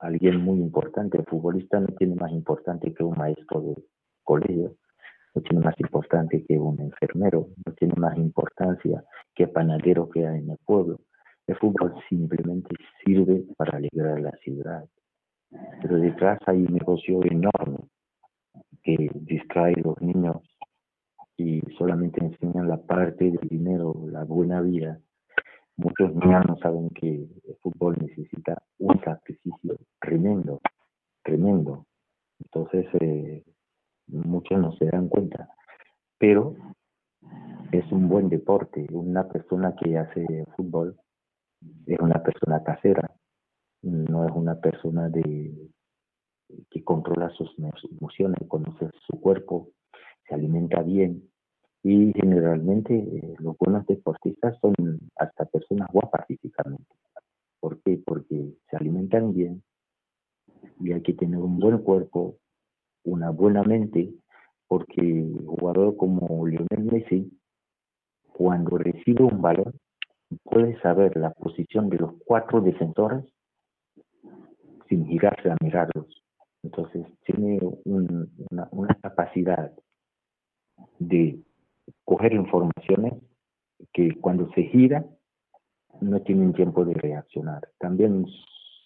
alguien 0.00 0.40
muy 0.40 0.58
importante. 0.58 1.18
El 1.18 1.24
futbolista 1.24 1.78
no 1.78 1.86
tiene 1.86 2.16
más 2.16 2.32
importante 2.32 2.92
que 2.92 3.04
un 3.04 3.16
maestro 3.16 3.60
de 3.60 3.76
colegio, 4.24 4.74
no 5.34 5.42
tiene 5.42 5.64
más 5.64 5.74
importante 5.78 6.44
que 6.44 6.58
un 6.58 6.80
enfermero, 6.80 7.46
no 7.64 7.72
tiene 7.74 7.94
más 7.96 8.16
importancia 8.18 9.04
que 9.36 9.46
panadero 9.46 10.08
que 10.10 10.26
hay 10.26 10.40
en 10.40 10.50
el 10.50 10.58
pueblo. 10.66 10.98
El 11.46 11.56
fútbol 11.58 11.94
simplemente 12.08 12.74
sirve 13.04 13.44
para 13.56 13.78
alegrar 13.78 14.20
la 14.20 14.32
ciudad. 14.42 14.84
Pero 15.82 15.96
detrás 15.96 16.40
hay 16.46 16.58
un 16.58 16.74
negocio 16.74 17.20
enorme 17.24 17.78
que 18.82 19.10
distrae 19.14 19.74
a 19.74 19.80
los 19.80 20.00
niños 20.02 20.38
y 21.36 21.60
solamente 21.78 22.24
enseñan 22.24 22.68
la 22.68 22.78
parte 22.78 23.30
del 23.30 23.48
dinero, 23.48 23.94
la 24.10 24.24
buena 24.24 24.60
vida. 24.60 25.00
Muchos 25.82 26.14
niños 26.14 26.58
saben 26.60 26.90
que 26.90 27.08
el 27.08 27.56
fútbol 27.62 27.96
necesita 27.98 28.62
un 28.78 29.00
sacrificio 29.00 29.78
tremendo, 29.98 30.60
tremendo. 31.24 31.86
Entonces, 32.38 32.86
eh, 33.00 33.42
muchos 34.08 34.58
no 34.58 34.72
se 34.72 34.84
dan 34.84 35.08
cuenta. 35.08 35.48
Pero 36.18 36.54
es 37.72 37.90
un 37.92 38.10
buen 38.10 38.28
deporte. 38.28 38.86
Una 38.92 39.26
persona 39.26 39.74
que 39.74 39.96
hace 39.96 40.44
fútbol 40.54 41.00
es 41.86 41.98
una 41.98 42.22
persona 42.22 42.62
casera, 42.62 43.10
no 43.80 44.26
es 44.26 44.32
una 44.34 44.60
persona 44.60 45.08
de 45.08 45.70
que 46.68 46.84
controla 46.84 47.30
sus 47.30 47.56
emociones, 47.90 48.46
conoce 48.48 48.90
su 49.06 49.18
cuerpo, 49.18 49.70
se 50.28 50.34
alimenta 50.34 50.82
bien 50.82 51.30
y 51.82 52.12
generalmente 52.14 52.94
eh, 52.94 53.34
los 53.38 53.56
buenos 53.58 53.86
deportistas 53.86 54.58
son 54.60 54.74
hasta 55.16 55.46
personas 55.46 55.88
guapas 55.92 56.26
físicamente. 56.26 56.94
¿Por 57.58 57.80
qué? 57.82 58.00
Porque 58.04 58.54
se 58.68 58.76
alimentan 58.76 59.32
bien 59.32 59.62
y 60.80 60.92
hay 60.92 61.02
que 61.02 61.14
tener 61.14 61.38
un 61.38 61.58
buen 61.58 61.78
cuerpo, 61.78 62.36
una 63.04 63.30
buena 63.30 63.62
mente, 63.62 64.12
porque 64.68 65.00
un 65.00 65.46
jugador 65.46 65.96
como 65.96 66.46
Lionel 66.46 66.84
Messi, 66.84 67.30
cuando 68.32 68.78
recibe 68.78 69.24
un 69.24 69.40
balón, 69.42 69.72
puede 70.44 70.80
saber 70.80 71.16
la 71.16 71.30
posición 71.30 71.88
de 71.88 71.98
los 71.98 72.12
cuatro 72.24 72.60
defensores 72.60 73.24
sin 74.88 75.06
girarse 75.06 75.50
a 75.50 75.56
mirarlos. 75.62 76.22
Entonces 76.62 77.06
tiene 77.24 77.58
una, 77.84 78.94
capacidad 79.02 79.70
de 79.70 79.79
coger 82.20 82.34
informaciones 82.34 83.14
que 83.94 84.14
cuando 84.20 84.50
se 84.54 84.64
gira 84.64 85.06
no 86.02 86.20
tienen 86.20 86.52
tiempo 86.52 86.84
de 86.84 86.92
reaccionar. 86.92 87.62
También 87.78 88.26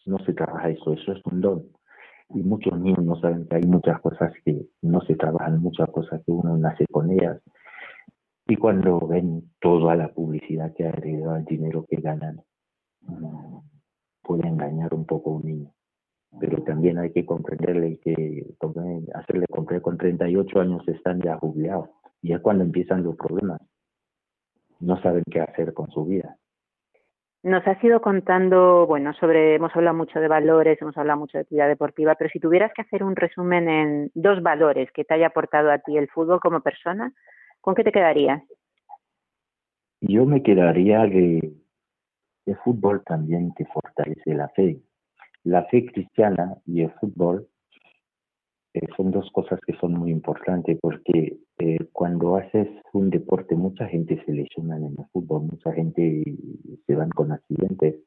no 0.06 0.18
se 0.20 0.32
trabaja 0.34 0.70
eso, 0.70 0.92
eso 0.92 1.12
es 1.12 1.20
un 1.26 1.40
don. 1.40 1.64
Y 2.30 2.44
muchos 2.44 2.78
niños 2.78 3.04
no 3.04 3.16
saben 3.20 3.46
que 3.48 3.56
hay 3.56 3.62
muchas 3.62 4.00
cosas 4.00 4.32
que 4.44 4.66
no 4.82 5.00
se 5.00 5.16
trabajan, 5.16 5.60
muchas 5.60 5.90
cosas 5.90 6.22
que 6.24 6.30
uno 6.30 6.56
nace 6.56 6.86
con 6.86 7.10
ellas. 7.10 7.42
Y 8.46 8.54
cuando 8.54 9.00
ven 9.00 9.50
toda 9.60 9.96
la 9.96 10.08
publicidad 10.08 10.72
que 10.72 10.84
hay 10.84 10.90
alrededor 10.90 11.34
del 11.36 11.44
dinero 11.44 11.86
que 11.88 11.96
ganan, 11.96 12.40
puede 14.22 14.46
engañar 14.46 14.94
un 14.94 15.06
poco 15.06 15.30
a 15.30 15.34
un 15.34 15.42
niño 15.44 15.70
pero 16.40 16.64
también 16.64 16.98
hay 16.98 17.12
que 17.12 17.24
comprenderle 17.24 18.00
que 18.00 18.44
hacerle 19.14 19.46
comprender 19.48 19.82
con 19.82 19.96
38 19.96 20.60
años 20.60 20.82
están 20.88 21.20
ya 21.22 21.36
jubilados 21.36 21.90
y 22.24 22.32
es 22.32 22.40
cuando 22.40 22.64
empiezan 22.64 23.04
los 23.04 23.16
problemas. 23.16 23.60
No 24.80 25.00
saben 25.02 25.22
qué 25.30 25.42
hacer 25.42 25.74
con 25.74 25.90
su 25.90 26.06
vida. 26.06 26.36
Nos 27.42 27.66
has 27.66 27.84
ido 27.84 28.00
contando, 28.00 28.86
bueno, 28.86 29.12
sobre, 29.12 29.56
hemos 29.56 29.76
hablado 29.76 29.94
mucho 29.94 30.18
de 30.18 30.28
valores, 30.28 30.80
hemos 30.80 30.96
hablado 30.96 31.20
mucho 31.20 31.36
de 31.36 31.42
actividad 31.42 31.68
deportiva, 31.68 32.14
pero 32.14 32.30
si 32.30 32.40
tuvieras 32.40 32.72
que 32.72 32.80
hacer 32.80 33.04
un 33.04 33.14
resumen 33.14 33.68
en 33.68 34.10
dos 34.14 34.42
valores 34.42 34.90
que 34.92 35.04
te 35.04 35.12
haya 35.12 35.26
aportado 35.26 35.70
a 35.70 35.80
ti 35.80 35.98
el 35.98 36.08
fútbol 36.08 36.40
como 36.40 36.62
persona, 36.62 37.12
¿con 37.60 37.74
qué 37.74 37.84
te 37.84 37.92
quedarías? 37.92 38.42
Yo 40.00 40.24
me 40.24 40.42
quedaría 40.42 41.00
de, 41.00 41.52
el 42.46 42.56
fútbol 42.64 43.02
también 43.04 43.52
te 43.52 43.66
fortalece 43.66 44.32
la 44.34 44.48
fe. 44.48 44.80
La 45.42 45.64
fe 45.64 45.84
cristiana 45.84 46.56
y 46.64 46.80
el 46.80 46.90
fútbol 46.92 47.46
eh, 48.74 48.88
son 48.96 49.12
dos 49.12 49.30
cosas 49.30 49.60
que 49.64 49.72
son 49.74 49.92
muy 49.94 50.10
importantes 50.10 50.76
porque 50.82 51.38
eh, 51.60 51.78
cuando 51.92 52.34
haces 52.34 52.68
un 52.92 53.08
deporte 53.08 53.54
mucha 53.54 53.86
gente 53.86 54.20
se 54.24 54.32
lesiona 54.32 54.76
en 54.76 54.86
el 54.86 55.06
fútbol, 55.12 55.42
mucha 55.42 55.72
gente 55.72 56.24
se 56.84 56.94
van 56.96 57.10
con 57.10 57.30
accidentes. 57.30 58.00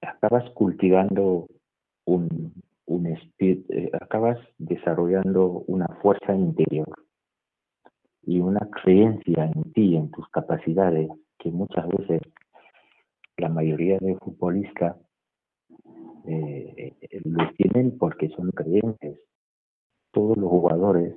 Acabas 0.00 0.48
cultivando 0.50 1.48
un, 2.04 2.52
un 2.86 3.06
espíritu, 3.08 3.72
eh, 3.72 3.90
acabas 4.00 4.38
desarrollando 4.58 5.64
una 5.66 5.88
fuerza 6.00 6.36
interior 6.36 6.88
y 8.22 8.38
una 8.38 8.60
creencia 8.70 9.46
en 9.46 9.72
ti, 9.72 9.96
en 9.96 10.08
tus 10.12 10.28
capacidades, 10.28 11.10
que 11.40 11.50
muchas 11.50 11.88
veces 11.88 12.22
la 13.38 13.48
mayoría 13.48 13.98
de 13.98 14.16
futbolistas 14.18 14.96
eh, 16.28 16.94
lo 17.24 17.50
tienen 17.54 17.98
porque 17.98 18.28
son 18.28 18.52
creyentes, 18.52 19.18
todos 20.12 20.36
los 20.36 20.48
jugadores 20.48 21.16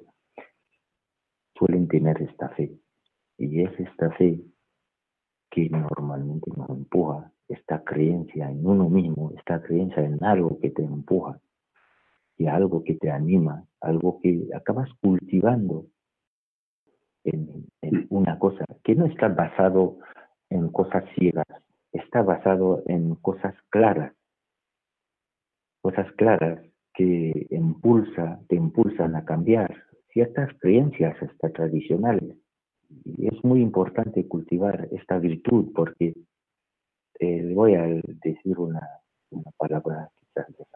suelen 1.58 1.88
tener 1.88 2.22
esta 2.22 2.50
fe. 2.50 2.78
Y 3.38 3.62
es 3.62 3.80
esta 3.80 4.12
fe 4.12 4.42
que 5.52 5.70
normalmente 5.70 6.50
nos 6.56 6.70
empuja, 6.70 7.32
esta 7.48 7.84
creencia 7.84 8.50
en 8.50 8.66
uno 8.66 8.90
mismo, 8.90 9.32
esta 9.38 9.62
creencia 9.62 10.04
en 10.04 10.24
algo 10.24 10.60
que 10.60 10.72
te 10.72 10.84
empuja 10.84 11.40
y 12.38 12.48
algo 12.48 12.84
que 12.84 12.96
te 12.96 13.12
anima, 13.12 13.66
algo 13.82 14.20
que 14.22 14.50
acabas 14.54 14.90
cultivando 15.02 15.86
en, 17.24 17.68
en 17.82 18.08
una 18.10 18.40
cosa 18.40 18.66
que 18.84 18.96
no 18.96 19.06
está 19.06 19.28
basado 19.28 20.00
en 20.50 20.70
cosas 20.70 21.04
ciegas, 21.16 21.46
está 21.92 22.22
basado 22.22 22.84
en 22.88 23.16
cosas 23.16 23.56
claras, 23.70 24.14
cosas 25.82 26.12
claras 26.14 26.60
que 26.96 27.48
impulsa, 27.52 28.40
te 28.48 28.56
impulsan 28.56 29.16
a 29.16 29.26
cambiar 29.26 29.84
ciertas 30.12 30.50
creencias 30.60 31.22
hasta 31.22 31.50
tradicionales. 31.50 32.38
Y 33.04 33.28
es 33.28 33.44
muy 33.44 33.62
importante 33.62 34.28
cultivar 34.28 34.88
esta 34.92 35.20
virtud 35.20 35.72
porque 35.76 36.14
eh, 37.20 37.54
voy 37.54 37.76
a 37.76 37.84
decir 37.84 38.58
una, 38.58 38.82
palabra 39.58 40.10
quizás 40.20 40.48
del 40.58 40.68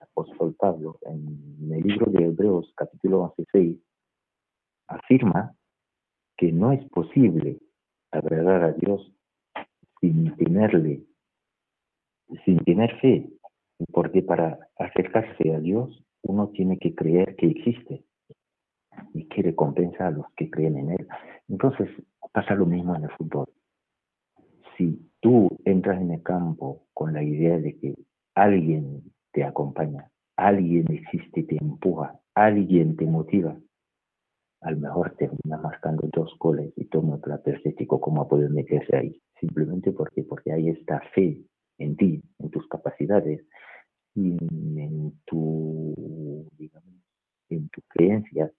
apóstol, 0.00 0.54
Pablo 0.58 0.98
en 1.02 1.72
el 1.72 1.82
libro 1.82 2.06
de 2.10 2.26
Hebreos 2.26 2.72
capítulo 2.76 3.34
11, 3.36 3.78
afirma 4.86 5.54
que 6.36 6.52
no 6.52 6.72
es 6.72 6.84
posible 6.90 7.58
agradar 8.10 8.62
a 8.62 8.72
Dios 8.72 9.12
sin 10.00 10.36
tenerle, 10.36 11.04
sin 12.44 12.58
tener 12.64 12.98
fe, 13.00 13.28
porque 13.92 14.22
para 14.22 14.58
acercarse 14.78 15.54
a 15.54 15.60
Dios 15.60 16.04
uno 16.22 16.48
tiene 16.48 16.78
que 16.78 16.94
creer 16.94 17.36
que 17.36 17.46
existe 17.46 18.04
y 19.14 19.26
que 19.28 19.42
recompensa 19.42 20.08
a 20.08 20.10
los 20.10 20.26
que 20.36 20.50
creen 20.50 20.76
en 20.78 20.90
Él. 20.90 21.08
Entonces 21.48 21.88
pasa 22.32 22.54
lo 22.54 22.66
mismo 22.66 22.94
en 22.94 23.04
el 23.04 23.10
fútbol. 23.10 23.46
Si 24.76 25.10
tú 25.20 25.48
entras 25.64 26.00
en 26.00 26.12
el 26.12 26.22
campo 26.22 26.86
con 26.94 27.12
la 27.12 27.22
idea 27.22 27.58
de 27.58 27.78
que 27.78 27.94
alguien 28.34 29.02
te 29.32 29.44
acompaña, 29.44 30.10
alguien 30.36 30.86
existe, 30.90 31.42
te 31.42 31.56
empuja, 31.56 32.18
alguien 32.34 32.96
te 32.96 33.06
motiva, 33.06 33.56
a 34.62 34.70
lo 34.70 34.78
mejor 34.78 35.16
termina 35.16 35.56
marcando 35.56 36.08
dos 36.12 36.36
goles 36.38 36.72
y 36.76 36.84
todo 36.86 37.14
el 37.14 37.20
plato 37.20 37.50
estético 37.50 38.00
cómo 38.00 38.28
poder 38.28 38.50
meterse 38.50 38.96
ahí. 38.96 39.22
Simplemente 39.40 39.92
porque, 39.92 40.22
porque 40.22 40.52
hay 40.52 40.68
esta 40.68 41.00
fe 41.14 41.40
en 41.78 41.96
ti, 41.96 42.22
en 42.38 42.50
tus 42.50 42.66
capacidades 42.68 43.42
y 44.14 44.36
en 44.80 45.12
tu, 45.24 46.46
digamos, 46.58 46.94
en 47.48 47.68
tu 47.68 47.80
creencias 47.88 48.52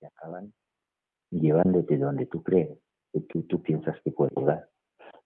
que 0.00 0.06
acaban 0.06 0.52
llevándote 1.30 1.96
donde 1.96 2.26
tú 2.26 2.42
crees, 2.42 2.78
que 3.12 3.20
tú, 3.20 3.42
tú 3.42 3.62
piensas 3.62 4.00
que 4.02 4.10
puedes 4.10 4.36
llegar. 4.36 4.68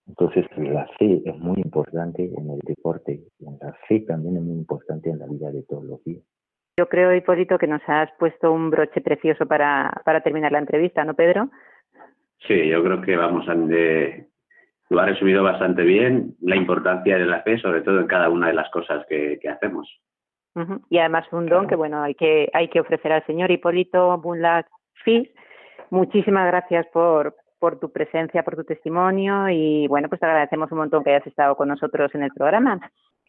Entonces 0.07 0.47
la 0.57 0.89
fe 0.99 1.23
es 1.25 1.39
muy 1.39 1.61
importante 1.61 2.25
en 2.25 2.51
el 2.51 2.59
deporte, 2.61 3.23
y 3.39 3.45
la 3.45 3.73
fe 3.87 4.01
también 4.01 4.37
es 4.37 4.43
muy 4.43 4.57
importante 4.57 5.11
en 5.11 5.19
la 5.19 5.27
vida 5.27 5.53
de 5.53 5.63
todos 5.63 5.85
los 5.85 6.03
días. 6.05 6.25
Yo 6.79 6.89
creo, 6.89 7.15
Hipólito, 7.15 7.59
que 7.59 7.67
nos 7.67 7.83
has 7.87 8.11
puesto 8.19 8.53
un 8.53 8.71
broche 8.71 9.01
precioso 9.03 9.47
para, 9.47 10.03
para 10.05 10.23
terminar 10.23 10.51
la 10.51 10.59
entrevista, 10.59 11.05
¿no, 11.05 11.15
Pedro? 11.15 11.51
Sí, 12.47 12.69
yo 12.69 12.83
creo 12.83 13.03
que 13.03 13.17
vamos 13.17 13.47
a 13.49 13.55
de, 13.55 14.30
lo 14.91 15.01
ha 15.01 15.07
resumido 15.07 15.43
bastante 15.43 15.83
bien 15.83 16.35
la 16.41 16.57
importancia 16.57 17.17
de 17.17 17.25
la 17.25 17.43
fe, 17.43 17.59
sobre 17.59 17.81
todo 17.83 18.01
en 18.01 18.09
cada 18.09 18.29
una 18.29 18.49
de 18.49 18.55
las 18.55 18.69
cosas 18.71 19.07
que, 19.09 19.39
hacemos. 19.49 19.89
Y 20.91 20.99
además 20.99 21.27
un 21.33 21.47
don 21.47 21.69
que 21.69 21.77
bueno 21.77 22.03
hay 22.03 22.15
que 22.15 22.51
hay 22.53 22.69
que 22.69 22.81
ofrecer 22.81 23.13
al 23.13 23.25
señor 23.25 23.51
Hipólito 23.53 24.19
Bunlat 24.19 24.67
Fis. 25.05 25.29
Muchísimas 25.91 26.47
gracias 26.49 26.87
por 26.93 27.37
por 27.61 27.79
tu 27.79 27.93
presencia, 27.93 28.43
por 28.43 28.57
tu 28.57 28.65
testimonio 28.65 29.49
y 29.49 29.87
bueno 29.87 30.09
pues 30.09 30.21
te 30.21 30.27
agradecemos 30.27 30.71
un 30.73 30.79
montón 30.79 31.05
que 31.05 31.11
hayas 31.11 31.27
estado 31.27 31.55
con 31.55 31.69
nosotros 31.69 32.13
en 32.15 32.25
el 32.25 32.33
programa. 32.33 32.81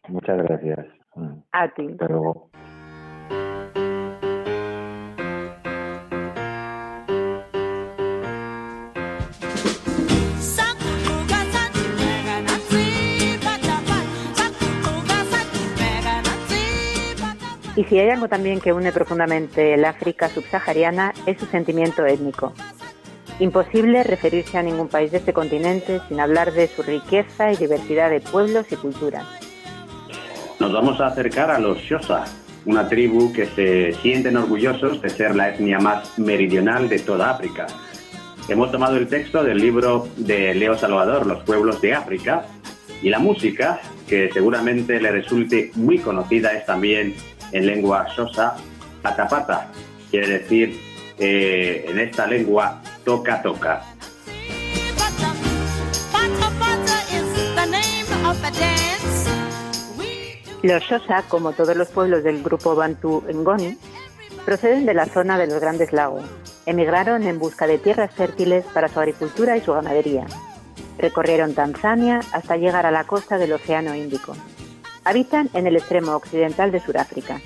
Muchas 0.08 0.42
gracias. 0.42 0.86
A 1.52 1.68
ti. 1.68 1.94
Pero 1.96 2.48
Y 17.82 17.84
si 17.86 17.98
hay 17.98 18.10
algo 18.10 18.28
también 18.28 18.60
que 18.60 18.72
une 18.72 18.92
profundamente 18.92 19.74
el 19.74 19.84
África 19.84 20.28
subsahariana 20.28 21.12
es 21.26 21.40
su 21.40 21.46
sentimiento 21.46 22.06
étnico. 22.06 22.52
Imposible 23.40 24.04
referirse 24.04 24.56
a 24.56 24.62
ningún 24.62 24.86
país 24.86 25.10
de 25.10 25.18
este 25.18 25.32
continente 25.32 26.00
sin 26.06 26.20
hablar 26.20 26.52
de 26.52 26.68
su 26.68 26.84
riqueza 26.84 27.50
y 27.50 27.56
diversidad 27.56 28.08
de 28.08 28.20
pueblos 28.20 28.70
y 28.70 28.76
culturas. 28.76 29.24
Nos 30.60 30.72
vamos 30.72 31.00
a 31.00 31.08
acercar 31.08 31.50
a 31.50 31.58
los 31.58 31.78
Xhosa, 31.78 32.24
una 32.66 32.88
tribu 32.88 33.32
que 33.32 33.46
se 33.46 33.94
sienten 33.94 34.36
orgullosos 34.36 35.02
de 35.02 35.08
ser 35.08 35.34
la 35.34 35.48
etnia 35.48 35.80
más 35.80 36.16
meridional 36.20 36.88
de 36.88 37.00
toda 37.00 37.30
África. 37.30 37.66
Hemos 38.48 38.70
tomado 38.70 38.96
el 38.96 39.08
texto 39.08 39.42
del 39.42 39.58
libro 39.58 40.06
de 40.18 40.54
Leo 40.54 40.78
Salvador, 40.78 41.26
Los 41.26 41.42
pueblos 41.42 41.80
de 41.80 41.94
África, 41.94 42.44
y 43.02 43.08
la 43.08 43.18
música, 43.18 43.80
que 44.08 44.30
seguramente 44.32 45.00
le 45.00 45.10
resulte 45.10 45.72
muy 45.74 45.98
conocida, 45.98 46.52
es 46.52 46.64
también 46.64 47.16
en 47.52 47.66
lengua 47.66 48.08
sosa, 48.14 48.56
patapata, 49.02 49.68
quiere 50.10 50.38
decir 50.40 50.80
eh, 51.18 51.86
en 51.88 51.98
esta 51.98 52.26
lengua 52.26 52.82
toca 53.04 53.42
toca. 53.42 53.82
Los 60.62 60.84
Sosa, 60.84 61.24
como 61.28 61.52
todos 61.52 61.76
los 61.76 61.88
pueblos 61.88 62.22
del 62.22 62.40
grupo 62.40 62.76
Bantu 62.76 63.24
Ngoni, 63.28 63.76
proceden 64.44 64.86
de 64.86 64.94
la 64.94 65.06
zona 65.06 65.36
de 65.36 65.48
los 65.48 65.60
Grandes 65.60 65.92
Lagos. 65.92 66.22
Emigraron 66.66 67.24
en 67.24 67.40
busca 67.40 67.66
de 67.66 67.78
tierras 67.78 68.12
fértiles 68.14 68.64
para 68.72 68.88
su 68.88 69.00
agricultura 69.00 69.56
y 69.56 69.60
su 69.60 69.72
ganadería. 69.72 70.24
Recorrieron 70.98 71.54
Tanzania 71.54 72.20
hasta 72.32 72.56
llegar 72.56 72.86
a 72.86 72.92
la 72.92 73.04
costa 73.04 73.38
del 73.38 73.52
Océano 73.52 73.94
Índico. 73.96 74.36
Habitan 75.04 75.50
en 75.54 75.66
el 75.66 75.76
extremo 75.76 76.12
occidental 76.12 76.70
de 76.70 76.80
Sudáfrica. 76.80 77.40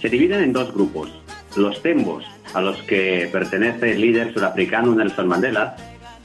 Se 0.00 0.08
dividen 0.08 0.42
en 0.42 0.52
dos 0.52 0.72
grupos. 0.72 1.10
Los 1.56 1.82
Tembos, 1.82 2.24
a 2.54 2.60
los 2.60 2.80
que 2.82 3.28
pertenece 3.30 3.92
el 3.92 4.00
líder 4.00 4.32
surafricano 4.32 4.94
Nelson 4.94 5.28
Mandela, 5.28 5.76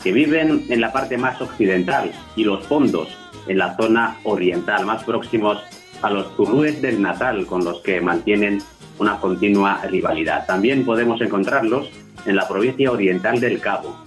que 0.01 0.11
viven 0.11 0.65
en 0.69 0.79
la 0.79 0.93
parte 0.93 1.17
más 1.17 1.41
occidental, 1.41 2.11
y 2.35 2.43
los 2.43 2.65
Pondos, 2.67 3.09
en 3.47 3.57
la 3.57 3.75
zona 3.75 4.17
oriental, 4.23 4.85
más 4.85 5.03
próximos 5.03 5.57
a 6.01 6.09
los 6.09 6.33
Zulúes 6.35 6.81
del 6.81 7.01
Natal, 7.01 7.45
con 7.45 7.65
los 7.65 7.81
que 7.81 7.99
mantienen 7.99 8.61
una 8.99 9.19
continua 9.19 9.81
rivalidad. 9.85 10.45
También 10.45 10.85
podemos 10.85 11.19
encontrarlos 11.21 11.89
en 12.25 12.35
la 12.35 12.47
provincia 12.47 12.91
oriental 12.91 13.39
del 13.39 13.59
Cabo. 13.59 13.97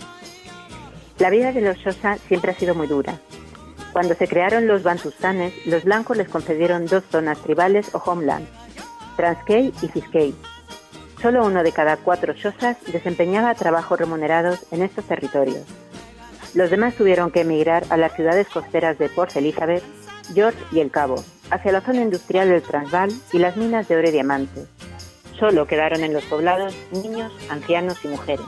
La 1.18 1.30
vida 1.30 1.52
de 1.52 1.60
los 1.60 1.76
Xhosa 1.78 2.16
siempre 2.28 2.52
ha 2.52 2.54
sido 2.54 2.74
muy 2.74 2.86
dura. 2.86 3.20
Cuando 3.92 4.14
se 4.14 4.28
crearon 4.28 4.68
los 4.68 4.82
Bantustanes, 4.82 5.52
los 5.66 5.84
blancos 5.84 6.16
les 6.16 6.28
concedieron 6.28 6.86
dos 6.86 7.02
zonas 7.10 7.38
tribales 7.38 7.92
o 7.94 7.98
homeland, 7.98 8.46
Transkei 9.16 9.72
y 9.82 9.88
Fiskei. 9.88 10.34
Solo 11.20 11.44
uno 11.44 11.62
de 11.62 11.72
cada 11.72 11.96
cuatro 11.96 12.32
Xhosas 12.32 12.76
desempeñaba 12.92 13.54
trabajos 13.54 13.98
remunerados 13.98 14.64
en 14.70 14.82
estos 14.82 15.04
territorios. 15.04 15.66
Los 16.54 16.70
demás 16.70 16.94
tuvieron 16.94 17.30
que 17.30 17.42
emigrar 17.42 17.84
a 17.90 17.96
las 17.96 18.14
ciudades 18.14 18.48
costeras 18.48 18.98
de 18.98 19.08
Port 19.08 19.36
Elizabeth, 19.36 19.82
George 20.34 20.58
y 20.72 20.80
El 20.80 20.90
Cabo, 20.90 21.22
hacia 21.50 21.72
la 21.72 21.80
zona 21.80 22.02
industrial 22.02 22.48
del 22.48 22.62
Transvaal 22.62 23.10
y 23.32 23.38
las 23.38 23.56
minas 23.56 23.88
de 23.88 23.96
oro 23.96 24.08
y 24.08 24.12
diamantes. 24.12 24.68
Solo 25.38 25.66
quedaron 25.66 26.02
en 26.04 26.12
los 26.12 26.24
poblados 26.24 26.74
niños, 26.92 27.32
ancianos 27.48 28.04
y 28.04 28.08
mujeres. 28.08 28.46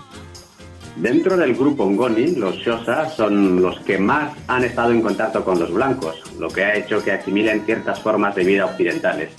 Dentro 0.96 1.36
del 1.38 1.54
grupo 1.54 1.88
Ngoni, 1.88 2.36
los 2.36 2.58
Xhosa 2.62 3.08
son 3.08 3.62
los 3.62 3.80
que 3.80 3.98
más 3.98 4.34
han 4.46 4.62
estado 4.62 4.92
en 4.92 5.00
contacto 5.00 5.42
con 5.42 5.58
los 5.58 5.72
blancos, 5.72 6.22
lo 6.38 6.48
que 6.48 6.64
ha 6.64 6.76
hecho 6.76 7.02
que 7.02 7.12
asimilen 7.12 7.64
ciertas 7.64 8.00
formas 8.00 8.34
de 8.34 8.44
vida 8.44 8.66
occidentales. 8.66 9.30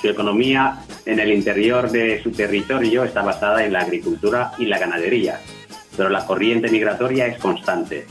Su 0.00 0.08
economía 0.08 0.78
en 1.04 1.18
el 1.18 1.32
interior 1.32 1.90
de 1.90 2.22
su 2.22 2.30
territorio 2.30 3.02
está 3.02 3.22
basada 3.22 3.64
en 3.64 3.72
la 3.72 3.80
agricultura 3.80 4.52
y 4.58 4.66
la 4.66 4.78
ganadería, 4.78 5.40
pero 5.96 6.08
la 6.08 6.24
corriente 6.24 6.70
migratoria 6.70 7.26
es 7.26 7.38
constante. 7.38 8.06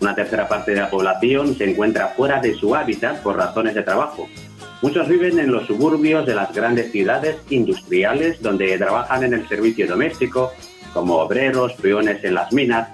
Una 0.00 0.14
tercera 0.14 0.46
parte 0.46 0.70
de 0.70 0.80
la 0.80 0.90
población 0.90 1.56
se 1.56 1.68
encuentra 1.68 2.08
fuera 2.08 2.40
de 2.40 2.54
su 2.54 2.76
hábitat 2.76 3.22
por 3.22 3.36
razones 3.36 3.74
de 3.74 3.82
trabajo. 3.82 4.28
Muchos 4.82 5.08
viven 5.08 5.38
en 5.38 5.50
los 5.50 5.66
suburbios 5.66 6.26
de 6.26 6.34
las 6.34 6.52
grandes 6.52 6.92
ciudades 6.92 7.36
industriales 7.50 8.40
donde 8.40 8.78
trabajan 8.78 9.24
en 9.24 9.34
el 9.34 9.48
servicio 9.48 9.86
doméstico, 9.86 10.52
como 10.96 11.16
obreros, 11.16 11.74
peones 11.74 12.24
en 12.24 12.32
las 12.32 12.50
minas 12.54 12.88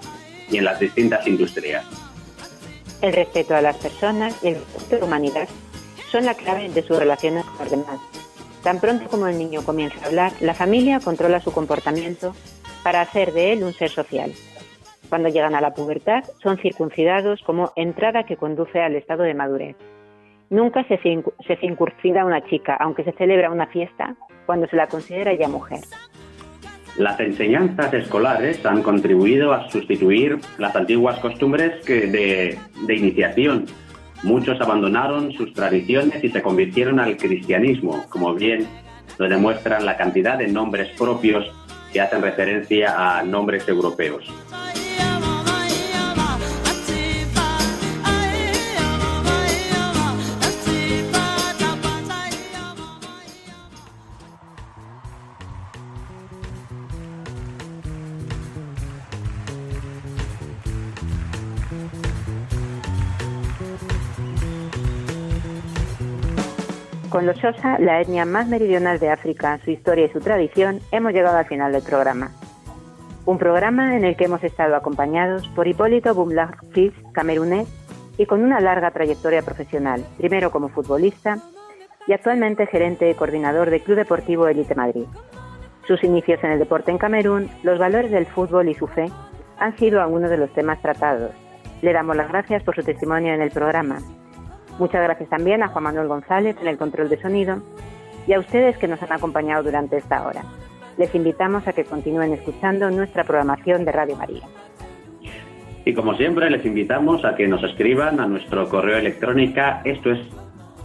y 0.51 0.57
en 0.59 0.65
las 0.65 0.81
distintas 0.81 1.25
industrias. 1.25 1.85
El 3.01 3.13
respeto 3.13 3.55
a 3.55 3.63
las 3.63 3.77
personas 3.77 4.43
y 4.43 4.49
el 4.49 4.55
respeto 4.57 4.97
a 4.97 4.99
la 4.99 5.05
humanidad 5.05 5.49
son 6.11 6.25
la 6.25 6.35
clave 6.35 6.69
de 6.69 6.83
sus 6.83 6.99
relaciones 6.99 7.45
con 7.45 7.59
los 7.61 7.71
demás. 7.71 8.01
Tan 8.65 8.81
pronto 8.81 9.09
como 9.09 9.29
el 9.29 9.39
niño 9.39 9.63
comienza 9.63 10.03
a 10.03 10.09
hablar, 10.09 10.33
la 10.41 10.53
familia 10.53 10.99
controla 10.99 11.39
su 11.39 11.53
comportamiento 11.53 12.35
para 12.83 13.03
hacer 13.03 13.33
de 13.35 13.53
él 13.53 13.63
un 13.63 13.73
ser 13.73 13.91
social. 13.91 14.33
Cuando 15.09 15.29
llegan 15.29 15.55
a 15.55 15.61
la 15.61 15.73
pubertad, 15.73 16.25
son 16.43 16.59
circuncidados 16.59 17.41
como 17.43 17.73
entrada 17.77 18.25
que 18.25 18.37
conduce 18.37 18.81
al 18.81 18.97
estado 18.97 19.23
de 19.23 19.35
madurez. 19.35 19.77
Nunca 20.51 20.85
se, 20.89 20.99
circuncida 20.99 22.25
una 22.25 22.45
chica, 22.47 22.77
aunque 22.81 23.05
se 23.05 23.13
celebra 23.13 23.53
una 23.53 23.69
fiesta 23.69 24.17
cuando 24.45 24.67
se 24.67 24.75
la 24.75 24.89
considera 24.89 25.33
ya 25.35 25.47
mujer. 25.47 25.79
Las 26.97 27.18
enseñanzas 27.20 27.93
escolares 27.95 28.64
han 28.66 28.82
contribuido 28.82 29.53
a 29.53 29.70
sustituir 29.70 30.38
las 30.59 30.76
antiguas 30.76 31.18
costumbres 31.20 31.84
de, 31.86 32.59
de 32.86 32.95
iniciación. 32.95 33.66
Muchos 34.22 34.61
abandonaron 34.61 35.32
sus 35.32 35.53
tradiciones 35.55 36.22
y 36.22 36.28
se 36.28 36.43
convirtieron 36.43 37.01
al 37.01 37.16
cristianismo, 37.16 38.05
como 38.09 38.34
bien 38.34 38.66
lo 39.18 39.28
demuestran 39.28 39.86
la 39.86 39.97
cantidad 39.97 40.38
de 40.38 40.49
nombres 40.49 40.88
propios 40.99 41.47
que 41.93 42.01
hacen 42.01 42.22
referencia 42.22 43.18
a 43.18 43.22
nombres 43.22 43.66
europeos. 43.68 44.24
Con 67.13 67.27
los 67.27 67.37
Xhosa, 67.39 67.79
la 67.79 68.01
etnia 68.01 68.25
más 68.25 68.49
meridional 68.49 68.99
de 68.99 69.11
África, 69.11 69.61
su 69.63 69.71
historia 69.71 70.07
y 70.07 70.09
su 70.13 70.21
tradición, 70.21 70.81
hemos 70.93 71.13
llegado 71.13 71.37
al 71.37 71.45
final 71.45 71.71
del 71.71 71.83
programa. 71.83 72.31
Un 73.27 73.37
programa 73.37 73.95
en 73.99 74.07
el 74.07 74.17
que 74.17 74.25
hemos 74.25 74.43
estado 74.43 74.75
acompañados 74.75 75.47
por 75.49 75.69
Hipólito 75.69 76.15
Bumlach-Fils, 76.15 76.95
camerunés, 77.13 77.69
y 78.17 78.25
con 78.25 78.43
una 78.43 78.61
larga 78.61 78.93
trayectoria 78.93 79.43
profesional, 79.43 80.03
primero 80.17 80.51
como 80.51 80.71
futbolista 80.71 81.37
y 82.07 82.15
actualmente 82.15 82.67
gerente 82.67 83.11
y 83.11 83.15
coordinador 83.15 83.69
del 83.69 83.83
Club 83.83 83.99
Deportivo 83.99 84.49
Elite 84.49 84.75
Madrid. 84.75 85.05
Sus 85.87 86.03
inicios 86.05 86.43
en 86.43 86.53
el 86.53 86.61
deporte 86.61 86.93
en 86.93 86.99
Camerún, 86.99 87.51
los 87.63 87.79
valores 87.79 88.11
del 88.11 88.25
fútbol 88.25 88.71
y 88.71 88.75
su 88.75 88.87
fe 88.87 89.11
han 89.59 89.77
sido 89.77 90.01
algunos 90.01 90.31
de 90.31 90.39
los 90.39 90.51
temas 90.55 90.81
tratados. 90.81 91.33
Le 91.83 91.93
damos 91.93 92.17
las 92.17 92.31
gracias 92.31 92.63
por 92.63 92.75
su 92.75 92.83
testimonio 92.83 93.35
en 93.35 93.43
el 93.43 93.51
programa 93.51 93.99
Muchas 94.79 95.03
gracias 95.03 95.29
también 95.29 95.62
a 95.62 95.68
Juan 95.68 95.85
Manuel 95.85 96.09
González 96.09 96.57
en 96.61 96.68
el 96.68 96.79
control 96.79 97.09
de 97.09 97.20
sonido 97.20 97.62
y 98.27 98.33
a 98.33 98.39
ustedes 98.39 98.77
que 98.79 98.89
nos 98.89 99.03
han 99.03 99.12
acompañado 99.12 99.62
durante 99.62 99.97
esta 99.97 100.27
hora. 100.27 100.43
Les 100.97 101.14
invitamos 101.14 101.66
a 101.66 101.73
que 101.73 101.85
continúen 101.85 102.33
escuchando 102.33 102.91
nuestra 102.91 103.25
programación 103.25 103.85
de 103.85 103.93
Radio 103.93 104.16
María. 104.16 104.43
Y 105.85 105.95
como 105.95 106.14
siempre, 106.14 106.49
les 106.49 106.64
invitamos 106.64 107.25
a 107.25 107.35
que 107.35 107.49
nos 107.49 107.62
escriban 107.64 108.20
a 108.20 108.27
nuestro 108.27 108.68
correo 108.68 108.99
electrónico, 108.99 109.61
esto 109.85 110.12
es, 110.12 110.20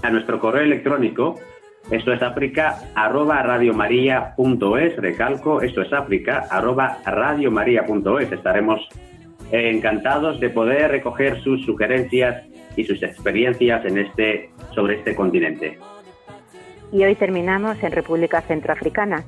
a 0.02 0.10
nuestro 0.10 0.40
correo 0.40 0.64
electrónico, 0.64 1.36
esto 1.92 2.12
es 2.12 2.22
África, 2.22 2.80
arroba 2.96 3.42
radiomaria.es, 3.44 4.98
recalco, 4.98 5.62
esto 5.62 5.82
es 5.82 5.94
África, 5.94 6.46
arroba 6.50 6.98
radiomaria.es. 7.06 8.32
Estaremos 8.32 8.88
encantados 9.52 10.40
de 10.40 10.50
poder 10.50 10.92
recoger 10.92 11.42
sus 11.44 11.64
sugerencias 11.66 12.44
y 12.78 12.86
sus 12.86 13.04
experiencias 13.04 13.84
en 13.84 13.98
este, 13.98 14.50
sobre 14.74 15.00
este 15.00 15.14
continente. 15.16 15.78
Y 16.92 17.04
hoy 17.04 17.16
terminamos 17.16 17.84
en 17.84 17.92
República 17.92 18.42
Centroafricana, 18.42 19.26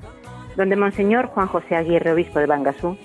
donde 0.55 0.77
Monseñor 0.77 1.25
Juan 1.27 1.47
José 1.47 1.75
Aguirre, 1.75 2.13
obispo 2.13 2.39
de 2.39 2.45
Bangasú, 2.45 2.97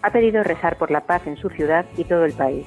ha 0.00 0.10
pedido 0.10 0.42
rezar 0.42 0.78
por 0.78 0.90
la 0.90 1.02
paz 1.02 1.26
en 1.26 1.36
su 1.36 1.50
ciudad 1.50 1.84
y 1.96 2.04
todo 2.04 2.24
el 2.24 2.32
país. 2.32 2.64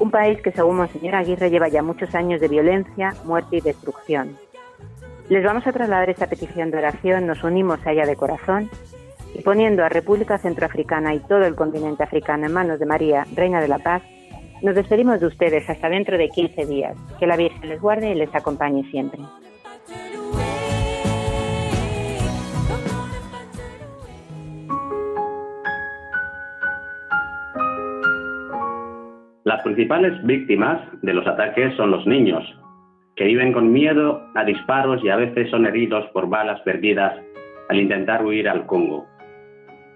Un 0.00 0.10
país 0.10 0.40
que, 0.40 0.50
según 0.50 0.78
Monseñor 0.78 1.14
Aguirre, 1.14 1.50
lleva 1.50 1.68
ya 1.68 1.82
muchos 1.82 2.14
años 2.14 2.40
de 2.40 2.48
violencia, 2.48 3.14
muerte 3.24 3.58
y 3.58 3.60
destrucción. 3.60 4.36
Les 5.28 5.44
vamos 5.44 5.66
a 5.66 5.72
trasladar 5.72 6.10
esta 6.10 6.26
petición 6.26 6.70
de 6.70 6.78
oración, 6.78 7.26
nos 7.26 7.44
unimos 7.44 7.78
a 7.86 7.92
ella 7.92 8.06
de 8.06 8.16
corazón 8.16 8.68
y 9.34 9.42
poniendo 9.42 9.84
a 9.84 9.88
República 9.88 10.38
Centroafricana 10.38 11.14
y 11.14 11.20
todo 11.20 11.44
el 11.44 11.54
continente 11.54 12.02
africano 12.02 12.46
en 12.46 12.52
manos 12.52 12.80
de 12.80 12.86
María, 12.86 13.26
Reina 13.36 13.60
de 13.60 13.68
la 13.68 13.78
Paz, 13.78 14.02
nos 14.62 14.74
despedimos 14.74 15.20
de 15.20 15.26
ustedes 15.26 15.68
hasta 15.68 15.88
dentro 15.88 16.18
de 16.18 16.28
15 16.28 16.66
días. 16.66 16.96
Que 17.18 17.26
la 17.26 17.36
Virgen 17.36 17.68
les 17.68 17.80
guarde 17.80 18.10
y 18.10 18.14
les 18.14 18.34
acompañe 18.34 18.84
siempre. 18.90 19.20
Las 29.44 29.62
principales 29.62 30.12
víctimas 30.26 30.80
de 31.02 31.14
los 31.14 31.26
ataques 31.26 31.74
son 31.76 31.90
los 31.90 32.06
niños, 32.06 32.44
que 33.16 33.24
viven 33.24 33.52
con 33.52 33.72
miedo 33.72 34.22
a 34.34 34.44
disparos 34.44 35.02
y 35.02 35.08
a 35.08 35.16
veces 35.16 35.50
son 35.50 35.66
heridos 35.66 36.06
por 36.12 36.28
balas 36.28 36.60
perdidas 36.60 37.14
al 37.68 37.80
intentar 37.80 38.24
huir 38.24 38.48
al 38.48 38.66
Congo. 38.66 39.06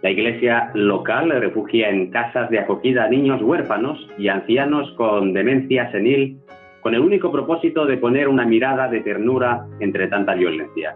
La 0.05 0.11
iglesia 0.11 0.71
local 0.75 1.31
refugia 1.31 1.89
en 1.89 2.11
casas 2.11 2.51
de 2.51 2.59
acogida 2.59 3.05
a 3.05 3.09
niños 3.09 3.41
huérfanos 3.41 4.07
y 4.19 4.29
ancianos 4.29 4.93
con 4.99 5.33
demencia 5.33 5.91
senil 5.93 6.41
con 6.83 6.95
el 6.95 7.01
único 7.01 7.33
propósito 7.33 7.87
de 7.87 7.97
poner 7.97 8.29
una 8.29 8.45
mirada 8.45 8.87
de 8.89 9.01
ternura 9.01 9.65
entre 9.81 10.09
tanta 10.09 10.35
violencia. 10.35 10.95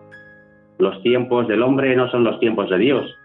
Los 0.77 1.01
tiempos 1.03 1.49
del 1.49 1.63
hombre 1.63 1.97
no 1.97 2.11
son 2.11 2.23
los 2.23 2.39
tiempos 2.39 2.69
de 2.69 2.77
Dios. 2.77 3.19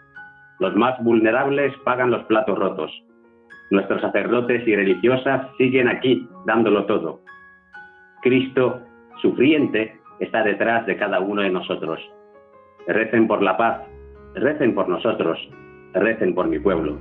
Los 0.62 0.74
más 0.74 1.04
vulnerables 1.04 1.74
pagan 1.84 2.12
los 2.12 2.24
platos 2.28 2.58
rotos. 2.58 2.90
Nuestros 3.70 4.00
sacerdotes 4.00 4.66
y 4.66 4.78
religiosas 4.78 5.50
siguen 5.58 5.90
aquí, 5.90 6.26
dándolo 6.46 6.86
todo. 6.86 7.20
Cristo, 8.22 8.80
sufriente, 9.22 10.00
está 10.22 10.44
detrás 10.44 10.86
de 10.86 10.96
cada 10.96 11.20
uno 11.20 11.42
de 11.42 11.50
nosotros. 11.50 12.00
Recen 12.88 13.28
por 13.28 13.44
la 13.44 13.58
paz, 13.58 13.82
recen 14.36 14.74
por 14.74 14.88
nosotros, 14.88 15.38
recen 15.94 16.34
por 16.34 16.48
mi 16.48 16.60
pueblo. 16.60 16.98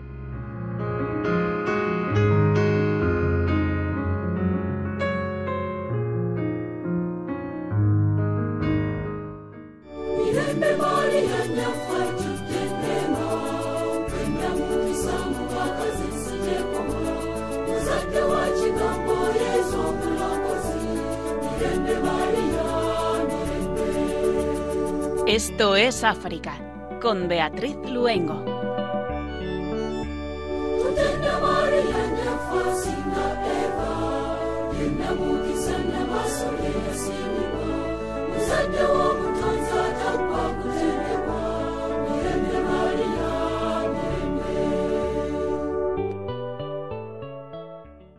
Esto 25.32 25.76
es 25.76 26.05
África, 26.05 26.53
con 27.01 27.26
Beatriz 27.26 27.74
Luengo. 27.90 28.62
Senhor. 38.53 39.12